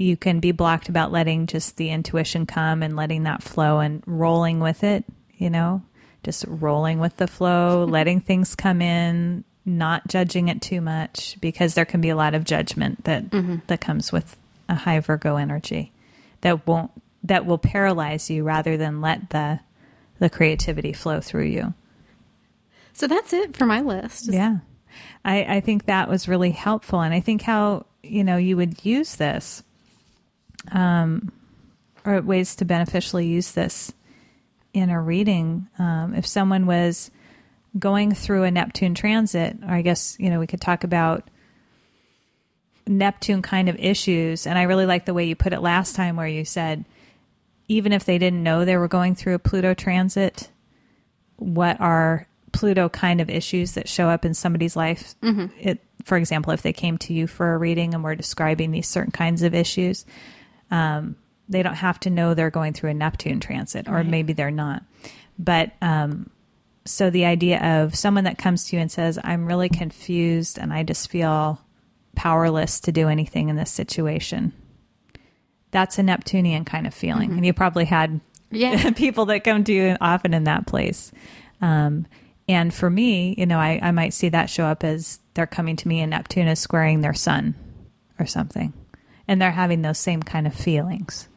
you 0.00 0.16
can 0.16 0.40
be 0.40 0.52
blocked 0.52 0.88
about 0.88 1.12
letting 1.12 1.46
just 1.46 1.76
the 1.76 1.90
intuition 1.90 2.46
come 2.46 2.82
and 2.82 2.96
letting 2.96 3.24
that 3.24 3.42
flow 3.42 3.80
and 3.80 4.02
rolling 4.06 4.60
with 4.60 4.82
it. 4.82 5.04
You 5.36 5.50
know, 5.50 5.82
just 6.22 6.44
rolling 6.48 6.98
with 6.98 7.16
the 7.16 7.26
flow, 7.26 7.84
letting 7.88 8.20
things 8.20 8.54
come 8.54 8.80
in, 8.80 9.44
not 9.64 10.08
judging 10.08 10.48
it 10.48 10.62
too 10.62 10.80
much 10.80 11.36
because 11.40 11.74
there 11.74 11.84
can 11.84 12.00
be 12.00 12.08
a 12.08 12.16
lot 12.16 12.34
of 12.34 12.44
judgment 12.44 13.04
that 13.04 13.30
mm-hmm. 13.30 13.56
that 13.66 13.80
comes 13.80 14.10
with 14.10 14.36
a 14.68 14.74
high 14.74 15.00
Virgo 15.00 15.36
energy 15.36 15.92
that 16.40 16.66
won't 16.66 16.90
that 17.22 17.44
will 17.44 17.58
paralyze 17.58 18.30
you 18.30 18.42
rather 18.42 18.76
than 18.76 19.00
let 19.00 19.30
the 19.30 19.60
the 20.18 20.30
creativity 20.30 20.92
flow 20.92 21.20
through 21.20 21.44
you. 21.44 21.74
So 22.92 23.06
that's 23.06 23.32
it 23.32 23.56
for 23.56 23.66
my 23.66 23.80
list. 23.80 24.32
Yeah. 24.32 24.58
I, 25.24 25.56
I 25.56 25.60
think 25.60 25.86
that 25.86 26.08
was 26.08 26.28
really 26.28 26.50
helpful. 26.50 27.00
And 27.00 27.14
I 27.14 27.20
think 27.20 27.42
how, 27.42 27.86
you 28.02 28.24
know, 28.24 28.36
you 28.36 28.56
would 28.56 28.84
use 28.84 29.16
this, 29.16 29.62
um, 30.72 31.32
or 32.04 32.20
ways 32.20 32.56
to 32.56 32.64
beneficially 32.64 33.26
use 33.26 33.52
this 33.52 33.92
in 34.72 34.90
a 34.90 35.00
reading. 35.00 35.68
Um, 35.78 36.14
if 36.14 36.26
someone 36.26 36.66
was 36.66 37.10
going 37.78 38.14
through 38.14 38.44
a 38.44 38.50
Neptune 38.50 38.94
transit, 38.94 39.56
or 39.62 39.70
I 39.70 39.82
guess, 39.82 40.16
you 40.18 40.30
know, 40.30 40.40
we 40.40 40.46
could 40.46 40.60
talk 40.60 40.84
about 40.84 41.28
Neptune 42.86 43.42
kind 43.42 43.68
of 43.68 43.76
issues. 43.76 44.46
And 44.46 44.58
I 44.58 44.62
really 44.62 44.86
like 44.86 45.04
the 45.04 45.14
way 45.14 45.24
you 45.24 45.36
put 45.36 45.52
it 45.52 45.60
last 45.60 45.94
time, 45.94 46.16
where 46.16 46.26
you 46.26 46.44
said, 46.44 46.84
even 47.68 47.92
if 47.92 48.04
they 48.04 48.18
didn't 48.18 48.42
know 48.42 48.64
they 48.64 48.76
were 48.76 48.88
going 48.88 49.14
through 49.14 49.34
a 49.34 49.38
Pluto 49.38 49.74
transit, 49.74 50.50
what 51.36 51.80
are 51.80 52.26
Pluto 52.52 52.88
kind 52.88 53.20
of 53.20 53.30
issues 53.30 53.72
that 53.74 53.88
show 53.88 54.08
up 54.08 54.24
in 54.24 54.34
somebody's 54.34 54.74
life? 54.74 55.14
It, 55.60 55.80
for 56.04 56.16
example, 56.16 56.52
if 56.52 56.62
they 56.62 56.72
came 56.72 56.98
to 56.98 57.12
you 57.12 57.28
for 57.28 57.54
a 57.54 57.58
reading 57.58 57.94
and 57.94 58.02
were 58.02 58.16
describing 58.16 58.72
these 58.72 58.88
certain 58.88 59.12
kinds 59.12 59.42
of 59.42 59.54
issues, 59.54 60.04
um, 60.70 61.16
they 61.48 61.62
don't 61.62 61.74
have 61.74 61.98
to 62.00 62.10
know 62.10 62.34
they're 62.34 62.50
going 62.50 62.72
through 62.72 62.90
a 62.90 62.94
Neptune 62.94 63.40
transit, 63.40 63.88
or 63.88 64.04
maybe 64.04 64.32
they're 64.32 64.50
not. 64.50 64.82
But 65.38 65.72
um, 65.82 66.30
so 66.84 67.10
the 67.10 67.24
idea 67.24 67.60
of 67.82 67.94
someone 67.94 68.24
that 68.24 68.38
comes 68.38 68.66
to 68.68 68.76
you 68.76 68.82
and 68.82 68.90
says, 68.90 69.18
"I'm 69.24 69.46
really 69.46 69.68
confused 69.68 70.58
and 70.58 70.72
I 70.72 70.82
just 70.82 71.10
feel 71.10 71.60
powerless 72.14 72.80
to 72.80 72.92
do 72.92 73.08
anything 73.08 73.48
in 73.48 73.56
this 73.56 73.70
situation." 73.70 74.52
That's 75.72 75.98
a 75.98 76.02
Neptunian 76.02 76.64
kind 76.64 76.86
of 76.86 76.94
feeling, 76.94 77.32
and 77.32 77.46
you 77.46 77.52
probably 77.52 77.84
had 77.84 78.20
Yeah. 78.50 78.90
people 78.96 79.26
that 79.26 79.44
come 79.44 79.62
to 79.64 79.72
you 79.72 79.96
often 80.00 80.34
in 80.34 80.44
that 80.44 80.66
place. 80.66 81.12
Um, 81.60 82.06
and 82.48 82.74
for 82.74 82.90
me, 82.90 83.34
you 83.38 83.46
know, 83.46 83.58
I, 83.58 83.78
I 83.80 83.90
might 83.92 84.12
see 84.12 84.28
that 84.30 84.50
show 84.50 84.64
up 84.64 84.82
as 84.82 85.20
they're 85.34 85.46
coming 85.46 85.76
to 85.76 85.86
me 85.86 86.00
and 86.00 86.10
Neptune 86.10 86.48
is 86.48 86.58
squaring 86.58 87.00
their 87.00 87.14
sun 87.14 87.54
or 88.18 88.26
something. 88.26 88.72
And 89.30 89.40
they're 89.40 89.50
having 89.50 89.82
those 89.82 89.98
same 89.98 90.22
kind 90.22 90.46
of 90.46 90.54
feelings 90.54 91.28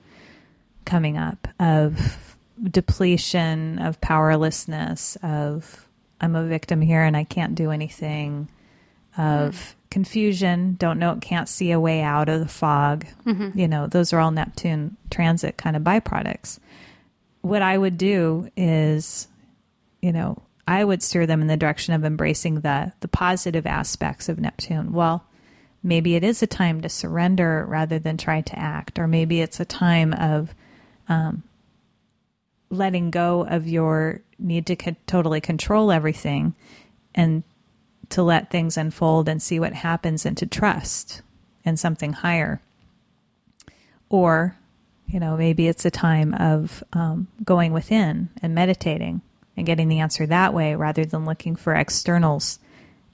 coming 0.83 1.17
up 1.17 1.47
of 1.59 2.37
depletion, 2.61 3.79
of 3.79 4.01
powerlessness, 4.01 5.15
of 5.21 5.87
I'm 6.19 6.35
a 6.35 6.45
victim 6.45 6.81
here 6.81 7.03
and 7.03 7.15
I 7.15 7.23
can't 7.23 7.55
do 7.55 7.71
anything, 7.71 8.49
of 9.15 9.53
mm-hmm. 9.53 9.79
confusion, 9.91 10.75
don't 10.79 10.97
know, 10.97 11.17
can't 11.21 11.47
see 11.47 11.71
a 11.71 11.79
way 11.79 12.01
out 12.01 12.29
of 12.29 12.39
the 12.39 12.47
fog. 12.47 13.05
Mm-hmm. 13.25 13.57
You 13.57 13.67
know, 13.67 13.87
those 13.87 14.11
are 14.11 14.19
all 14.19 14.31
Neptune 14.31 14.97
transit 15.09 15.57
kind 15.57 15.75
of 15.75 15.83
byproducts 15.83 16.59
what 17.43 17.61
I 17.61 17.77
would 17.77 17.97
do 17.97 18.49
is, 18.57 19.27
you 20.01 20.11
know, 20.11 20.41
I 20.65 20.83
would 20.83 21.03
steer 21.03 21.27
them 21.27 21.41
in 21.41 21.47
the 21.47 21.57
direction 21.57 21.93
of 21.93 22.03
embracing 22.03 22.61
the 22.61 22.93
the 23.01 23.07
positive 23.07 23.67
aspects 23.67 24.29
of 24.29 24.39
Neptune. 24.39 24.93
Well, 24.93 25.25
maybe 25.83 26.15
it 26.15 26.23
is 26.23 26.41
a 26.41 26.47
time 26.47 26.81
to 26.81 26.89
surrender 26.89 27.65
rather 27.67 27.99
than 27.99 28.17
try 28.17 28.41
to 28.41 28.57
act, 28.57 28.97
or 28.97 29.07
maybe 29.07 29.41
it's 29.41 29.59
a 29.59 29.65
time 29.65 30.13
of 30.13 30.53
um, 31.09 31.43
letting 32.69 33.11
go 33.11 33.45
of 33.45 33.67
your 33.67 34.21
need 34.39 34.65
to 34.67 34.75
co- 34.75 34.95
totally 35.05 35.41
control 35.41 35.91
everything 35.91 36.55
and 37.13 37.43
to 38.09 38.23
let 38.23 38.49
things 38.49 38.77
unfold 38.77 39.27
and 39.27 39.41
see 39.41 39.59
what 39.59 39.73
happens 39.73 40.25
and 40.25 40.37
to 40.37 40.45
trust 40.45 41.21
in 41.63 41.77
something 41.77 42.13
higher. 42.13 42.61
Or 44.09 44.55
you 45.07 45.19
know, 45.19 45.37
maybe 45.37 45.67
it's 45.67 45.85
a 45.85 45.91
time 45.91 46.33
of 46.33 46.83
um, 46.93 47.27
going 47.43 47.71
within 47.71 48.29
and 48.41 48.55
meditating 48.55 49.21
and 49.55 49.65
getting 49.65 49.87
the 49.87 49.99
answer 49.99 50.25
that 50.25 50.53
way 50.53 50.73
rather 50.75 51.05
than 51.05 51.25
looking 51.25 51.55
for 51.55 51.75
externals 51.75 52.57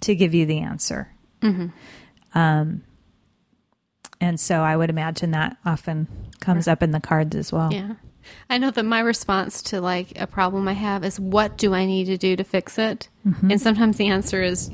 to 0.02 0.16
give 0.16 0.34
you 0.34 0.46
the 0.46 0.60
answer. 0.60 1.10
Um, 2.36 2.84
and 4.22 4.40
so 4.40 4.62
I 4.62 4.76
would 4.76 4.90
imagine 4.90 5.32
that 5.32 5.58
often 5.66 6.08
comes 6.40 6.68
up 6.68 6.84
in 6.84 6.92
the 6.92 7.00
cards 7.00 7.36
as 7.36 7.52
well. 7.54 7.72
Yeah. 7.72 7.94
I 8.50 8.58
know 8.58 8.70
that 8.72 8.84
my 8.84 9.00
response 9.00 9.62
to 9.64 9.82
like 9.82 10.20
a 10.20 10.28
problem 10.28 10.68
I 10.68 10.74
have 10.74 11.04
is 11.04 11.20
what 11.20 11.58
do 11.58 11.74
I 11.74 11.86
need 11.86 12.06
to 12.06 12.18
do 12.18 12.36
to 12.36 12.44
fix 12.44 12.78
it? 12.78 13.08
And 13.42 13.60
sometimes 13.62 13.98
the 13.98 14.08
answer 14.08 14.44
is 14.44 14.70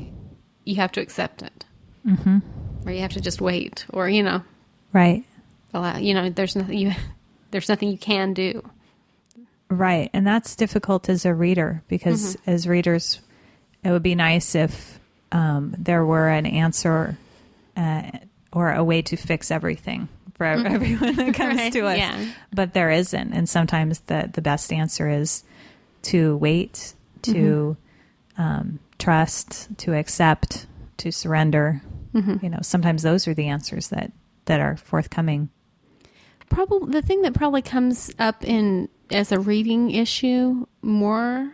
you 0.65 0.75
have 0.75 0.91
to 0.93 1.01
accept 1.01 1.41
it. 1.41 1.65
Mm-hmm. 2.05 2.39
Or 2.85 2.91
you 2.91 3.01
have 3.01 3.13
to 3.13 3.21
just 3.21 3.41
wait 3.41 3.85
or 3.93 4.09
you 4.09 4.23
know, 4.23 4.43
Right. 4.93 5.23
allow, 5.73 5.97
you 5.97 6.13
know, 6.13 6.29
there's 6.29 6.55
nothing 6.55 6.77
you 6.77 6.91
there's 7.51 7.69
nothing 7.69 7.89
you 7.89 7.97
can 7.97 8.33
do. 8.33 8.67
Right. 9.69 10.09
And 10.13 10.25
that's 10.25 10.55
difficult 10.55 11.07
as 11.07 11.25
a 11.25 11.33
reader 11.33 11.83
because 11.87 12.37
as 12.45 12.67
readers, 12.67 13.21
it 13.83 13.91
would 13.91 14.03
be 14.03 14.15
nice 14.15 14.55
if 14.55 14.99
um, 15.31 15.73
there 15.77 16.05
were 16.05 16.29
an 16.29 16.45
answer 16.45 17.17
uh, 17.75 18.11
or 18.53 18.71
a 18.71 18.83
way 18.83 19.01
to 19.03 19.15
fix 19.17 19.51
everything 19.51 20.07
for 20.35 20.45
ev- 20.45 20.65
everyone 20.65 21.15
that 21.15 21.33
comes 21.35 21.57
Right, 21.57 21.73
to 21.73 21.85
us. 21.87 21.97
yeah. 21.97 22.25
But 22.53 22.73
there 22.73 22.91
isn't. 22.91 23.33
And 23.33 23.47
sometimes 23.49 23.99
the, 24.01 24.29
the 24.33 24.41
best 24.41 24.71
answer 24.73 25.09
is 25.09 25.43
to 26.03 26.37
wait, 26.37 26.93
to 27.23 27.75
um, 28.37 28.79
trust, 28.99 29.69
to 29.79 29.93
accept, 29.93 30.67
to 30.97 31.11
surrender. 31.11 31.81
You 32.41 32.49
know, 32.49 32.59
sometimes 32.61 33.03
those 33.03 33.27
are 33.27 33.33
the 33.33 33.47
answers 33.47 33.89
that, 33.89 34.09
that 34.45 34.61
are 34.61 34.77
forthcoming. 34.77 35.49
Probably 36.49 36.89
the 36.93 37.01
thing 37.01 37.23
that 37.23 37.33
probably 37.33 37.61
comes 37.61 38.09
up 38.19 38.41
in 38.45 38.87
as 39.11 39.33
a 39.33 39.39
reading 39.39 39.91
issue 39.91 40.65
more 40.81 41.51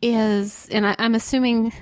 is, 0.00 0.68
and 0.70 0.86
I, 0.86 0.94
I'm 1.00 1.16
assuming 1.16 1.72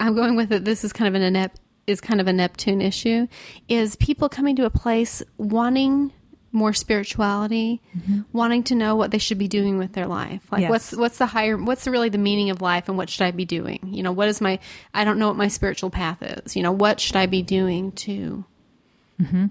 I'm 0.00 0.16
going 0.16 0.34
with 0.34 0.50
it. 0.52 0.64
This 0.64 0.82
is 0.82 0.92
kind 0.92 1.06
of 1.06 1.14
an 1.14 1.22
inept 1.22 1.60
is 1.86 2.00
kind 2.00 2.20
of 2.20 2.26
a 2.28 2.32
Neptune 2.32 2.80
issue. 2.80 3.26
Is 3.68 3.96
people 3.96 4.28
coming 4.28 4.56
to 4.56 4.64
a 4.64 4.70
place 4.70 5.22
wanting 5.36 6.12
more 6.54 6.72
spirituality, 6.72 7.82
mm-hmm. 7.98 8.20
wanting 8.32 8.62
to 8.62 8.76
know 8.76 8.94
what 8.94 9.10
they 9.10 9.18
should 9.18 9.38
be 9.38 9.48
doing 9.48 9.76
with 9.76 9.92
their 9.92 10.06
life. 10.06 10.40
Like 10.52 10.62
Yes. 10.62 10.70
what's 10.70 10.92
what's 10.96 11.18
the 11.18 11.26
higher 11.26 11.56
what's 11.56 11.86
really 11.86 12.08
the 12.08 12.16
meaning 12.16 12.48
of 12.50 12.62
life 12.62 12.88
and 12.88 12.96
what 12.96 13.10
should 13.10 13.24
I 13.24 13.32
be 13.32 13.44
doing? 13.44 13.80
You 13.82 14.04
know, 14.04 14.12
what 14.12 14.28
is 14.28 14.40
my 14.40 14.60
I 14.94 15.02
don't 15.02 15.18
know 15.18 15.26
what 15.26 15.36
my 15.36 15.48
spiritual 15.48 15.90
path 15.90 16.22
is. 16.22 16.54
You 16.54 16.62
know, 16.62 16.70
what 16.70 17.00
should 17.00 17.16
I 17.16 17.26
be 17.26 17.42
doing 17.42 17.90
to 17.92 18.44
mm-hmm. 19.20 19.46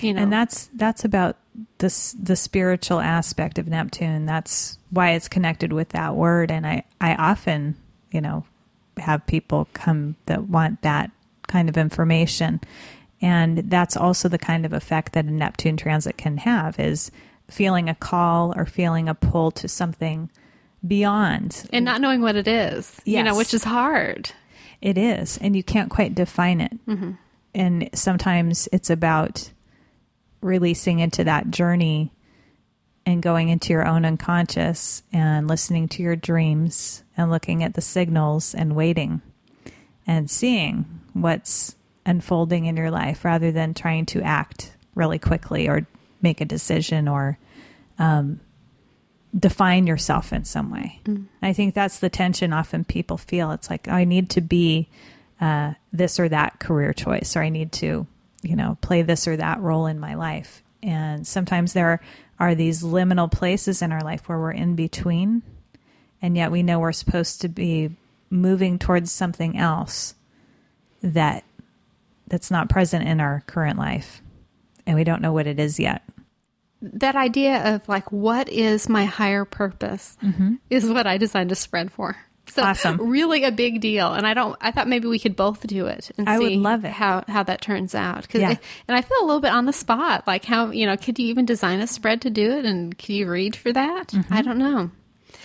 you 0.00 0.12
know 0.12 0.22
and 0.22 0.32
that's 0.32 0.68
that's 0.74 1.06
about 1.06 1.38
this 1.78 2.12
the 2.12 2.36
spiritual 2.36 3.00
aspect 3.00 3.58
of 3.58 3.66
Neptune. 3.66 4.26
That's 4.26 4.78
why 4.90 5.12
it's 5.12 5.28
connected 5.28 5.72
with 5.72 5.88
that 5.90 6.14
word. 6.14 6.50
And 6.50 6.66
I 6.66 6.84
I 7.00 7.14
often 7.14 7.76
you 8.10 8.20
know 8.20 8.44
have 8.98 9.26
people 9.26 9.68
come 9.72 10.16
that 10.26 10.50
want 10.50 10.82
that 10.82 11.10
kind 11.52 11.68
of 11.68 11.76
information, 11.76 12.60
and 13.20 13.58
that's 13.70 13.96
also 13.96 14.28
the 14.28 14.38
kind 14.38 14.64
of 14.64 14.72
effect 14.72 15.12
that 15.12 15.26
a 15.26 15.30
Neptune 15.30 15.76
transit 15.76 16.16
can 16.16 16.38
have 16.38 16.80
is 16.80 17.10
feeling 17.48 17.88
a 17.88 17.94
call 17.94 18.54
or 18.56 18.64
feeling 18.64 19.08
a 19.08 19.14
pull 19.14 19.50
to 19.50 19.68
something 19.68 20.30
beyond 20.86 21.68
and 21.72 21.84
not 21.84 22.00
knowing 22.00 22.22
what 22.22 22.34
it 22.34 22.48
is. 22.48 23.00
You 23.04 23.22
know, 23.22 23.36
which 23.36 23.54
is 23.54 23.64
hard. 23.64 24.32
It 24.80 24.98
is, 24.98 25.38
and 25.38 25.54
you 25.54 25.62
can't 25.62 25.90
quite 25.90 26.14
define 26.14 26.60
it. 26.60 26.86
Mm-hmm. 26.86 27.12
And 27.54 27.90
sometimes 27.94 28.68
it's 28.72 28.90
about 28.90 29.52
releasing 30.40 30.98
into 30.98 31.22
that 31.24 31.50
journey 31.50 32.10
and 33.04 33.22
going 33.22 33.48
into 33.48 33.72
your 33.72 33.86
own 33.86 34.04
unconscious 34.04 35.02
and 35.12 35.46
listening 35.46 35.88
to 35.88 36.02
your 36.02 36.16
dreams 36.16 37.04
and 37.16 37.30
looking 37.30 37.62
at 37.62 37.74
the 37.74 37.80
signals 37.80 38.54
and 38.54 38.74
waiting 38.74 39.20
and 40.06 40.30
seeing 40.30 41.01
what's 41.12 41.76
unfolding 42.04 42.66
in 42.66 42.76
your 42.76 42.90
life 42.90 43.24
rather 43.24 43.52
than 43.52 43.74
trying 43.74 44.06
to 44.06 44.22
act 44.22 44.74
really 44.94 45.18
quickly 45.18 45.68
or 45.68 45.86
make 46.20 46.40
a 46.40 46.44
decision 46.44 47.08
or 47.08 47.38
um, 47.98 48.40
define 49.38 49.86
yourself 49.86 50.32
in 50.32 50.44
some 50.44 50.70
way. 50.70 51.00
I 51.40 51.52
think 51.52 51.74
that's 51.74 52.00
the 52.00 52.10
tension 52.10 52.52
often 52.52 52.84
people 52.84 53.16
feel. 53.16 53.52
It's 53.52 53.70
like, 53.70 53.88
I 53.88 54.04
need 54.04 54.30
to 54.30 54.40
be 54.40 54.88
uh, 55.40 55.74
this 55.92 56.20
or 56.20 56.28
that 56.28 56.60
career 56.60 56.92
choice, 56.92 57.36
or 57.36 57.42
I 57.42 57.48
need 57.48 57.72
to, 57.72 58.06
you 58.42 58.56
know, 58.56 58.78
play 58.80 59.02
this 59.02 59.26
or 59.26 59.36
that 59.36 59.60
role 59.60 59.86
in 59.86 59.98
my 59.98 60.14
life. 60.14 60.62
And 60.82 61.26
sometimes 61.26 61.72
there 61.72 62.00
are 62.38 62.54
these 62.54 62.82
liminal 62.82 63.30
places 63.30 63.82
in 63.82 63.92
our 63.92 64.02
life 64.02 64.28
where 64.28 64.38
we're 64.38 64.52
in 64.52 64.74
between, 64.74 65.42
and 66.20 66.36
yet 66.36 66.50
we 66.50 66.62
know 66.62 66.78
we're 66.78 66.92
supposed 66.92 67.40
to 67.40 67.48
be 67.48 67.90
moving 68.30 68.78
towards 68.78 69.12
something 69.12 69.56
else 69.58 70.14
that 71.02 71.44
that's 72.28 72.50
not 72.50 72.68
present 72.68 73.06
in 73.06 73.20
our 73.20 73.42
current 73.46 73.78
life, 73.78 74.22
and 74.86 74.96
we 74.96 75.04
don't 75.04 75.22
know 75.22 75.32
what 75.32 75.46
it 75.46 75.58
is 75.60 75.78
yet. 75.78 76.02
That 76.80 77.14
idea 77.14 77.74
of 77.74 77.88
like 77.88 78.10
what 78.10 78.48
is 78.48 78.88
my 78.88 79.04
higher 79.04 79.44
purpose 79.44 80.16
is 80.70 80.88
what 80.88 81.06
I 81.06 81.16
designed 81.18 81.52
a 81.52 81.54
spread 81.54 81.92
for. 81.92 82.16
So 82.48 82.60
Awesome. 82.62 82.96
really 83.08 83.44
a 83.44 83.52
big 83.52 83.80
deal, 83.80 84.12
and 84.12 84.26
I 84.26 84.34
don't. 84.34 84.56
I 84.60 84.72
thought 84.72 84.88
maybe 84.88 85.06
we 85.06 85.20
could 85.20 85.36
both 85.36 85.64
do 85.64 85.86
it 85.86 86.10
and 86.18 86.28
I 86.28 86.38
would 86.40 86.52
love 86.54 86.84
it. 86.84 86.90
how 86.90 87.22
how 87.28 87.44
that 87.44 87.60
turns 87.60 87.94
out. 87.94 88.28
'Cause 88.28 88.40
Yeah. 88.40 88.56
And 88.88 88.96
I 88.96 89.00
feel 89.00 89.18
a 89.20 89.26
little 89.26 89.40
bit 89.40 89.52
on 89.52 89.66
the 89.66 89.72
spot. 89.72 90.26
Like 90.26 90.44
how 90.44 90.70
you 90.72 90.84
know, 90.86 90.96
could 90.96 91.18
you 91.20 91.26
even 91.28 91.44
design 91.44 91.78
a 91.80 91.86
spread 91.86 92.20
to 92.22 92.30
do 92.30 92.50
it, 92.50 92.64
and 92.64 92.98
could 92.98 93.10
you 93.14 93.30
read 93.30 93.54
for 93.54 93.72
that? 93.72 94.08
Mm-hmm. 94.08 94.34
I 94.34 94.42
don't 94.42 94.58
know. 94.58 94.90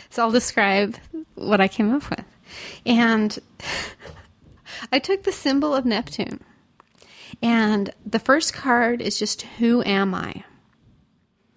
So 0.09 0.23
I'll 0.23 0.31
describe 0.31 0.95
what 1.35 1.61
I 1.61 1.67
came 1.67 1.93
up 1.93 2.09
with, 2.09 2.25
and 2.85 3.37
I 4.91 4.99
took 4.99 5.23
the 5.23 5.31
symbol 5.31 5.73
of 5.75 5.85
Neptune, 5.85 6.43
and 7.41 7.89
the 8.05 8.19
first 8.19 8.53
card 8.53 9.01
is 9.01 9.19
just 9.19 9.43
who 9.43 9.83
am 9.83 10.13
I 10.13 10.43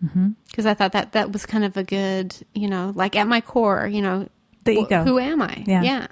mm-hmm. 0.05 0.31
because 0.47 0.66
I 0.66 0.75
thought 0.75 0.93
that 0.93 1.12
that 1.12 1.33
was 1.33 1.47
kind 1.47 1.64
of 1.64 1.77
a 1.77 1.85
good, 1.85 2.35
you 2.55 2.68
know, 2.68 2.93
like 2.95 3.16
at 3.16 3.27
my 3.27 3.41
core, 3.41 3.87
you 3.87 4.03
know, 4.03 4.29
The 4.64 4.77
wh- 4.77 4.85
ego. 4.85 5.05
Who 5.05 5.18
am 5.18 5.43
I? 5.43 5.62
Yeah. 5.83 6.07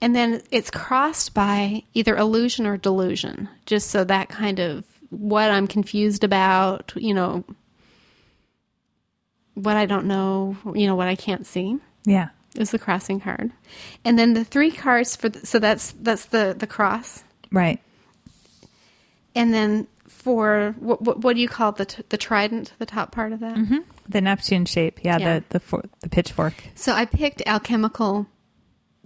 And 0.00 0.14
then 0.14 0.42
it's 0.50 0.70
crossed 0.70 1.34
by 1.34 1.84
either 1.94 2.16
illusion 2.16 2.66
or 2.66 2.76
delusion, 2.76 3.48
just 3.64 3.90
so 3.90 4.04
that 4.04 4.28
kind 4.28 4.58
of 4.58 4.84
what 5.10 5.50
I'm 5.50 5.66
confused 5.66 6.24
about, 6.24 6.92
you 6.96 7.14
know, 7.14 7.44
what 9.54 9.76
I 9.76 9.86
don't 9.86 10.06
know, 10.06 10.56
you 10.74 10.86
know, 10.86 10.96
what 10.96 11.08
I 11.08 11.14
can't 11.14 11.46
see 11.46 11.78
Yeah. 12.04 12.28
Is 12.54 12.70
the 12.70 12.78
crossing 12.78 13.20
card. 13.20 13.50
And 14.04 14.18
then 14.18 14.34
the 14.34 14.44
three 14.44 14.70
cards 14.70 15.16
for 15.16 15.28
the, 15.28 15.46
so 15.46 15.58
that's 15.58 15.92
that's 15.92 16.26
the 16.26 16.54
the 16.58 16.66
cross. 16.66 17.24
Right. 17.52 17.80
And 19.34 19.52
then 19.52 19.86
for 20.08 20.74
what 20.78 21.02
what, 21.02 21.18
what 21.20 21.34
do 21.36 21.42
you 21.42 21.48
call 21.48 21.72
the 21.72 21.84
t- 21.86 22.02
the 22.08 22.16
trident, 22.16 22.72
the 22.78 22.86
top 22.86 23.12
part 23.12 23.32
of 23.32 23.40
that? 23.40 23.82
The 24.08 24.20
Neptune 24.20 24.64
shape. 24.66 25.00
Yeah. 25.04 25.18
Yeah. 25.18 25.38
The 25.40 25.44
the 25.50 25.60
for, 25.60 25.82
the 26.00 26.08
pitchfork. 26.08 26.54
So 26.74 26.92
I 26.92 27.04
picked 27.04 27.42
alchemical 27.46 28.26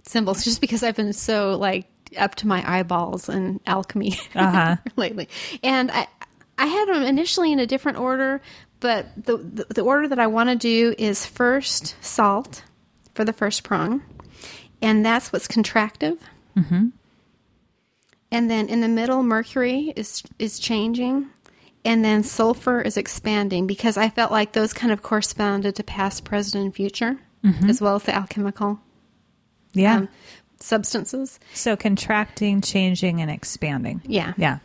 symbols 0.03 0.43
just 0.43 0.61
because 0.61 0.83
I've 0.83 0.95
been 0.95 1.13
so 1.13 1.57
like 1.57 1.87
up 2.17 2.35
to 2.35 2.47
my 2.47 2.63
eyeballs 2.67 3.29
in 3.29 3.59
alchemy 3.67 4.13
Uh-huh. 4.35 4.77
lately. 4.95 5.27
And 5.63 5.91
I 5.91 6.07
I 6.57 6.65
had 6.65 6.87
them 6.89 7.03
initially 7.03 7.51
in 7.51 7.59
a 7.59 7.65
different 7.67 7.97
order, 7.97 8.41
but 8.79 9.07
the 9.15 9.37
the, 9.37 9.65
the 9.73 9.81
order 9.81 10.07
that 10.07 10.19
I 10.19 10.27
want 10.27 10.49
to 10.49 10.55
do 10.55 10.93
is 10.97 11.25
first 11.25 11.95
salt 12.01 12.63
for 13.19 13.25
the 13.25 13.33
first 13.33 13.63
prong, 13.63 14.01
and 14.81 15.05
that's 15.05 15.33
what's 15.33 15.45
contractive. 15.45 16.17
And 18.31 18.49
then 18.49 18.69
in 18.69 18.79
the 18.79 18.87
middle, 18.87 19.23
mercury 19.23 19.91
is 19.97 20.23
is 20.37 20.57
changing, 20.57 21.27
and 21.83 22.05
then 22.05 22.23
sulfur 22.23 22.79
is 22.81 22.95
expanding 22.95 23.67
because 23.67 23.97
I 23.97 24.07
felt 24.07 24.31
like 24.31 24.53
those 24.53 24.71
kind 24.71 24.93
of 24.93 25.01
corresponded 25.01 25.75
to 25.75 25.83
past, 25.83 26.23
present, 26.23 26.63
and 26.63 26.73
future, 26.73 27.17
as 27.67 27.81
well 27.81 27.95
as 27.95 28.03
the 28.03 28.15
alchemical 28.15 28.79
Yeah. 29.73 29.97
um, 29.97 30.09
substances. 30.61 31.39
so 31.53 31.75
contracting, 31.75 32.61
changing, 32.61 33.19
and 33.21 33.29
expanding. 33.29 34.01
Yeah. 34.05 34.31
Yeah. 34.37 34.59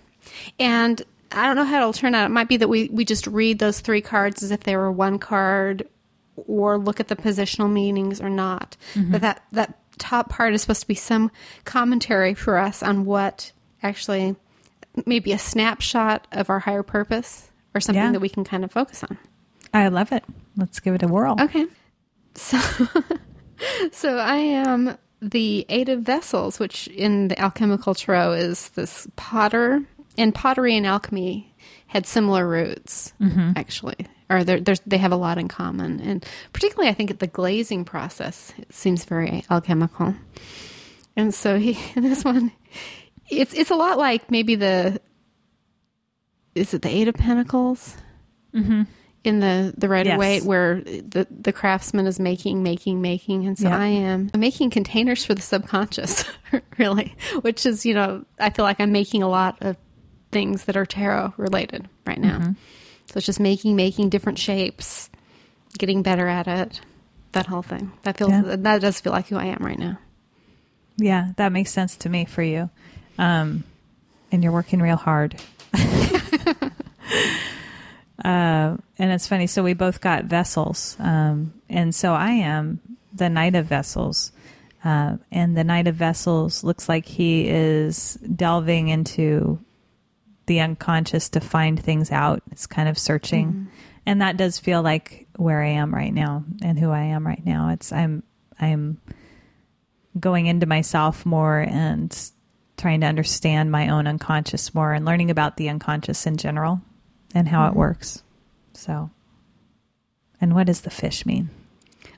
And 0.61 1.03
I 1.33 1.47
don't 1.47 1.57
know 1.57 1.65
how 1.65 1.79
it'll 1.79 1.93
turn 1.93 2.15
out. 2.15 2.27
It 2.27 2.33
might 2.33 2.49
be 2.49 2.59
that 2.59 2.69
we, 2.69 2.89
we 2.89 3.05
just 3.05 3.27
read 3.27 3.59
those 3.59 3.81
three 3.81 4.01
cards 4.01 4.43
as 4.45 4.51
if 4.53 4.61
they 4.61 4.77
were 4.77 4.93
one 4.93 5.19
card 5.19 5.89
or 6.37 6.79
look 6.79 7.01
at 7.01 7.09
the 7.09 7.17
positional 7.17 7.71
meanings 7.71 8.21
or 8.21 8.31
not. 8.31 8.77
Mm-hmm. 8.95 9.13
But 9.13 9.21
that, 9.23 9.43
that 9.53 9.79
top 9.99 10.29
part 10.29 10.55
is 10.55 10.63
supposed 10.63 10.83
to 10.83 10.89
be 10.89 10.95
some 10.95 11.31
commentary 11.65 12.35
for 12.35 12.59
us 12.59 12.83
on 12.83 13.05
what 13.05 13.53
actually 13.83 14.37
maybe 15.07 15.33
a 15.33 15.39
snapshot 15.39 16.27
of 16.33 16.51
our 16.51 16.61
higher 16.61 16.83
purpose 16.83 17.51
or 17.75 17.81
something 17.81 18.03
Yeah. 18.03 18.13
that 18.13 18.21
we 18.21 18.29
can 18.29 18.45
kind 18.45 18.65
of 18.65 18.73
focus 18.73 19.03
on. 19.05 19.19
I 19.73 19.89
love 19.89 20.13
it. 20.13 20.25
Let's 20.57 20.81
give 20.81 20.95
it 20.95 21.03
a 21.03 21.09
whirl. 21.09 21.37
Okay. 21.41 21.67
So, 22.35 22.59
so 23.93 24.19
I 24.19 24.37
am 24.37 24.97
the 25.21 25.67
Eight 25.69 25.89
of 25.89 26.03
Vessels, 26.03 26.59
which 26.59 26.87
in 26.89 27.29
the 27.29 27.41
alchemical 27.41 27.95
tarot 27.95 28.33
is 28.35 28.69
this 28.71 29.09
potter, 29.17 29.83
and 30.17 30.35
pottery 30.35 30.77
and 30.77 30.87
alchemy 30.87 31.53
had 31.87 32.07
similar 32.07 32.47
roots, 32.47 33.13
mm-hmm. 33.21 33.53
actually, 33.57 33.97
or 34.31 34.45
they're, 34.45 34.61
there's, 34.61 34.81
they 34.87 34.99
have 34.99 35.13
a 35.13 35.17
lot 35.17 35.39
in 35.39 35.49
common, 35.49 36.01
and 36.01 36.25
particularly 36.53 36.89
I 36.91 36.95
think 36.95 37.19
the 37.19 37.27
glazing 37.27 37.85
process 37.85 38.53
it 38.59 38.73
seems 38.73 39.05
very 39.05 39.45
alchemical. 39.51 40.15
And 41.17 41.33
so 41.35 41.59
he, 41.59 41.73
this 41.95 42.25
one, 42.25 42.51
it's 43.29 43.55
it's 43.55 43.71
a 43.71 43.77
lot 43.77 43.99
like 43.99 44.31
maybe 44.31 44.55
the, 44.55 45.01
is 46.55 46.75
it 46.75 46.83
the 46.83 46.89
Eight 46.89 47.09
of 47.09 47.15
Pentacles? 47.15 47.97
in 49.25 49.41
the 49.41 49.75
the 49.77 49.89
Rider 49.89 50.11
Yes. 50.11 50.19
Waite 50.19 50.45
where 50.45 50.81
the 50.83 51.27
the 51.31 51.53
craftsman 51.53 52.07
is 52.07 52.21
making 52.21 52.63
making 52.63 53.01
making 53.03 53.47
and 53.49 53.59
so 53.59 53.69
Yeah. 53.69 53.79
I 53.79 53.87
am 53.87 54.31
making 54.37 54.71
containers 54.71 55.25
for 55.25 55.35
the 55.35 55.43
subconscious 55.43 56.25
really 56.79 57.17
which 57.41 57.67
is 57.67 57.85
you 57.85 57.95
know 57.95 58.25
I 58.39 58.51
feel 58.51 58.65
like 58.65 58.79
I'm 58.81 58.93
making 58.93 59.25
a 59.25 59.29
lot 59.29 59.57
of 59.61 59.77
things 60.31 60.67
that 60.67 60.77
are 60.77 60.87
tarot 60.87 61.33
related 61.37 61.89
right 62.07 62.21
now 62.21 62.39
Mm-hmm. 62.39 62.53
So 63.15 63.19
it's 63.19 63.27
just 63.27 63.39
making 63.39 63.77
making 63.77 64.09
different 64.09 64.39
shapes 64.41 65.09
getting 65.79 66.03
better 66.03 66.27
at 66.27 66.49
it 66.49 66.81
that 67.31 67.47
whole 67.47 67.63
thing 67.63 67.93
that 68.03 68.19
feels 68.19 68.33
Yeah. 68.33 68.57
that 68.57 68.81
does 68.81 69.01
feel 69.01 69.13
like 69.13 69.29
who 69.29 69.37
I 69.37 69.45
am 69.47 69.65
right 69.65 69.79
now 69.79 69.99
Yeah, 70.99 71.33
that 71.37 71.53
makes 71.53 71.71
sense 71.73 71.97
to 71.99 72.09
me 72.09 72.25
for 72.25 72.43
you. 72.43 72.71
Um, 73.19 73.65
and 74.31 74.43
you're 74.45 74.53
working 74.53 74.81
real 74.81 74.97
hard. 74.97 75.35
uh, 75.75 76.77
and 78.25 78.79
it's 78.99 79.27
funny. 79.27 79.47
So 79.47 79.63
we 79.63 79.75
both 79.75 80.01
got 80.01 80.25
vessels. 80.25 80.97
Um, 81.01 81.53
and 81.69 81.95
so 81.95 82.13
I 82.15 82.31
am 82.31 82.81
the 83.13 83.29
Knight 83.29 83.55
of 83.57 83.67
Vessels. 83.67 84.31
Uh, 84.85 85.17
and 85.33 85.57
the 85.57 85.65
Knight 85.65 85.89
of 85.89 85.97
Vessels 85.97 86.63
looks 86.63 86.89
like 86.89 87.07
he 87.07 87.49
is 87.49 88.15
delving 88.37 88.89
into 88.89 89.59
the 90.47 90.61
unconscious 90.61 91.29
to 91.31 91.41
find 91.41 91.83
things 91.83 92.11
out. 92.11 92.43
It's 92.51 92.67
kind 92.67 92.89
of 92.89 92.99
searching. 92.99 93.49
Mm-hmm. 93.49 93.65
And 94.07 94.21
that 94.21 94.37
does 94.37 94.59
feel 94.59 94.83
like 94.83 95.27
where 95.37 95.63
I 95.63 95.69
am 95.69 95.95
right 95.95 96.13
now 96.13 96.45
and 96.63 96.79
who 96.79 96.91
I 96.91 97.05
am 97.05 97.27
right 97.27 97.45
now. 97.45 97.71
It's 97.71 97.93
I'm 97.93 98.23
I'm 98.61 99.01
going 100.19 100.47
into 100.47 100.67
myself 100.67 101.25
more 101.25 101.61
and 101.61 102.31
trying 102.77 103.01
to 103.01 103.07
understand 103.07 103.71
my 103.71 103.89
own 103.89 104.07
unconscious 104.07 104.75
more 104.75 104.93
and 104.93 105.05
learning 105.05 105.31
about 105.31 105.57
the 105.57 105.69
unconscious 105.69 106.27
in 106.27 106.37
general 106.37 106.81
and 107.35 107.49
how 107.49 107.67
it 107.67 107.71
mm-hmm. 107.71 107.79
works. 107.79 108.23
So, 108.75 109.11
and 110.41 110.55
what 110.55 110.67
does 110.67 110.83
the 110.83 110.91
fish 110.91 111.25
mean? 111.25 111.51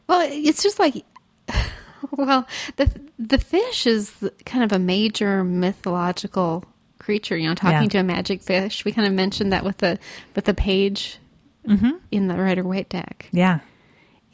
Well, 0.09 0.27
it's 0.31 0.63
just 0.63 0.79
like, 0.79 1.05
well, 2.11 2.47
the 2.77 2.91
the 3.19 3.39
fish 3.39 3.87
is 3.87 4.13
kind 4.45 4.65
of 4.65 4.73
a 4.73 4.79
major 4.79 5.45
mythological 5.45 6.65
creature. 7.07 7.37
You 7.37 7.49
know, 7.49 7.55
talking 7.55 7.85
Yeah. 7.85 7.89
to 7.89 7.99
a 7.99 8.03
magic 8.03 8.43
fish. 8.43 8.85
We 8.85 8.93
kind 8.93 9.07
of 9.09 9.15
mentioned 9.15 9.53
that 9.53 9.65
with 9.65 9.79
the 9.79 9.99
with 10.35 10.45
the 10.45 10.55
page 10.55 11.19
mm-hmm. 11.67 11.91
in 12.11 12.27
the 12.29 12.35
Rider 12.37 12.65
Waite 12.65 12.89
deck, 12.91 13.29
Yeah, 13.33 13.61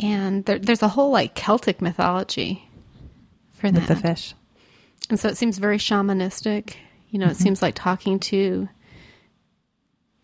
and 0.00 0.44
there, 0.46 0.58
there's 0.58 0.82
a 0.82 0.88
whole 0.88 1.10
like 1.12 1.34
Celtic 1.34 1.80
mythology 1.82 2.68
for 3.52 3.68
with 3.70 3.86
that. 3.86 3.88
the 3.88 3.96
fish. 3.96 4.34
And 5.10 5.20
so 5.20 5.28
it 5.28 5.36
seems 5.36 5.58
very 5.58 5.78
shamanistic. 5.78 6.74
You 7.10 7.18
know, 7.18 7.26
it 7.26 7.34
mm-hmm. 7.34 7.42
seems 7.42 7.62
like 7.62 7.74
talking 7.74 8.18
to. 8.30 8.68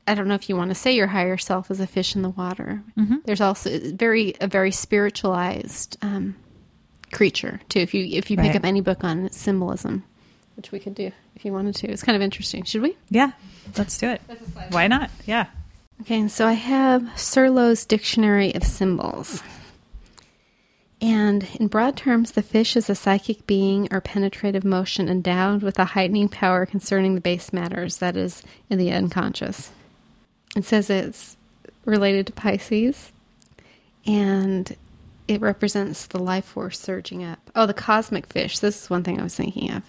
I 0.07 0.15
don't 0.15 0.27
know 0.27 0.35
if 0.37 0.49
you 0.49 0.57
want 0.57 0.71
to 0.71 0.75
say 0.75 0.93
your 0.93 1.09
higher 1.09 1.37
self 1.37 1.71
as 1.71 1.81
a 1.81 1.87
fish 1.87 2.17
in 2.17 2.23
the 2.23 2.31
water. 2.31 2.83
Mm-hmm. 2.97 3.17
There's 3.27 3.43
also 3.43 3.79
very 3.93 4.35
a 4.41 4.47
very 4.49 4.71
spiritualized 4.71 5.99
um, 6.01 6.35
creature 7.13 7.61
too. 7.69 7.81
If 7.81 7.93
you 7.93 8.05
if 8.17 8.31
you 8.31 8.39
pick 8.39 8.47
Right. 8.47 8.57
up 8.57 8.65
any 8.65 8.81
book 8.81 9.05
on 9.05 9.31
symbolism, 9.31 10.05
which 10.59 10.73
we 10.73 10.81
could 10.81 10.95
do 10.95 11.11
if 11.37 11.45
you 11.45 11.53
wanted 11.53 11.75
to, 11.77 11.89
it's 11.89 12.03
kind 12.03 12.17
of 12.17 12.21
interesting. 12.21 12.65
Should 12.65 12.83
we? 12.83 12.97
Yeah, 13.09 13.31
let's 13.79 13.97
do 13.97 14.11
it. 14.11 14.21
Why 14.71 14.89
not? 14.89 15.09
Yeah. 15.25 15.47
Okay, 16.03 16.21
and 16.21 16.31
so 16.31 16.47
I 16.47 16.53
have 16.53 17.03
Cirlot's 17.17 17.87
Dictionary 17.87 18.55
of 18.55 18.65
Symbols. 18.65 19.43
And 21.01 21.47
in 21.61 21.69
broad 21.69 21.97
terms, 21.97 22.33
the 22.33 22.43
fish 22.43 22.77
is 22.77 22.91
a 22.91 22.97
psychic 22.97 23.47
being 23.47 23.87
or 23.93 24.01
penetrative 24.01 24.65
motion 24.65 25.09
endowed 25.09 25.63
with 25.63 25.79
a 25.79 25.85
heightening 25.85 26.29
power 26.29 26.67
concerning 26.67 27.15
the 27.15 27.21
base 27.21 27.53
matters, 27.53 27.99
that 27.99 28.17
is, 28.17 28.43
in 28.69 28.79
the 28.79 28.91
unconscious. 28.91 29.71
It 30.57 30.65
says 30.65 30.91
it's 30.91 31.37
related 31.85 32.27
to 32.27 32.33
Pisces, 32.33 33.13
and 34.07 34.77
it 35.29 35.41
represents 35.41 36.07
the 36.07 36.19
life 36.19 36.47
force 36.47 36.81
surging 36.81 37.23
up. 37.23 37.39
Oh, 37.55 37.67
the 37.67 37.75
cosmic 37.75 38.27
fish. 38.27 38.59
This 38.59 38.83
is 38.83 38.91
one 38.91 39.05
thing 39.05 39.21
I 39.21 39.23
was 39.23 39.37
thinking 39.37 39.71
of. 39.71 39.85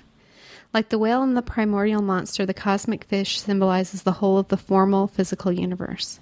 Like 0.73 0.89
the 0.89 0.99
whale 0.99 1.23
and 1.23 1.35
the 1.35 1.41
primordial 1.41 2.01
monster, 2.01 2.45
the 2.45 2.53
cosmic 2.53 3.03
fish 3.05 3.39
symbolizes 3.39 4.03
the 4.03 4.13
whole 4.13 4.37
of 4.37 4.49
the 4.49 4.57
formal 4.57 5.07
physical 5.07 5.51
universe. 5.51 6.19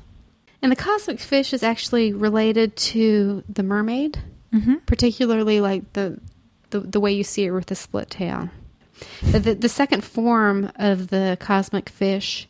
And 0.61 0.71
the 0.71 0.75
cosmic 0.75 1.19
fish 1.19 1.53
is 1.53 1.63
actually 1.63 2.13
related 2.13 2.75
to 2.77 3.43
the 3.49 3.63
mermaid, 3.63 4.19
mm-hmm. 4.53 4.75
particularly 4.85 5.59
like 5.61 5.93
the, 5.93 6.19
the 6.69 6.79
the 6.79 6.99
way 6.99 7.11
you 7.11 7.23
see 7.23 7.45
it 7.45 7.51
with 7.51 7.67
the 7.67 7.75
split 7.75 8.09
tail. 8.09 8.49
The, 9.21 9.39
the, 9.39 9.53
the 9.53 9.69
second 9.69 10.03
form 10.03 10.71
of 10.75 11.09
the 11.09 11.37
cosmic 11.39 11.89
fish 11.89 12.47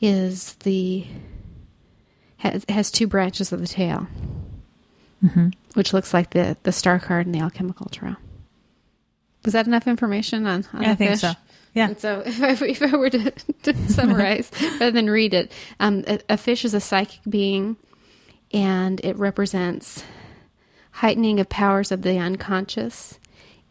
is 0.00 0.54
the 0.60 1.06
has, 2.36 2.64
has 2.68 2.90
two 2.92 3.08
branches 3.08 3.52
of 3.52 3.60
the 3.60 3.66
tail, 3.66 4.06
mm-hmm. 5.24 5.48
which 5.74 5.92
looks 5.92 6.14
like 6.14 6.30
the 6.30 6.56
the 6.62 6.72
star 6.72 7.00
card 7.00 7.26
in 7.26 7.32
the 7.32 7.40
alchemical 7.40 7.86
tarot. 7.86 8.16
Was 9.48 9.54
that 9.54 9.66
enough 9.66 9.86
information 9.86 10.46
on, 10.46 10.66
on 10.74 10.84
I 10.84 10.90
the 10.90 10.96
think 10.96 11.10
fish? 11.12 11.20
so. 11.20 11.32
Yeah. 11.72 11.88
And 11.88 11.98
so, 11.98 12.22
if 12.26 12.42
I, 12.42 12.66
if 12.66 12.82
I 12.82 12.94
were 12.94 13.08
to, 13.08 13.30
to 13.62 13.88
summarize 13.88 14.50
rather 14.62 14.90
than 14.90 15.08
read 15.08 15.32
it, 15.32 15.52
um, 15.80 16.04
a, 16.06 16.20
a 16.28 16.36
fish 16.36 16.66
is 16.66 16.74
a 16.74 16.80
psychic 16.80 17.20
being, 17.26 17.76
and 18.52 19.00
it 19.02 19.16
represents 19.16 20.04
heightening 20.90 21.40
of 21.40 21.48
powers 21.48 21.90
of 21.90 22.02
the 22.02 22.18
unconscious. 22.18 23.18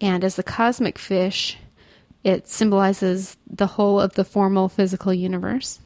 And 0.02 0.24
as 0.24 0.36
the 0.36 0.42
cosmic 0.42 0.98
fish, 0.98 1.58
it 2.24 2.48
symbolizes 2.48 3.38
the 3.48 3.68
whole 3.68 4.00
of 4.00 4.14
the 4.14 4.26
formal 4.26 4.70
physical 4.70 5.14
universe, 5.14 5.80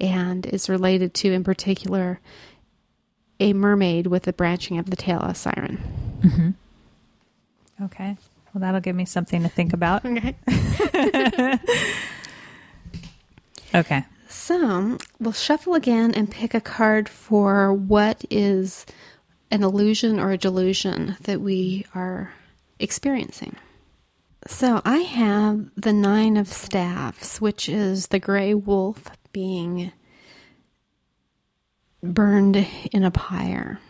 and 0.00 0.46
is 0.46 0.70
related 0.70 1.12
to, 1.14 1.32
in 1.32 1.44
particular, 1.44 2.18
a 3.40 3.52
mermaid 3.52 4.06
with 4.06 4.22
the 4.22 4.32
branching 4.32 4.78
of 4.78 4.88
the 4.88 4.96
tail, 4.96 5.18
of 5.18 5.32
a 5.32 5.34
siren. 5.34 6.56
Okay. 7.82 8.16
Well, 8.58 8.66
that'll 8.66 8.80
give 8.80 8.96
me 8.96 9.04
something 9.04 9.44
to 9.44 9.48
think 9.48 9.72
about. 9.72 10.04
Okay. 10.04 11.58
Okay. 13.74 14.04
So 14.28 14.96
we'll 15.20 15.34
shuffle 15.34 15.74
again 15.74 16.14
and 16.14 16.30
pick 16.30 16.54
a 16.54 16.60
card 16.60 17.06
for 17.06 17.70
what 17.72 18.24
is 18.30 18.86
an 19.50 19.62
illusion 19.62 20.18
or 20.18 20.30
a 20.32 20.38
delusion 20.38 21.16
that 21.20 21.42
we 21.42 21.84
are 21.94 22.32
experiencing. 22.78 23.56
So 24.46 24.80
I 24.86 25.00
have 25.00 25.68
the 25.76 25.92
Nine 25.92 26.38
of 26.38 26.48
Staffs, 26.48 27.42
which 27.42 27.68
is 27.68 28.06
the 28.06 28.18
gray 28.18 28.54
wolf 28.54 29.04
being 29.32 29.92
burned 32.02 32.66
in 32.90 33.04
a 33.04 33.10
pyre. 33.10 33.80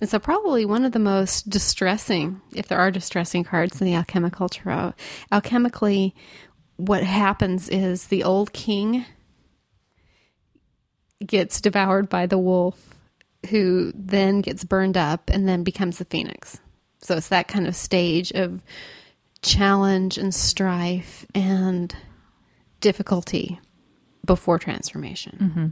And 0.00 0.08
so, 0.08 0.18
probably 0.18 0.64
one 0.64 0.84
of 0.84 0.92
the 0.92 0.98
most 0.98 1.50
distressing, 1.50 2.40
if 2.54 2.68
there 2.68 2.78
are 2.78 2.90
distressing 2.90 3.44
cards 3.44 3.80
in 3.80 3.86
the 3.86 3.94
alchemical 3.94 4.48
tarot. 4.48 4.74
Uh, 4.74 4.92
alchemically, 5.32 6.12
what 6.76 7.02
happens 7.02 7.68
is 7.68 8.06
the 8.06 8.22
old 8.22 8.52
king 8.52 9.04
gets 11.24 11.60
devoured 11.60 12.08
by 12.08 12.26
the 12.26 12.38
wolf, 12.38 12.94
who 13.50 13.92
then 13.94 14.40
gets 14.40 14.64
burned 14.64 14.96
up 14.96 15.30
and 15.30 15.48
then 15.48 15.64
becomes 15.64 15.98
the 15.98 16.04
phoenix. 16.04 16.60
So 17.00 17.16
it's 17.16 17.28
that 17.28 17.48
kind 17.48 17.66
of 17.66 17.74
stage 17.76 18.32
of 18.32 18.60
challenge 19.42 20.18
and 20.18 20.34
strife 20.34 21.26
and 21.34 21.94
difficulty 22.80 23.60
before 24.24 24.58
transformation. 24.58 25.38
Mm-hmm. 25.40 25.66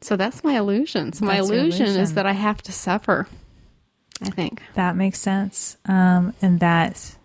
So 0.00 0.16
that's 0.16 0.44
my 0.44 0.56
illusion. 0.56 1.12
So 1.12 1.24
my 1.24 1.36
That's 1.36 1.50
your 1.50 1.58
illusion, 1.58 1.86
is 1.86 2.14
that 2.14 2.26
I 2.26 2.32
have 2.32 2.62
to 2.62 2.72
suffer. 2.72 3.26
I 4.22 4.30
think. 4.30 4.62
That 4.74 4.96
makes 4.96 5.20
sense. 5.20 5.76
Um, 5.86 6.34
and 6.40 6.60
that 6.60 7.16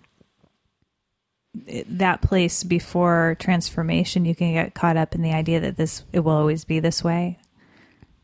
that 1.87 2.21
place 2.21 2.63
before 2.63 3.37
transformation, 3.39 4.25
you 4.25 4.33
can 4.33 4.53
get 4.53 4.73
caught 4.73 4.97
up 4.97 5.13
in 5.13 5.21
the 5.21 5.33
idea 5.33 5.59
that 5.59 5.77
this 5.77 6.03
it 6.11 6.21
will 6.21 6.33
always 6.33 6.65
be 6.65 6.79
this 6.79 7.03
way. 7.03 7.37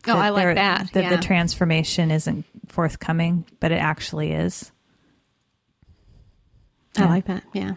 Oh, 0.08 0.18
I 0.18 0.30
like 0.30 0.43
there- 0.43 0.56
that. 0.56 0.93
That 0.93 1.04
yeah. 1.04 1.16
the 1.16 1.22
transformation 1.22 2.10
isn't 2.10 2.45
forthcoming, 2.68 3.45
but 3.60 3.72
it 3.72 3.76
actually 3.76 4.32
is. 4.32 4.72
I 6.97 7.06
like 7.06 7.26
that. 7.26 7.43
Yeah. 7.54 7.76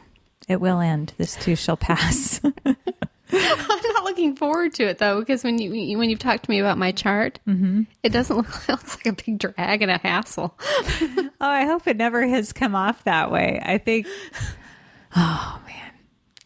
It 0.48 0.60
will 0.60 0.80
end. 0.80 1.12
This 1.16 1.36
too 1.36 1.54
shall 1.54 1.76
pass. 1.76 2.40
I'm 3.32 3.80
not 3.94 4.04
looking 4.04 4.36
forward 4.36 4.74
to 4.74 4.84
it 4.84 4.98
though, 4.98 5.20
because 5.20 5.42
when 5.44 5.58
you 5.58 5.96
when 5.98 6.10
you've 6.10 6.18
talked 6.18 6.44
to 6.44 6.50
me 6.50 6.58
about 6.58 6.76
my 6.78 6.92
chart, 6.92 7.38
it 7.46 8.10
doesn't 8.10 8.36
look 8.36 8.46
it 8.68 8.72
looks 8.72 8.96
like 8.96 9.06
a 9.06 9.12
big 9.24 9.38
drag 9.38 9.82
and 9.82 9.90
a 9.90 9.98
hassle. 9.98 10.54
oh, 10.60 11.28
I 11.40 11.64
hope 11.64 11.86
it 11.86 11.96
never 11.96 12.26
has 12.26 12.52
come 12.52 12.74
off 12.74 13.04
that 13.04 13.30
way. 13.30 13.60
I 13.64 13.78
think. 13.78 14.06
Oh 15.14 15.60
man, 15.66 15.92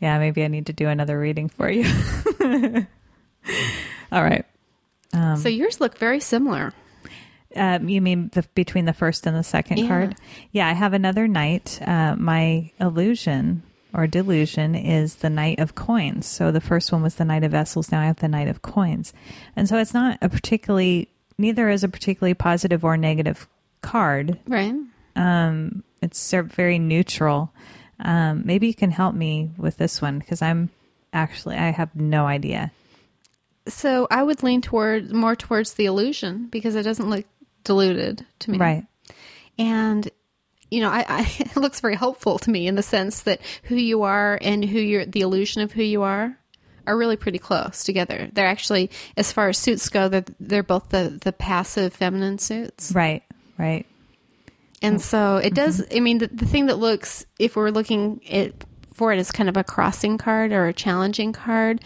yeah. 0.01 0.19
Maybe 0.19 0.43
I 0.43 0.49
need 0.49 0.67
to 0.67 0.73
do 0.73 0.89
another 0.89 1.17
reading 1.17 1.49
for 1.49 1.71
you. 1.71 1.85
All 4.11 4.23
right. 4.23 4.45
so 5.13 5.49
yours 5.49 5.81
look 5.81 5.99
very 5.99 6.19
similar. 6.19 6.73
Um, 7.55 7.89
you 7.89 8.03
mean 8.03 8.29
the, 8.35 8.43
between 8.57 8.85
the 8.85 8.93
first 8.93 9.25
and 9.27 9.37
the 9.37 9.45
second 9.45 9.79
Yeah. 9.79 9.87
card? 9.89 10.17
Yeah, 10.51 10.67
I 10.69 10.73
have 10.73 10.95
another 10.95 11.29
knight. 11.29 11.81
Uh, 11.81 12.17
my 12.19 12.73
illusion 12.81 13.63
or 13.97 14.07
delusion 14.07 14.75
is 14.75 15.17
the 15.17 15.31
knight 15.31 15.59
of 15.59 15.75
coins. 15.75 16.27
So 16.27 16.53
the 16.53 16.61
first 16.61 16.93
one 16.93 17.03
was 17.03 17.15
the 17.15 17.25
knight 17.25 17.45
of 17.45 17.53
vessels. 17.53 17.91
Now 17.91 18.03
I 18.03 18.05
have 18.05 18.17
the 18.17 18.29
knight 18.29 18.49
of 18.49 18.63
coins, 18.63 19.13
and 19.57 19.69
so 19.69 19.79
it's 19.79 19.95
not 19.95 20.19
a 20.21 20.29
particularly 20.29 21.09
neither 21.39 21.69
is 21.69 21.83
a 21.83 21.89
particularly 21.89 22.35
positive 22.35 22.85
or 22.85 22.97
negative 22.97 23.49
card. 23.81 24.39
Right. 24.47 24.75
Um, 25.17 25.83
it's 26.03 26.31
very 26.31 26.79
neutral. 26.79 27.53
Um, 27.99 28.43
maybe 28.45 28.67
you 28.67 28.75
can 28.75 28.91
help 28.91 29.15
me 29.15 29.51
with 29.57 29.79
this 29.79 30.03
one 30.03 30.19
because 30.19 30.43
I'm 30.43 30.71
actually 31.13 31.57
I 31.57 31.71
have 31.71 31.97
no 31.97 32.27
idea. 32.27 32.71
So 33.67 34.07
I 34.11 34.23
would 34.23 34.43
lean 34.43 34.61
toward 34.61 35.11
more 35.13 35.35
towards 35.35 35.75
the 35.75 35.87
illusion 35.87 36.49
because 36.51 36.77
it 36.77 36.83
doesn't 36.83 37.09
look 37.09 37.25
diluted 37.65 38.25
to 38.41 38.51
me. 38.51 38.59
Right. 38.59 38.87
And 39.59 40.09
you 40.71 40.81
know, 40.81 40.91
I, 40.91 41.05
I 41.09 41.21
it 41.39 41.57
looks 41.57 41.81
very 41.81 41.95
hopeful 41.95 42.39
to 42.41 42.51
me 42.51 42.67
in 42.67 42.75
the 42.75 42.83
sense 42.83 43.23
that 43.23 43.41
who 43.65 43.77
you 43.77 44.03
are 44.03 44.39
and 44.41 44.65
who 44.65 44.79
you're 44.79 45.05
the 45.05 45.21
illusion 45.21 45.63
of 45.63 45.73
who 45.73 45.83
you 45.83 46.03
are 46.03 46.39
are 46.87 46.97
really 46.97 47.17
pretty 47.17 47.39
close 47.39 47.85
together. 47.85 48.29
They're 48.33 48.47
actually, 48.47 48.91
as 49.17 49.33
far 49.33 49.49
as 49.49 49.59
suits 49.59 49.89
go, 49.89 50.09
they're, 50.09 50.25
they're 50.39 50.63
both 50.63 50.91
the, 50.91 51.19
the 51.21 51.33
passive 51.33 51.93
feminine 51.93 52.39
suits. 52.39 52.93
Right. 52.95 53.23
Right. 53.59 53.87
And 54.83 55.01
so 55.01 55.39
it 55.39 55.47
mm-hmm. 55.47 55.55
does, 55.55 55.85
I 55.95 56.01
mean, 56.01 56.19
the, 56.19 56.29
the 56.29 56.47
thing 56.47 56.67
that 56.67 56.79
looks, 56.79 57.27
if 57.39 57.57
we're 57.57 57.71
looking 57.71 58.21
at, 58.31 58.53
for 58.93 59.13
it 59.13 59.19
as 59.19 59.33
kind 59.33 59.49
of 59.49 59.57
a 59.57 59.65
crossing 59.65 60.17
card 60.17 60.53
or 60.53 60.67
a 60.67 60.73
challenging 60.73 61.33
card, 61.33 61.83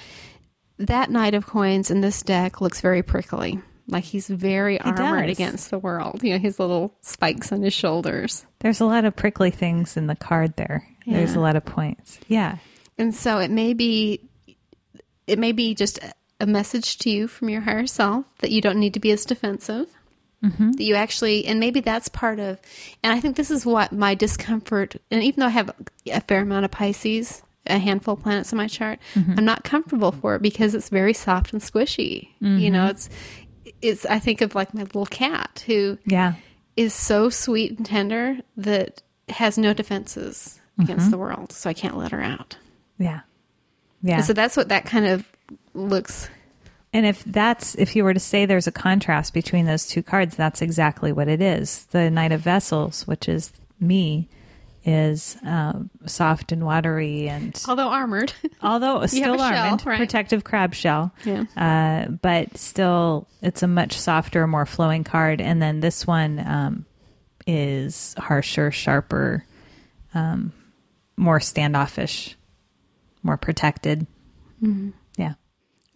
that 0.78 1.10
Knight 1.10 1.34
of 1.34 1.46
Coins 1.46 1.90
in 1.90 2.00
this 2.00 2.22
deck 2.22 2.60
looks 2.60 2.80
very 2.80 3.02
prickly. 3.02 3.60
Like 3.90 4.04
he's 4.04 4.28
very 4.28 4.80
armored 4.80 5.26
does. 5.26 5.36
against 5.36 5.70
the 5.70 5.78
world. 5.78 6.22
You 6.22 6.34
know, 6.34 6.38
his 6.38 6.58
little 6.58 6.94
spikes 7.00 7.52
on 7.52 7.62
his 7.62 7.74
shoulders. 7.74 8.46
There's 8.60 8.80
a 8.80 8.86
lot 8.86 9.04
of 9.04 9.16
prickly 9.16 9.50
things 9.50 9.96
in 9.96 10.06
the 10.06 10.16
card 10.16 10.56
there. 10.56 10.86
There's 11.06 11.34
a 11.34 11.40
lot 11.40 11.56
of 11.56 11.64
points. 11.64 12.20
Yeah. 12.28 12.58
And 12.96 13.14
so 13.14 13.38
it 13.38 13.50
may 13.50 13.74
be 13.74 14.28
it 15.26 15.38
may 15.38 15.52
be 15.52 15.74
just 15.74 15.98
a- 15.98 16.12
a 16.40 16.46
message 16.46 16.98
to 16.98 17.10
you 17.10 17.28
from 17.28 17.48
your 17.48 17.60
higher 17.60 17.86
self 17.86 18.24
that 18.38 18.50
you 18.50 18.60
don't 18.60 18.78
need 18.78 18.94
to 18.94 19.00
be 19.00 19.10
as 19.10 19.24
defensive. 19.24 19.88
Mm-hmm. 20.42 20.72
That 20.72 20.84
you 20.84 20.94
actually, 20.94 21.44
and 21.44 21.60
maybe 21.60 21.80
that's 21.80 22.08
part 22.08 22.38
of, 22.38 22.58
and 23.02 23.12
I 23.12 23.20
think 23.20 23.36
this 23.36 23.50
is 23.50 23.66
what 23.66 23.92
my 23.92 24.14
discomfort, 24.14 24.96
and 25.10 25.22
even 25.22 25.40
though 25.40 25.46
I 25.46 25.50
have 25.50 25.70
a 26.10 26.20
fair 26.22 26.40
amount 26.40 26.64
of 26.64 26.70
Pisces, 26.70 27.42
a 27.66 27.78
handful 27.78 28.14
of 28.14 28.22
planets 28.22 28.50
in 28.50 28.56
my 28.56 28.66
chart, 28.66 29.00
mm-hmm. 29.12 29.34
I'm 29.36 29.44
not 29.44 29.64
comfortable 29.64 30.12
for 30.12 30.36
it 30.36 30.42
because 30.42 30.74
it's 30.74 30.88
very 30.88 31.12
soft 31.12 31.52
and 31.52 31.60
squishy. 31.60 32.28
You 32.40 32.70
know, 32.70 32.78
mm-hmm. 32.78 32.90
it's, 32.90 33.10
it's, 33.82 34.06
I 34.06 34.18
think 34.18 34.40
of 34.40 34.54
like 34.54 34.74
my 34.74 34.82
little 34.82 35.06
cat 35.06 35.64
who 35.66 35.98
Yeah. 36.06 36.34
is 36.76 36.94
so 36.94 37.28
sweet 37.28 37.76
and 37.76 37.86
tender 37.86 38.38
that 38.56 39.02
has 39.28 39.58
no 39.58 39.72
defenses 39.72 40.60
against 40.78 41.04
mm-hmm. 41.04 41.10
the 41.10 41.18
world. 41.18 41.52
So 41.52 41.70
I 41.70 41.74
can't 41.74 41.96
let 41.96 42.12
her 42.12 42.22
out. 42.22 42.56
Yeah. 42.98 43.20
Yeah. 44.02 44.16
And 44.16 44.24
so 44.24 44.32
that's 44.32 44.56
what 44.56 44.68
that 44.68 44.86
kind 44.86 45.06
of 45.06 45.24
looks. 45.74 46.28
And 46.92 47.06
if 47.06 47.22
that's 47.24 47.74
if 47.76 47.94
you 47.94 48.02
were 48.02 48.14
to 48.14 48.20
say 48.20 48.46
there's 48.46 48.66
a 48.66 48.72
contrast 48.72 49.32
between 49.32 49.66
those 49.66 49.86
two 49.86 50.02
cards, 50.02 50.36
that's 50.36 50.62
exactly 50.62 51.12
what 51.12 51.28
it 51.28 51.40
is. 51.40 51.86
The 51.86 52.10
Knight 52.10 52.32
of 52.32 52.40
Vessels, 52.40 53.06
which 53.06 53.28
is 53.28 53.52
me, 53.78 54.28
is 54.84 55.36
um, 55.44 55.90
soft 56.06 56.52
and 56.52 56.64
watery, 56.64 57.28
and 57.28 57.60
Although 57.68 57.88
armored. 57.88 58.32
although 58.62 59.04
still 59.06 59.36
shell, 59.36 59.42
armored, 59.42 59.84
right. 59.86 59.98
protective 59.98 60.42
crab 60.44 60.74
shell, 60.74 61.12
Yeah. 61.24 61.44
uh, 61.56 62.10
but 62.10 62.56
still 62.56 63.28
it's 63.42 63.62
a 63.62 63.66
much 63.66 63.98
softer, 63.98 64.46
more 64.46 64.66
flowing 64.66 65.04
card. 65.04 65.40
And 65.40 65.60
then 65.60 65.80
this 65.80 66.06
one 66.06 66.38
um, 66.38 66.86
is 67.46 68.14
harsher, 68.18 68.70
sharper, 68.70 69.44
um, 70.14 70.52
more 71.16 71.40
standoffish, 71.40 72.36
more 73.22 73.36
protected. 73.36 74.06
Yeah. 75.16 75.34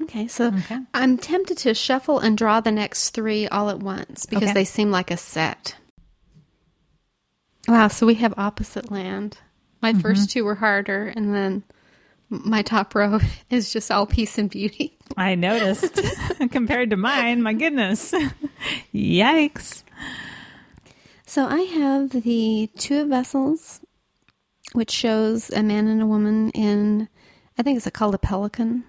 okay, 0.02 0.26
so 0.28 0.48
Okay. 0.48 0.78
I'm 0.92 1.16
tempted 1.18 1.58
to 1.58 1.72
shuffle 1.74 2.18
and 2.18 2.36
draw 2.36 2.60
the 2.60 2.70
next 2.72 3.10
three 3.10 3.46
all 3.48 3.70
at 3.70 3.78
once 3.78 4.26
because 4.26 4.44
Okay. 4.50 4.52
they 4.54 4.64
seem 4.64 4.90
like 4.90 5.10
a 5.10 5.16
set. 5.16 5.76
Wow, 7.68 7.88
so 7.88 8.06
we 8.06 8.14
have 8.16 8.34
opposite 8.36 8.90
land. 8.90 9.38
My 9.80 9.92
Mm-hmm. 9.92 10.00
first 10.00 10.30
two 10.30 10.44
were 10.44 10.54
harder, 10.56 11.08
and 11.08 11.34
then 11.34 11.62
my 12.30 12.62
top 12.62 12.94
row 12.94 13.20
is 13.50 13.72
just 13.72 13.90
all 13.90 14.06
peace 14.06 14.38
and 14.38 14.50
beauty. 14.50 14.98
I 15.16 15.34
noticed 15.34 16.00
compared 16.50 16.90
to 16.90 16.96
mine. 16.96 17.42
My 17.42 17.52
goodness. 17.54 18.14
Yikes. 18.94 19.82
So 21.26 21.46
I 21.46 21.60
have 21.62 22.10
the 22.10 22.70
Two 22.78 23.00
of 23.02 23.08
Vessels, 23.08 23.80
which 24.72 24.90
shows 24.90 25.50
a 25.50 25.62
man 25.62 25.86
and 25.88 26.00
a 26.02 26.06
woman 26.06 26.50
in, 26.50 27.08
I 27.58 27.62
think 27.62 27.76
it's 27.76 27.88
called 27.90 28.14
a 28.14 28.18
pelican 28.18 28.84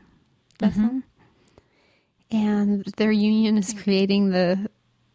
vessel, 0.59 1.01
and 2.31 2.85
their 2.97 3.11
union 3.11 3.57
is 3.57 3.73
creating 3.73 4.29
the 4.29 4.69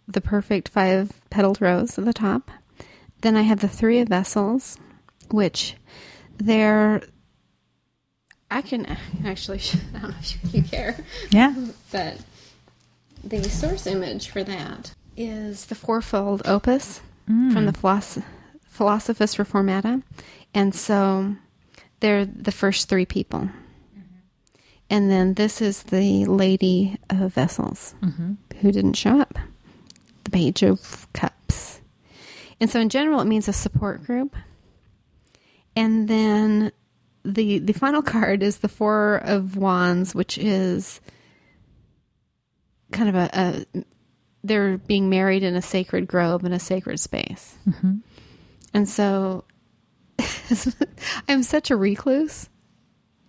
the 0.08 0.20
perfect 0.20 0.68
five 0.68 1.12
petaled 1.30 1.60
rose 1.60 1.96
at 1.98 2.04
the 2.04 2.12
top. 2.12 2.50
Then 3.20 3.36
I 3.36 3.42
have 3.42 3.60
the 3.60 3.68
Three 3.68 4.00
of 4.00 4.08
Vessels, 4.08 4.78
which 5.30 5.76
they're. 6.38 7.02
I 8.50 8.62
can 8.62 8.96
actually. 9.24 9.60
I 9.94 9.98
don't 9.98 10.10
know 10.10 10.16
if 10.20 10.54
you 10.54 10.62
care. 10.62 10.96
Yeah. 11.30 11.54
But 11.92 12.18
the 13.22 13.42
source 13.44 13.86
image 13.86 14.28
for 14.28 14.42
that 14.44 14.94
is 15.16 15.66
the 15.66 15.74
fourfold 15.74 16.42
opus 16.44 17.00
from 17.26 17.66
the 17.66 17.72
mm. 17.72 17.76
Philos- 17.76 18.18
Philosophia 18.68 19.26
Reformata. 19.26 20.02
And 20.54 20.74
so 20.74 21.36
they're 22.00 22.24
the 22.24 22.52
first 22.52 22.88
three 22.88 23.06
people. 23.06 23.40
Mm-hmm. 23.40 24.18
And 24.88 25.10
then 25.10 25.34
this 25.34 25.60
is 25.60 25.84
the 25.84 26.24
Lady 26.24 26.98
of 27.08 27.34
Vessels 27.34 27.94
mm-hmm. 28.02 28.34
who 28.60 28.72
didn't 28.72 28.94
show 28.94 29.20
up, 29.20 29.38
the 30.24 30.30
Page 30.30 30.62
of 30.62 31.06
Cups. 31.12 31.34
And 32.60 32.68
so 32.68 32.80
in 32.80 32.88
general, 32.88 33.20
it 33.20 33.26
means 33.26 33.48
a 33.48 33.52
support 33.52 34.04
group. 34.04 34.36
And 35.74 36.08
then 36.08 36.72
the 37.24 37.58
the 37.58 37.72
final 37.72 38.02
card 38.14 38.42
is 38.42 38.58
the 38.58 38.68
Four 38.68 39.22
of 39.24 39.56
Wands, 39.56 40.14
which 40.14 40.38
is 40.38 41.00
kind 42.92 43.08
of 43.08 43.14
a, 43.14 43.30
a 43.32 43.84
they're 44.42 44.78
being 44.78 45.10
married 45.10 45.42
in 45.42 45.54
a 45.54 45.62
sacred 45.62 46.06
grove 46.08 46.44
in 46.44 46.52
a 46.52 46.60
sacred 46.60 46.98
space. 46.98 47.56
Mm-hmm. 47.68 47.96
And 48.72 48.88
so 48.88 49.44
I'm 51.28 51.42
such 51.42 51.70
a 51.70 51.76
recluse 51.76 52.48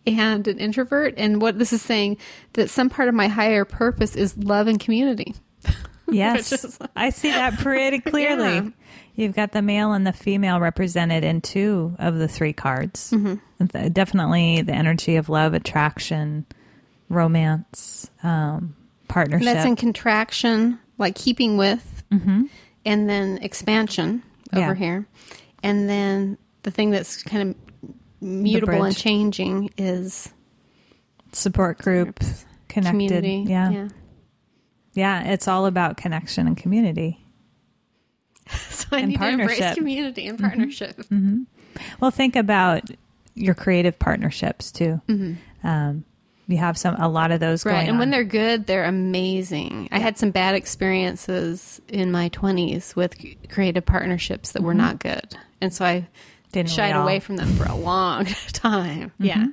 and 0.05 0.47
an 0.47 0.57
introvert. 0.57 1.15
And 1.17 1.41
what 1.41 1.59
this 1.59 1.73
is 1.73 1.81
saying 1.81 2.17
that 2.53 2.69
some 2.69 2.89
part 2.89 3.09
of 3.09 3.15
my 3.15 3.27
higher 3.27 3.65
purpose 3.65 4.15
is 4.15 4.37
love 4.37 4.67
and 4.67 4.79
community. 4.79 5.35
Yes. 6.15 6.51
Is- 6.51 6.79
I 6.95 7.09
see 7.09 7.29
that 7.31 7.57
pretty 7.59 7.99
clearly. 8.11 8.53
Yeah. 8.55 8.69
You've 9.15 9.35
got 9.35 9.51
the 9.51 9.61
male 9.61 9.91
and 9.93 10.07
the 10.07 10.13
female 10.13 10.59
represented 10.59 11.23
in 11.23 11.41
two 11.41 11.95
of 11.99 12.17
the 12.17 12.27
three 12.27 12.53
cards. 12.53 13.11
Mm-hmm. 13.11 13.89
Definitely 13.89 14.61
the 14.61 14.73
energy 14.73 15.17
of 15.17 15.27
love, 15.29 15.53
attraction, 15.53 16.45
romance, 17.09 18.09
um, 18.23 18.75
partnership. 19.07 19.47
And 19.47 19.57
that's 19.57 19.67
in 19.67 19.75
contraction, 19.75 20.79
like 20.97 21.15
keeping 21.15 21.57
with, 21.57 22.03
and 22.09 22.49
then 23.09 23.37
expansion 23.41 24.23
over 24.53 24.61
Yeah. 24.67 24.73
here. 24.75 25.05
And 25.61 25.89
then 25.89 26.37
the 26.63 26.71
thing 26.71 26.89
that's 26.91 27.21
kind 27.23 27.49
of 27.49 27.91
mutable 28.21 28.83
and 28.83 28.95
changing 28.95 29.71
is 29.77 30.29
Support 31.33 31.77
group, 31.79 32.19
connected. 32.69 32.91
community. 32.91 33.45
Yeah. 33.47 33.69
yeah. 33.69 33.87
Yeah. 34.93 35.23
It's 35.31 35.47
all 35.47 35.65
about 35.65 35.97
connection 35.97 36.47
and 36.47 36.57
community. 36.57 37.17
So 38.69 38.87
I 38.97 38.99
And 39.01 39.09
need 39.11 39.19
to 39.19 39.27
embrace 39.27 39.59
partnership. 39.59 39.65
Mm-hmm. 39.65 39.75
community 39.75 40.27
and 40.27 40.39
partnership. 40.39 41.01
Well, 42.01 42.11
think 42.11 42.35
about 42.35 42.89
your 43.35 43.53
creative 43.55 43.97
partnerships 43.97 44.71
too. 44.73 44.99
Mm-hmm. 45.07 45.67
Um, 45.67 46.03
you 46.47 46.57
have 46.57 46.77
some 46.77 46.95
a 46.95 47.07
lot 47.07 47.31
of 47.31 47.39
those 47.39 47.65
Right. 47.65 47.87
And 47.87 47.97
when 47.97 48.09
they're 48.09 48.25
good, 48.25 48.65
they're 48.65 48.83
amazing. 48.83 49.87
I 49.91 49.99
had 49.99 50.17
some 50.17 50.31
bad 50.31 50.55
experiences 50.55 51.79
in 51.87 52.11
my 52.11 52.27
20s 52.29 52.93
with 52.95 53.15
creative 53.49 53.85
partnerships 53.85 54.51
that 54.51 54.63
were 54.63 54.73
not 54.73 54.99
good. 54.99 55.35
And 55.61 55.73
so 55.73 55.85
I 55.85 56.07
Mm-hmm. 56.51 56.59
Didn't 56.59 56.69
shied 56.71 56.95
away 56.97 57.21
from 57.21 57.37
them 57.37 57.47
for 57.53 57.63
a 57.63 57.75
long 57.75 58.25
time. 58.51 59.13
Yeah. 59.17 59.45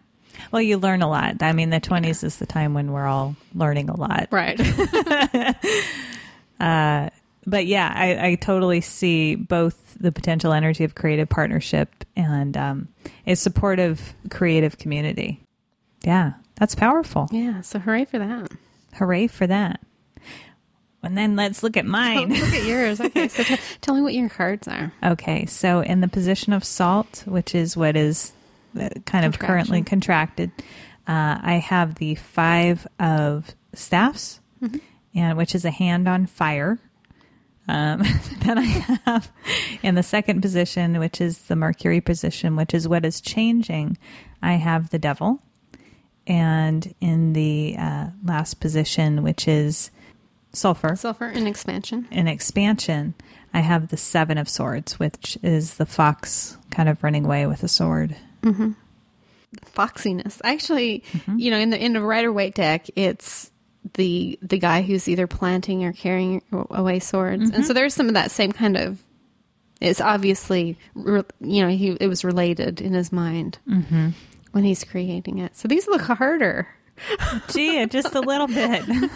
Well, 0.53 0.63
you 0.63 0.79
learn 0.79 1.03
a 1.03 1.09
lot. 1.09 1.43
I 1.43 1.53
mean, 1.53 1.71
the 1.71 1.81
20s 1.81 2.25
is 2.25 2.39
the 2.39 2.47
time 2.47 2.75
when 2.75 2.93
we're 2.93 3.07
all 3.07 3.37
learning 3.55 3.91
a 3.91 3.97
lot. 3.97 4.29
Right. 4.31 4.61
But 7.49 7.67
yeah, 7.67 7.91
I, 7.95 8.29
I 8.29 8.35
totally 8.35 8.83
see 8.83 9.35
both 9.35 9.97
the 9.99 10.13
potential 10.13 10.53
energy 10.53 10.85
of 10.85 10.95
creative 10.95 11.31
partnership 11.31 12.05
and 12.15 12.55
um, 12.59 12.89
a 13.27 13.37
supportive 13.37 14.15
creative 14.29 14.77
community. 14.77 15.41
Yeah, 16.03 16.35
that's 16.57 16.75
powerful. 16.75 17.27
yeah. 17.33 17.63
So 17.63 17.79
hooray 17.79 18.05
for 18.05 18.19
that. 18.19 18.53
Hooray 18.95 19.29
for 19.29 19.47
that. 19.47 19.81
And 21.03 21.17
then 21.17 21.37
let's 21.37 21.63
look 21.63 21.79
at 21.79 21.87
mine. 21.87 22.31
Look 22.31 22.53
at 22.53 22.65
yours. 22.65 23.01
Okay. 23.09 23.29
So 23.29 23.45
t- 23.45 23.57
tell 23.81 23.95
me 23.95 24.03
what 24.03 24.13
your 24.13 24.29
cards 24.29 24.69
are. 24.69 24.93
Okay, 25.03 25.47
so 25.47 25.81
in 25.81 26.03
the 26.03 26.09
position 26.09 26.53
of 26.53 26.65
salt, 26.65 27.23
which 27.25 27.55
is 27.55 27.79
what 27.79 27.97
is 27.97 28.33
uh, 28.33 28.35
kind 29.05 29.25
of 29.25 29.39
currently 29.39 29.83
contracted, 29.83 30.51
uh, 31.07 31.39
I 31.43 31.63
have 31.65 31.97
the 31.97 32.15
five 32.17 32.87
of 32.99 33.55
staffs, 33.75 34.41
and 35.15 35.39
which 35.39 35.55
is 35.55 35.65
a 35.65 35.71
hand 35.71 36.09
on 36.09 36.27
fire. 36.27 36.79
Um, 37.67 38.03
then 38.45 38.59
I 38.59 38.63
have 38.63 39.31
in 39.83 39.95
the 39.95 40.03
second 40.03 40.41
position, 40.41 40.99
which 40.99 41.21
is 41.21 41.39
the 41.39 41.57
Mercury 41.57 42.01
position, 42.01 42.57
which 42.57 42.75
is 42.75 42.89
what 42.89 43.05
is 43.05 43.21
changing. 43.21 43.99
I 44.43 44.55
have 44.55 44.91
the 44.91 44.99
devil, 44.99 45.43
and 46.27 46.95
in 47.01 47.33
the 47.33 47.77
uh, 47.79 48.09
last 48.25 48.61
position, 48.61 49.23
which 49.23 49.49
is 49.49 49.91
sulfur, 50.53 50.97
Sulfur 50.97 51.27
and 51.27 51.47
expansion. 51.47 52.07
in 52.11 52.27
expansion, 52.29 53.15
I 53.53 53.61
have 53.61 53.89
the 53.89 53.97
Seven 53.97 54.39
of 54.39 54.49
Swords, 54.49 54.99
which 54.99 55.39
is 55.43 55.75
the 55.75 55.87
fox 55.87 56.57
kind 56.71 56.89
of 56.89 57.03
running 57.03 57.25
away 57.25 57.47
with 57.47 57.63
a 57.63 57.69
sword. 57.69 58.17
Foxiness. 59.75 60.41
Actually, 60.45 61.05
Mm-hmm. 61.13 61.39
you 61.39 61.51
know, 61.51 61.59
in 61.59 61.71
the 61.71 61.83
in 61.85 61.93
the 61.95 62.01
Rider 62.03 62.33
Waite 62.33 62.55
deck, 62.55 62.87
it's 62.97 63.51
the 63.95 64.39
the 64.43 64.59
guy 64.59 64.83
who's 64.83 65.09
either 65.09 65.27
planting 65.27 65.85
or 65.85 65.93
carrying 65.93 66.43
away 66.53 66.99
swords, 66.99 67.45
Mm-hmm. 67.45 67.55
and 67.55 67.65
so 67.67 67.73
there's 67.73 67.95
some 67.95 68.09
of 68.09 68.15
that 68.15 68.31
same 68.31 68.53
kind 68.53 68.77
of. 68.77 69.03
It's 69.81 70.01
obviously, 70.01 70.77
you 70.97 71.63
know, 71.63 71.69
he 71.69 71.97
it 72.01 72.09
was 72.09 72.25
related 72.25 72.81
in 72.81 72.95
his 72.95 73.13
mind 73.13 73.59
Mm-hmm. 73.69 74.09
when 74.53 74.65
he's 74.65 74.83
creating 74.85 75.39
it. 75.39 75.57
So 75.57 75.69
these 75.69 75.87
look 75.87 76.03
harder. 76.03 76.67
Gee, 77.53 77.87
just 77.87 78.15
a 78.15 78.21
little 78.21 78.49
bit. 78.49 78.85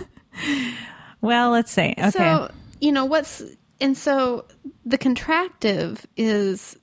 Well, 1.20 1.50
let's 1.50 1.70
say 1.70 1.94
okay. 1.96 2.10
So, 2.10 2.50
you 2.80 2.90
know, 2.90 3.04
what's, 3.04 3.40
and 3.80 3.96
so 3.96 4.46
the 4.84 4.98
contractive 4.98 6.00
is, 6.16 6.76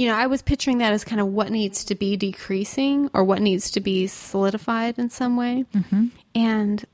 you 0.00 0.06
know, 0.06 0.14
I 0.14 0.28
was 0.28 0.40
picturing 0.40 0.78
that 0.78 0.94
as 0.94 1.04
kind 1.04 1.20
of 1.20 1.26
what 1.26 1.50
needs 1.50 1.84
to 1.84 1.94
be 1.94 2.16
decreasing 2.16 3.10
or 3.12 3.22
what 3.22 3.42
needs 3.42 3.70
to 3.72 3.80
be 3.80 4.06
solidified 4.06 4.98
in 4.98 5.10
some 5.10 5.36
way. 5.36 5.66
Mm-hmm. 5.74 6.06
And 6.34 6.86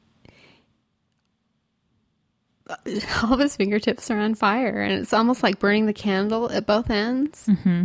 uh, 2.68 2.74
all 3.22 3.34
of 3.34 3.38
his 3.38 3.54
fingertips 3.54 4.10
are 4.10 4.18
on 4.18 4.34
fire, 4.34 4.82
and 4.82 4.92
it's 4.92 5.12
almost 5.12 5.44
like 5.44 5.60
burning 5.60 5.86
the 5.86 5.92
candle 5.92 6.50
at 6.50 6.66
both 6.66 6.90
ends. 6.90 7.46
Mm-hmm. 7.46 7.84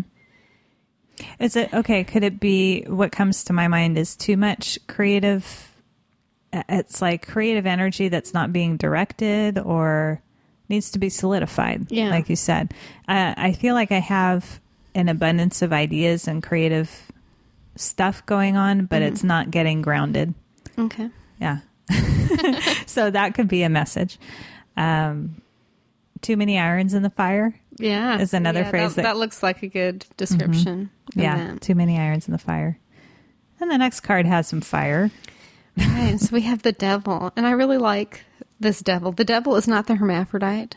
Is 1.39 1.55
it 1.55 1.71
okay? 1.71 2.03
Could 2.03 2.23
it 2.23 2.39
be 2.39 2.81
what 2.85 3.11
comes 3.11 3.43
to 3.43 3.53
my 3.53 3.67
mind 3.67 3.99
is 3.99 4.15
too 4.15 4.37
much 4.37 4.79
creative? 4.87 5.71
It's 6.51 6.99
like 6.99 7.27
creative 7.27 7.67
energy 7.67 8.07
that's 8.07 8.33
not 8.33 8.51
being 8.51 8.75
directed 8.75 9.59
or 9.59 10.23
needs 10.67 10.89
to 10.91 10.99
be 10.99 11.09
solidified. 11.09 11.91
Yeah. 11.91 12.09
like 12.09 12.27
you 12.27 12.35
said. 12.35 12.73
Uh, 13.07 13.35
I 13.37 13.51
feel 13.51 13.75
like 13.75 13.91
I 13.91 13.99
have 13.99 14.60
an 14.95 15.09
abundance 15.09 15.61
of 15.61 15.71
ideas 15.73 16.27
and 16.27 16.41
creative 16.43 17.11
stuff 17.75 18.25
going 18.25 18.57
on, 18.57 18.85
but 18.85 19.01
it's 19.01 19.23
not 19.23 19.49
getting 19.51 19.81
grounded. 19.81 20.33
Okay. 20.77 21.09
Yeah. 21.39 21.59
so 22.85 23.09
that 23.09 23.33
could 23.33 23.47
be 23.47 23.63
a 23.63 23.69
message. 23.69 24.19
Um, 24.77 25.41
too 26.21 26.37
many 26.37 26.59
irons 26.59 26.93
in 26.93 27.03
the 27.03 27.09
fire. 27.09 27.55
Yeah. 27.77 28.19
Is 28.19 28.33
another 28.33 28.61
Yeah, 28.61 28.69
phrase 28.69 28.95
that, 28.95 29.03
that- 29.03 29.13
that 29.13 29.17
looks 29.17 29.41
like 29.41 29.63
a 29.63 29.67
good 29.67 30.05
description. 30.17 30.89
of 31.09 31.15
Yeah, 31.15 31.37
that. 31.53 31.61
too 31.61 31.75
many 31.75 31.97
irons 31.97 32.27
in 32.27 32.31
the 32.31 32.37
fire. 32.37 32.77
And 33.59 33.69
the 33.71 33.77
next 33.77 34.01
card 34.01 34.25
has 34.25 34.47
some 34.47 34.61
fire. 34.61 35.09
Right. 35.77 36.19
So 36.19 36.33
we 36.33 36.41
have 36.41 36.63
the 36.63 36.71
devil, 36.73 37.31
and 37.37 37.47
I 37.47 37.51
really 37.51 37.77
like 37.77 38.23
this 38.61 38.81
devil. 38.81 39.11
The 39.11 39.23
devil 39.25 39.55
is 39.55 39.67
not 39.67 39.87
the 39.87 39.95
hermaphrodite 39.95 40.75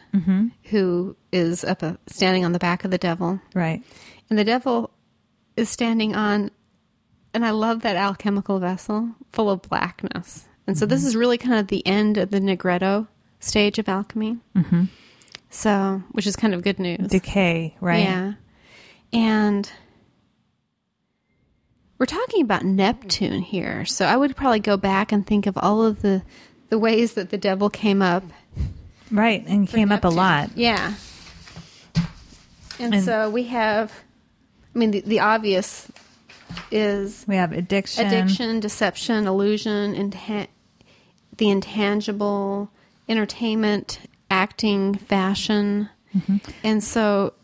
who 0.70 1.16
is 1.32 1.64
up 1.64 1.82
a, 1.82 1.98
standing 2.06 2.44
on 2.44 2.52
the 2.52 2.58
back 2.58 2.84
of 2.84 2.90
the 2.90 2.98
devil, 2.98 3.40
Right. 3.54 3.82
and 4.30 4.38
the 4.38 4.44
devil 4.44 4.90
is 5.56 5.68
standing 5.68 6.14
on, 6.16 6.50
and 7.32 7.44
I 7.46 7.50
love 7.50 7.82
that 7.82 7.96
alchemical 7.96 8.58
vessel 8.58 9.10
full 9.32 9.50
of 9.50 9.62
blackness. 9.62 10.46
And 10.66 10.76
so 10.78 10.86
this 10.86 11.04
is 11.04 11.14
really 11.14 11.38
kind 11.38 11.54
of 11.56 11.66
the 11.68 11.86
end 11.86 12.16
of 12.16 12.30
the 12.30 12.40
Nigredo 12.40 13.06
stage 13.38 13.78
of 13.78 13.88
alchemy. 13.88 14.38
Mm-hmm. 14.56 14.84
So, 15.50 16.02
which 16.12 16.26
is 16.26 16.34
kind 16.36 16.54
of 16.54 16.62
good 16.62 16.78
news. 16.78 17.08
Decay, 17.08 17.76
right? 17.80 18.02
Yeah. 18.02 18.32
And 19.12 19.70
we're 21.98 22.06
talking 22.06 22.42
about 22.42 22.64
Neptune 22.64 23.40
here. 23.40 23.84
So 23.84 24.04
I 24.06 24.16
would 24.16 24.34
probably 24.36 24.60
go 24.60 24.76
back 24.76 25.12
and 25.12 25.24
think 25.26 25.46
of 25.46 25.56
all 25.56 25.84
of 25.84 26.02
the 26.02 26.22
the 26.70 26.78
ways 26.78 27.14
that 27.14 27.30
the 27.30 27.38
devil 27.38 27.70
came 27.70 28.02
up. 28.02 28.24
Right. 29.10 29.44
And 29.46 29.68
came 29.68 29.92
up 29.92 30.04
a 30.04 30.08
lot. 30.08 30.50
Yeah. 30.56 30.94
And, 32.78 32.94
And- 32.94 33.04
so 33.04 33.30
we 33.30 33.44
have 33.44 33.92
I 34.74 34.78
mean 34.78 34.90
the, 34.90 35.00
the 35.02 35.20
obvious 35.20 35.90
is 36.72 37.24
We 37.28 37.36
have 37.36 37.52
addiction. 37.52 38.06
addiction, 38.06 38.60
deception, 38.60 39.26
illusion, 39.26 39.94
inta- 39.94 40.48
the 41.36 41.48
intangible, 41.50 42.70
entertainment, 43.08 44.00
acting, 44.30 44.94
fashion. 44.94 45.88
Mm-hmm. 46.16 46.36
And 46.64 46.82
so, 46.82 47.34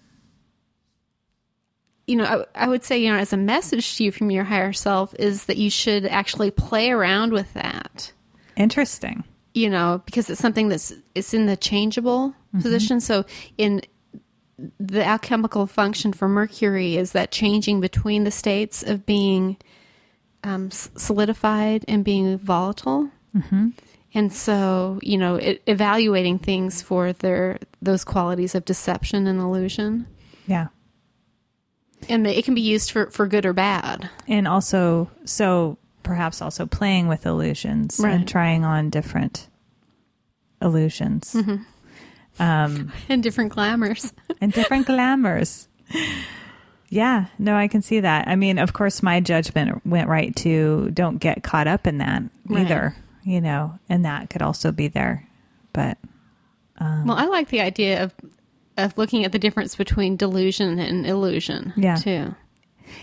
you 2.07 2.17
know, 2.17 2.47
I, 2.55 2.65
I 2.65 2.69
would 2.69 2.85
say, 2.85 2.99
you 2.99 3.11
know, 3.13 3.19
as 3.19 3.33
a 3.33 3.37
message 3.37 3.97
to 3.97 4.05
you 4.05 4.13
from 4.13 4.31
your 4.31 4.45
higher 4.45 4.73
self 4.73 5.15
is 5.19 5.47
that 5.47 5.57
you 5.57 5.71
should 5.71 6.07
actually 6.07 6.51
play 6.51 6.91
around 6.91 7.33
with 7.33 7.53
that, 7.55 8.13
Interesting. 8.61 9.25
you 9.55 9.69
know, 9.71 10.01
because 10.07 10.31
it's 10.31 10.41
something 10.41 10.69
that's 10.69 10.93
it's 11.15 11.35
in 11.35 11.47
the 11.47 11.57
changeable 11.57 12.35
position. 12.63 13.01
So 13.01 13.25
in 13.59 13.83
the 14.79 15.03
alchemical 15.05 15.67
function 15.67 16.13
for 16.13 16.29
Mercury 16.29 16.97
is 16.97 17.13
that 17.13 17.31
changing 17.33 17.81
between 17.81 18.25
the 18.25 18.31
states 18.31 18.83
of 18.83 19.07
being 19.07 19.57
um, 20.45 20.71
solidified 20.71 21.85
and 21.89 22.05
being 22.05 22.39
volatile. 22.39 23.11
And 24.13 24.33
so, 24.33 24.99
you 25.03 25.17
know, 25.19 25.37
it, 25.37 25.63
evaluating 25.67 26.41
things 26.41 26.83
for 26.83 27.13
their 27.13 27.59
those 27.81 28.05
qualities 28.05 28.55
of 28.57 28.65
deception 28.65 29.27
and 29.29 29.39
illusion, 29.41 30.07
Yeah. 30.49 30.67
and 32.09 32.27
it 32.27 32.45
can 32.45 32.55
be 32.55 32.61
used 32.61 32.91
for 32.91 33.11
for 33.11 33.27
good 33.29 33.47
or 33.47 33.53
bad. 33.53 34.11
And 34.27 34.49
also, 34.49 35.11
so 35.25 35.79
perhaps 36.03 36.41
also 36.43 36.67
playing 36.67 37.09
with 37.09 37.27
illusions 37.27 37.99
Right. 38.03 38.15
and 38.15 38.27
trying 38.29 38.65
on 38.65 38.91
different 38.91 39.49
illusions 40.63 41.35
um, 42.39 42.93
And 43.09 43.23
different 43.23 43.53
glamours. 43.53 44.13
and 44.41 44.53
different 44.53 44.87
glamours. 44.87 45.69
Yeah, 46.89 47.27
no, 47.39 47.55
I 47.55 47.69
can 47.69 47.83
see 47.83 48.01
that. 48.01 48.27
I 48.29 48.37
mean, 48.37 48.59
of 48.59 48.73
course, 48.73 49.03
my 49.03 49.21
judgment 49.21 49.85
went 49.87 50.09
right 50.09 50.35
to 50.37 50.91
don't 50.93 51.19
get 51.19 51.43
caught 51.43 51.67
up 51.69 51.87
in 51.87 51.99
that 51.99 52.23
Right. 52.47 52.63
either, 52.65 52.97
you 53.25 53.41
know, 53.41 53.79
and 53.89 54.05
that 54.05 54.29
could 54.31 54.43
also 54.43 54.73
be 54.73 54.89
there. 54.89 55.27
But 55.73 55.99
well, 56.81 57.13
I 57.17 57.27
like 57.27 57.49
the 57.49 57.61
idea 57.61 58.03
of 58.05 58.15
of 58.77 58.97
looking 58.97 59.25
at 59.25 59.33
the 59.33 59.39
difference 59.39 59.77
between 59.77 60.17
delusion 60.17 60.79
and 60.79 61.07
illusion. 61.07 61.73
Yeah. 61.77 61.97
too. 61.97 62.35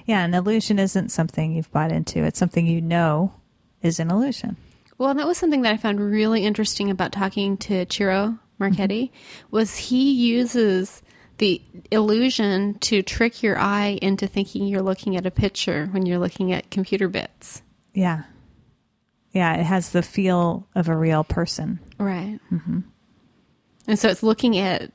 Yeah, 0.05 0.23
an 0.23 0.33
illusion 0.33 0.79
isn't 0.79 1.09
something 1.09 1.53
you've 1.53 1.71
bought 1.71 1.91
into, 1.91 2.23
it's 2.23 2.39
something 2.39 2.65
you 2.65 2.81
know 2.81 3.33
is 3.81 3.99
an 3.99 4.11
illusion. 4.11 4.57
Well, 4.97 5.13
that 5.13 5.27
was 5.27 5.37
something 5.37 5.61
that 5.61 5.73
I 5.73 5.77
found 5.77 5.99
really 5.99 6.43
interesting 6.43 6.89
about 6.89 7.11
talking 7.11 7.57
to 7.57 7.85
Chiro 7.85 8.39
Marchetti 8.59 9.11
was 9.51 9.77
he 9.77 10.11
uses 10.11 11.03
the 11.37 11.61
illusion 11.91 12.79
to 12.79 13.03
trick 13.03 13.43
your 13.43 13.59
eye 13.59 13.99
into 14.01 14.25
thinking 14.27 14.67
you're 14.67 14.81
looking 14.81 15.15
at 15.15 15.25
a 15.25 15.31
picture 15.31 15.87
when 15.91 16.05
you're 16.05 16.17
looking 16.17 16.51
at 16.51 16.71
computer 16.71 17.07
bits. 17.07 17.61
Yeah. 17.93 18.23
Yeah, 19.31 19.55
it 19.55 19.65
has 19.65 19.91
the 19.91 20.01
feel 20.01 20.67
of 20.73 20.89
a 20.89 20.97
real 20.97 21.23
person. 21.23 21.79
Right. 21.99 22.39
Mm-hmm. 22.51 22.79
And 23.87 23.99
so 23.99 24.09
it's 24.09 24.23
looking 24.23 24.57
at, 24.57 24.91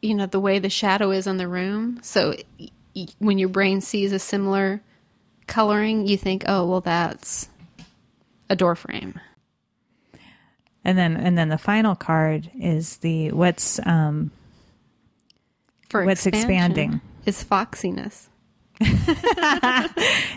you 0.00 0.14
know, 0.14 0.26
the 0.26 0.40
way 0.40 0.58
the 0.58 0.70
shadow 0.70 1.10
is 1.10 1.26
on 1.26 1.36
the 1.36 1.48
room. 1.48 1.98
So 2.02 2.34
when 3.18 3.38
your 3.38 3.48
brain 3.48 3.80
sees 3.80 4.12
a 4.12 4.18
similar 4.18 4.80
coloring, 5.46 6.06
you 6.06 6.16
think, 6.16 6.44
oh, 6.46 6.66
well, 6.66 6.80
that's 6.80 7.48
a 8.50 8.56
door 8.56 8.74
frame. 8.76 9.20
And 10.84 10.96
then 10.96 11.16
and 11.16 11.36
then 11.36 11.48
the 11.48 11.58
final 11.58 11.96
card 11.96 12.48
is 12.60 12.98
the 12.98 13.32
what's 13.32 13.84
um 13.86 14.30
For 15.88 16.04
What's 16.04 16.26
expanding? 16.26 17.00
Is 17.24 17.42
foxiness. 17.42 18.28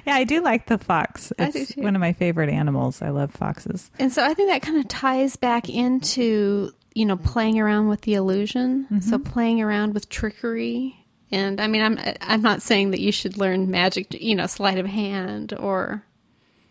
Yeah, 0.06 0.16
I 0.16 0.24
do 0.24 0.42
like 0.42 0.66
the 0.68 0.78
fox. 0.78 1.32
I 1.38 1.46
It's 1.46 1.54
do 1.54 1.66
too. 1.66 1.82
one 1.82 1.96
of 1.96 2.00
my 2.00 2.14
favorite 2.14 2.50
animals. 2.50 3.02
I 3.02 3.10
love 3.10 3.32
foxes. 3.32 3.92
And 4.00 4.12
so 4.12 4.24
I 4.26 4.34
think 4.34 4.50
that 4.50 4.62
kind 4.62 4.78
of 4.78 4.88
ties 4.88 5.36
back 5.36 5.70
into, 5.70 6.72
you 6.96 7.06
know, 7.06 7.18
playing 7.18 7.60
around 7.60 7.90
with 7.90 8.02
the 8.02 8.16
illusion. 8.16 9.02
So 9.02 9.20
playing 9.20 9.62
around 9.62 9.94
with 9.94 10.10
trickery. 10.10 10.99
And 11.32 11.62
I 11.62 11.68
mean, 11.68 11.82
I'm 11.82 12.00
I'm 12.22 12.42
not 12.42 12.62
saying 12.62 12.92
that 12.92 13.00
you 13.00 13.12
should 13.12 13.38
learn 13.38 13.70
magic, 13.70 14.14
you 14.20 14.36
know, 14.36 14.48
sleight 14.48 14.78
of 14.78 14.86
hand 14.88 15.54
or 15.54 16.04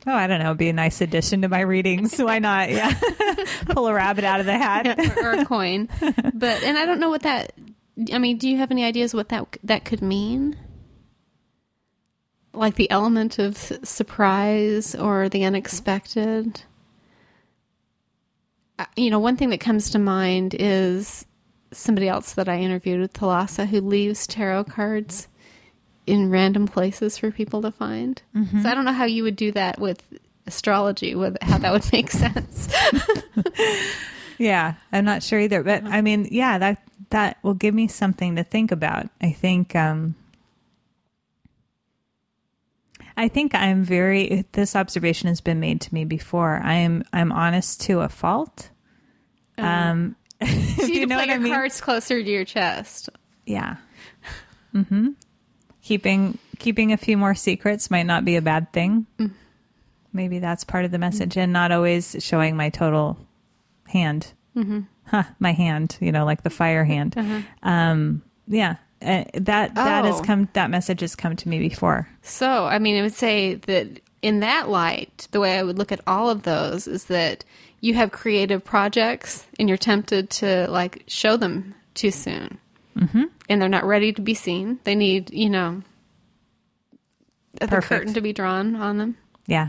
Oh, 0.07 0.15
I 0.15 0.27
don't 0.27 0.39
know. 0.39 0.47
It'd 0.47 0.59
be 0.59 0.69
a 0.69 0.73
nice 0.73 1.01
addition 1.01 1.43
to 1.43 1.49
my 1.49 1.61
readings. 1.61 2.19
Why 2.19 2.39
not? 2.39 2.71
Yeah. 2.71 2.99
Pull 3.69 3.89
a 3.89 3.93
rabbit 3.93 4.25
out 4.25 4.41
of 4.41 4.47
the 4.47 4.57
hat. 4.57 4.99
or, 5.19 5.27
or 5.27 5.31
a 5.33 5.45
coin. 5.45 5.89
But 6.01 6.63
and 6.63 6.79
I 6.79 6.87
don't 6.87 7.01
know 7.01 7.11
what 7.11 7.23
that. 7.23 7.53
I 8.13 8.19
mean, 8.19 8.39
do 8.39 8.49
you 8.49 8.57
have 8.59 8.71
any 8.71 8.85
ideas 8.85 9.13
what 9.13 9.29
that 9.31 9.59
that 9.65 9.85
could 9.85 10.01
mean? 10.03 10.57
Like 12.55 12.77
the 12.77 12.91
element 12.91 13.39
of 13.39 13.57
surprise 13.57 14.95
or 14.95 15.29
the 15.29 15.45
unexpected. 15.45 16.63
You 18.97 19.11
know, 19.11 19.19
one 19.19 19.37
thing 19.37 19.51
that 19.51 19.61
comes 19.61 19.91
to 19.91 19.99
mind 19.99 20.55
is 20.59 21.27
somebody 21.73 22.09
else 22.09 22.33
that 22.35 22.49
I 22.49 22.59
interviewed 22.59 23.01
with 23.01 23.13
Thalassa 23.13 23.67
who 23.67 23.81
leaves 23.81 24.27
tarot 24.27 24.65
cards 24.65 25.29
in 26.07 26.31
random 26.31 26.67
places 26.67 27.19
for 27.19 27.31
people 27.31 27.61
to 27.63 27.71
find. 27.71 28.23
So 28.63 28.69
I 28.69 28.75
don't 28.75 28.85
know 28.85 28.93
how 28.93 29.05
you 29.05 29.23
would 29.25 29.37
do 29.37 29.53
that 29.53 29.79
with 29.79 30.03
astrology, 30.47 31.15
with 31.15 31.37
how 31.43 31.59
that 31.59 31.73
would 31.73 31.93
make 31.93 32.11
sense. 32.11 32.69
Yeah, 34.39 34.75
I'm 34.93 35.05
not 35.05 35.25
sure 35.25 35.41
either, 35.41 35.65
but 35.65 35.83
I 35.85 36.01
mean, 36.01 36.29
yeah, 36.31 36.59
that 36.59 36.81
that 37.11 37.39
will 37.43 37.55
give 37.55 37.75
me 37.75 37.89
something 37.89 38.37
to 38.37 38.45
think 38.45 38.71
about. 38.71 39.09
I 39.21 39.33
think 39.33 39.75
um 39.75 40.15
I 43.17 43.27
think 43.27 43.55
I'm 43.55 43.83
very 43.83 44.47
this 44.53 44.77
observation 44.77 45.29
has 45.29 45.41
been 45.41 45.59
made 45.59 45.81
to 45.83 45.93
me 45.93 46.05
before. 46.05 46.61
I 46.63 46.75
am 46.75 47.03
I'm 47.13 47.33
honest 47.33 47.81
to 47.83 48.01
a 48.01 48.09
fault. 48.09 48.71
Um 49.59 49.65
So 49.65 49.67
if 49.67 50.28
you, 50.47 50.87
you 50.87 51.07
know 51.07 51.17
put 51.17 51.23
what 51.23 51.27
your 51.29 51.37
I 51.37 51.39
mean. 51.39 51.53
cards 51.53 51.81
closer 51.81 52.23
to 52.23 52.31
your 52.31 52.45
chest. 52.45 53.09
Yeah. 53.47 53.77
Mhm. 54.75 55.15
Keeping 55.83 56.39
keeping 56.59 56.93
a 56.93 56.97
few 56.97 57.17
more 57.17 57.35
secrets 57.35 57.91
might 57.91 58.05
not 58.07 58.25
be 58.25 58.37
a 58.37 58.43
bad 58.43 58.73
thing. 58.73 59.07
Maybe 60.13 60.39
that's 60.39 60.65
part 60.65 60.85
of 60.85 60.91
the 60.91 60.99
message 60.99 61.37
and 61.37 61.53
not 61.53 61.71
always 61.73 62.17
showing 62.21 62.57
my 62.57 62.69
total 62.71 63.19
hand. 63.87 64.33
Mm-hmm. 64.57 64.81
Huh, 65.07 65.23
my 65.39 65.53
hand, 65.53 65.97
you 66.01 66.13
know, 66.13 66.25
like 66.25 66.43
the 66.43 66.51
fire 66.51 66.85
hand. 66.85 67.15
Uh-huh. 67.17 67.41
Um, 67.63 68.23
yeah, 68.47 68.77
uh, 69.01 69.25
that 69.35 69.75
that 69.75 70.05
has 70.05 70.21
Oh. 70.21 70.23
come. 70.25 70.49
That 70.55 70.71
message 70.71 71.01
has 71.01 71.15
come 71.17 71.37
to 71.37 71.49
me 71.49 71.59
before. 71.61 72.09
So, 72.23 72.65
I 72.67 72.79
mean, 72.79 72.99
I 72.99 73.03
would 73.03 73.15
say 73.15 73.55
that 73.55 74.01
in 74.23 74.41
that 74.41 74.69
light, 74.69 75.29
the 75.31 75.41
way 75.41 75.59
I 75.59 75.63
would 75.63 75.79
look 75.79 75.93
at 75.93 76.01
all 76.07 76.31
of 76.31 76.43
those 76.43 76.87
is 76.87 77.05
that 77.05 77.45
you 77.81 77.95
have 77.95 78.11
creative 78.11 78.65
projects 78.65 79.47
and 79.59 79.69
you're 79.69 79.79
tempted 79.79 80.31
to 80.31 80.67
like 80.69 81.05
show 81.07 81.37
them 81.37 81.75
too 81.95 82.11
soon. 82.11 82.59
Mm-hmm. 82.97 83.25
And 83.49 83.63
they're 83.63 83.69
not 83.69 83.85
ready 83.85 84.13
to 84.13 84.21
be 84.21 84.35
seen. 84.35 84.81
They 84.85 84.97
need, 84.97 85.33
you 85.33 85.49
know, 85.49 85.83
the 87.61 87.81
curtain 87.81 88.15
to 88.15 88.21
be 88.21 88.33
drawn 88.33 88.77
on 88.77 88.99
them. 88.99 89.17
Yeah, 89.47 89.69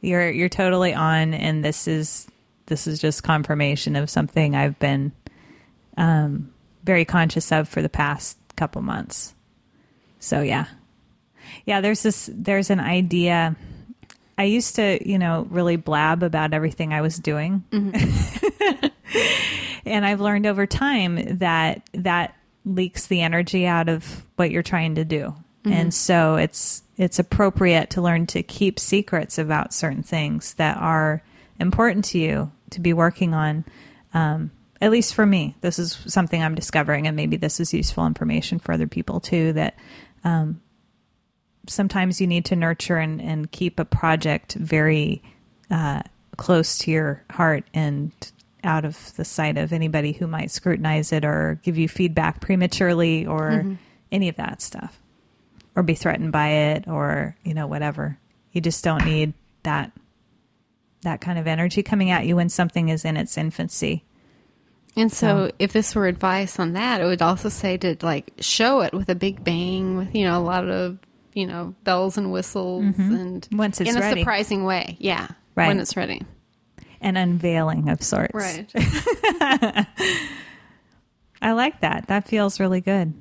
you're 0.00 0.30
you're 0.30 0.48
totally 0.48 0.92
on, 0.92 1.34
and 1.34 1.64
this 1.64 1.88
is 1.88 2.26
this 2.66 2.86
is 2.86 3.00
just 3.00 3.22
confirmation 3.22 3.96
of 3.96 4.10
something 4.10 4.54
I've 4.54 4.78
been 4.78 5.12
um, 5.96 6.52
very 6.82 7.04
conscious 7.04 7.52
of 7.52 7.68
for 7.68 7.80
the 7.82 7.88
past 7.88 8.38
couple 8.56 8.82
months. 8.82 9.34
So 10.18 10.40
yeah, 10.40 10.66
yeah. 11.64 11.80
There's 11.80 12.02
this. 12.02 12.28
There's 12.32 12.70
an 12.70 12.80
idea. 12.80 13.56
I 14.36 14.44
used 14.44 14.76
to, 14.76 14.98
you 15.08 15.18
know, 15.18 15.46
really 15.50 15.76
blab 15.76 16.22
about 16.22 16.52
everything 16.52 16.92
I 16.92 17.00
was 17.00 17.18
doing, 17.18 17.64
and 19.86 20.04
I've 20.04 20.20
learned 20.20 20.46
over 20.46 20.66
time 20.66 21.38
that 21.38 21.88
that 21.92 22.36
leaks 22.64 23.06
the 23.06 23.20
energy 23.20 23.66
out 23.66 23.88
of 23.88 24.22
what 24.36 24.50
you're 24.50 24.62
trying 24.62 24.96
to 24.96 25.04
do. 25.04 25.34
And 25.66 25.94
so 25.94 26.36
it's 26.36 26.82
it's 26.96 27.18
appropriate 27.18 27.90
to 27.90 28.02
learn 28.02 28.26
to 28.26 28.42
keep 28.42 28.78
secrets 28.78 29.38
about 29.38 29.72
certain 29.72 30.02
things 30.02 30.54
that 30.54 30.76
are 30.76 31.22
important 31.58 32.04
to 32.06 32.18
you 32.18 32.52
to 32.70 32.80
be 32.80 32.92
working 32.92 33.34
on. 33.34 33.64
Um, 34.12 34.50
at 34.80 34.90
least 34.90 35.14
for 35.14 35.24
me, 35.24 35.56
this 35.60 35.78
is 35.78 35.98
something 36.06 36.42
I'm 36.42 36.54
discovering, 36.54 37.06
and 37.06 37.16
maybe 37.16 37.36
this 37.36 37.60
is 37.60 37.72
useful 37.72 38.06
information 38.06 38.58
for 38.58 38.72
other 38.72 38.86
people 38.86 39.20
too. 39.20 39.54
That 39.54 39.76
um, 40.22 40.60
sometimes 41.68 42.20
you 42.20 42.26
need 42.26 42.44
to 42.46 42.56
nurture 42.56 42.96
and, 42.96 43.20
and 43.20 43.50
keep 43.50 43.78
a 43.78 43.84
project 43.84 44.54
very 44.54 45.22
uh, 45.70 46.02
close 46.36 46.78
to 46.78 46.90
your 46.90 47.22
heart 47.30 47.64
and 47.72 48.12
out 48.62 48.84
of 48.84 49.14
the 49.16 49.24
sight 49.24 49.58
of 49.58 49.72
anybody 49.72 50.12
who 50.12 50.26
might 50.26 50.50
scrutinize 50.50 51.12
it 51.12 51.24
or 51.24 51.60
give 51.62 51.76
you 51.76 51.88
feedback 51.88 52.40
prematurely 52.40 53.26
or 53.26 53.76
any 54.10 54.28
of 54.28 54.36
that 54.36 54.62
stuff 54.62 55.00
or 55.76 55.82
be 55.82 55.94
threatened 55.94 56.32
by 56.32 56.48
it 56.48 56.88
or 56.88 57.36
you 57.44 57.54
know 57.54 57.66
whatever. 57.66 58.18
You 58.52 58.60
just 58.60 58.82
don't 58.84 59.04
need 59.04 59.34
that 59.64 59.92
that 61.02 61.20
kind 61.20 61.38
of 61.38 61.46
energy 61.46 61.82
coming 61.82 62.10
at 62.10 62.26
you 62.26 62.36
when 62.36 62.48
something 62.48 62.88
is 62.88 63.04
in 63.04 63.16
its 63.16 63.36
infancy. 63.36 64.04
And 64.96 65.12
so, 65.12 65.50
if 65.58 65.72
this 65.72 65.94
were 65.94 66.06
advice 66.06 66.58
on 66.58 66.74
that, 66.74 67.00
it 67.00 67.04
would 67.04 67.20
also 67.20 67.48
say 67.48 67.76
to 67.78 67.96
like 68.02 68.32
show 68.38 68.80
it 68.80 68.94
with 68.94 69.08
a 69.08 69.14
big 69.14 69.42
bang, 69.42 69.96
with 69.96 70.14
you 70.14 70.24
know 70.24 70.38
a 70.38 70.42
lot 70.42 70.68
of 70.68 70.98
you 71.34 71.46
know 71.46 71.74
bells 71.84 72.16
and 72.16 72.32
whistles, 72.32 72.84
and 72.98 73.46
Once 73.52 73.80
it's 73.80 73.90
in 73.90 74.02
a 74.02 74.16
surprising 74.16 74.64
way. 74.64 74.96
Yeah, 74.98 75.28
Right. 75.54 75.68
when 75.68 75.78
it's 75.80 75.96
ready. 75.96 76.22
an 77.00 77.16
unveiling 77.18 77.90
of 77.90 78.02
sorts 78.02 78.32
Right. 78.34 78.70
i 81.42 81.52
like 81.52 81.80
that 81.80 82.06
that 82.08 82.26
feels 82.26 82.58
really 82.58 82.80
good 82.80 83.12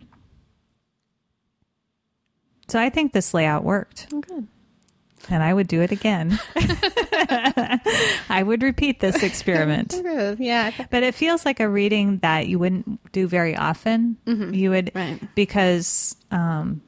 so 2.69 2.79
i 2.79 2.89
think 2.89 3.11
this 3.13 3.33
layout 3.33 3.63
worked 3.63 4.07
Oh, 4.13 4.21
good. 4.21 4.47
and 5.29 5.43
i 5.43 5.53
would 5.53 5.67
do 5.67 5.81
it 5.81 5.91
again 5.91 6.39
i 8.29 8.41
would 8.45 8.63
repeat 8.63 8.99
this 9.01 9.21
experiment 9.23 9.93
Yeah. 10.39 10.71
But 10.89 11.03
it 11.03 11.13
feels 11.15 11.45
like 11.45 11.59
a 11.59 11.67
reading 11.69 12.19
that 12.19 12.47
you 12.47 12.57
wouldn't 12.59 13.11
do 13.11 13.27
very 13.27 13.55
often. 13.55 14.17
You 14.25 14.71
would, 14.71 14.91
Right. 14.95 15.19
because, 15.35 16.15
um, 16.31 16.81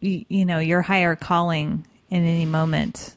you, 0.00 0.24
you 0.28 0.44
know, 0.44 0.58
your 0.58 0.82
higher 0.82 1.16
calling 1.16 1.86
in 2.10 2.24
any 2.24 2.46
moment, 2.46 3.14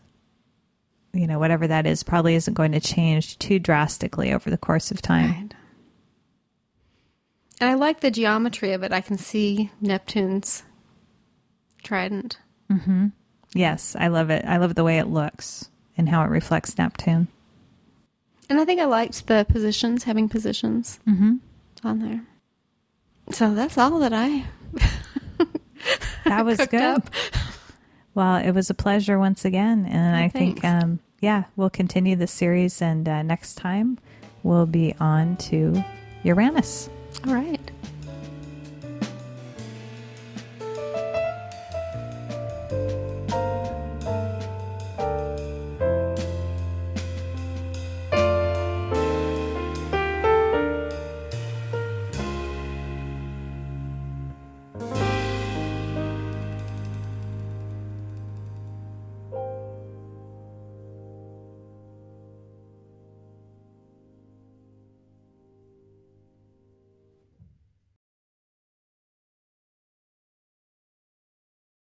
you 1.13 1.27
know, 1.27 1.39
whatever 1.39 1.67
that 1.67 1.85
is, 1.85 2.03
probably 2.03 2.35
isn't 2.35 2.53
going 2.53 2.71
to 2.71 2.79
change 2.79 3.37
too 3.39 3.59
drastically 3.59 4.33
over 4.33 4.49
the 4.49 4.57
course 4.57 4.91
of 4.91 5.01
time. 5.01 5.31
Right. 5.31 5.53
And 7.61 7.69
I 7.69 7.73
like 7.73 7.99
the 7.99 8.11
geometry 8.11 8.71
of 8.73 8.83
it. 8.83 8.91
I 8.91 9.01
can 9.01 9.17
see 9.17 9.69
Neptune's 9.81 10.63
trident. 11.83 12.37
mm-hmm. 12.71 13.07
Yes, 13.53 13.95
I 13.99 14.09
love 14.09 14.29
it. 14.29 14.45
I 14.45 14.57
love 14.57 14.75
the 14.75 14.83
way 14.83 14.99
it 14.99 15.07
looks 15.07 15.69
and 15.97 16.07
how 16.07 16.23
it 16.23 16.29
reflects 16.29 16.77
Neptune. 16.77 17.27
And 18.47 18.59
I 18.59 18.65
think 18.65 18.79
I 18.79 18.85
liked 18.85 19.25
the 19.27 19.45
positions, 19.49 20.03
having 20.03 20.29
positions 20.29 20.99
on 21.83 21.99
there. 21.99 22.21
So 23.31 23.53
that's 23.55 23.77
all 23.77 23.99
that 23.99 24.13
I 24.13 24.45
That 26.29 26.45
was 26.45 26.57
good. 26.57 26.81
up. 26.81 27.09
Well, 28.15 28.37
it 28.37 28.51
was 28.51 28.69
a 28.69 28.73
pleasure 28.73 29.19
once 29.19 29.45
again, 29.45 29.85
and 29.85 30.15
I 30.15 30.29
think, 30.29 30.63
um, 30.63 30.99
yeah, 31.21 31.43
we'll 31.55 31.69
continue 31.69 32.15
the 32.15 32.27
series, 32.27 32.81
and 32.81 33.07
uh, 33.07 33.21
next 33.21 33.55
time 33.55 33.97
we'll 34.43 34.65
be 34.65 34.95
on 34.99 35.37
to 35.37 35.83
Uranus. 36.23 36.89
All 37.27 37.33
right. 37.33 37.71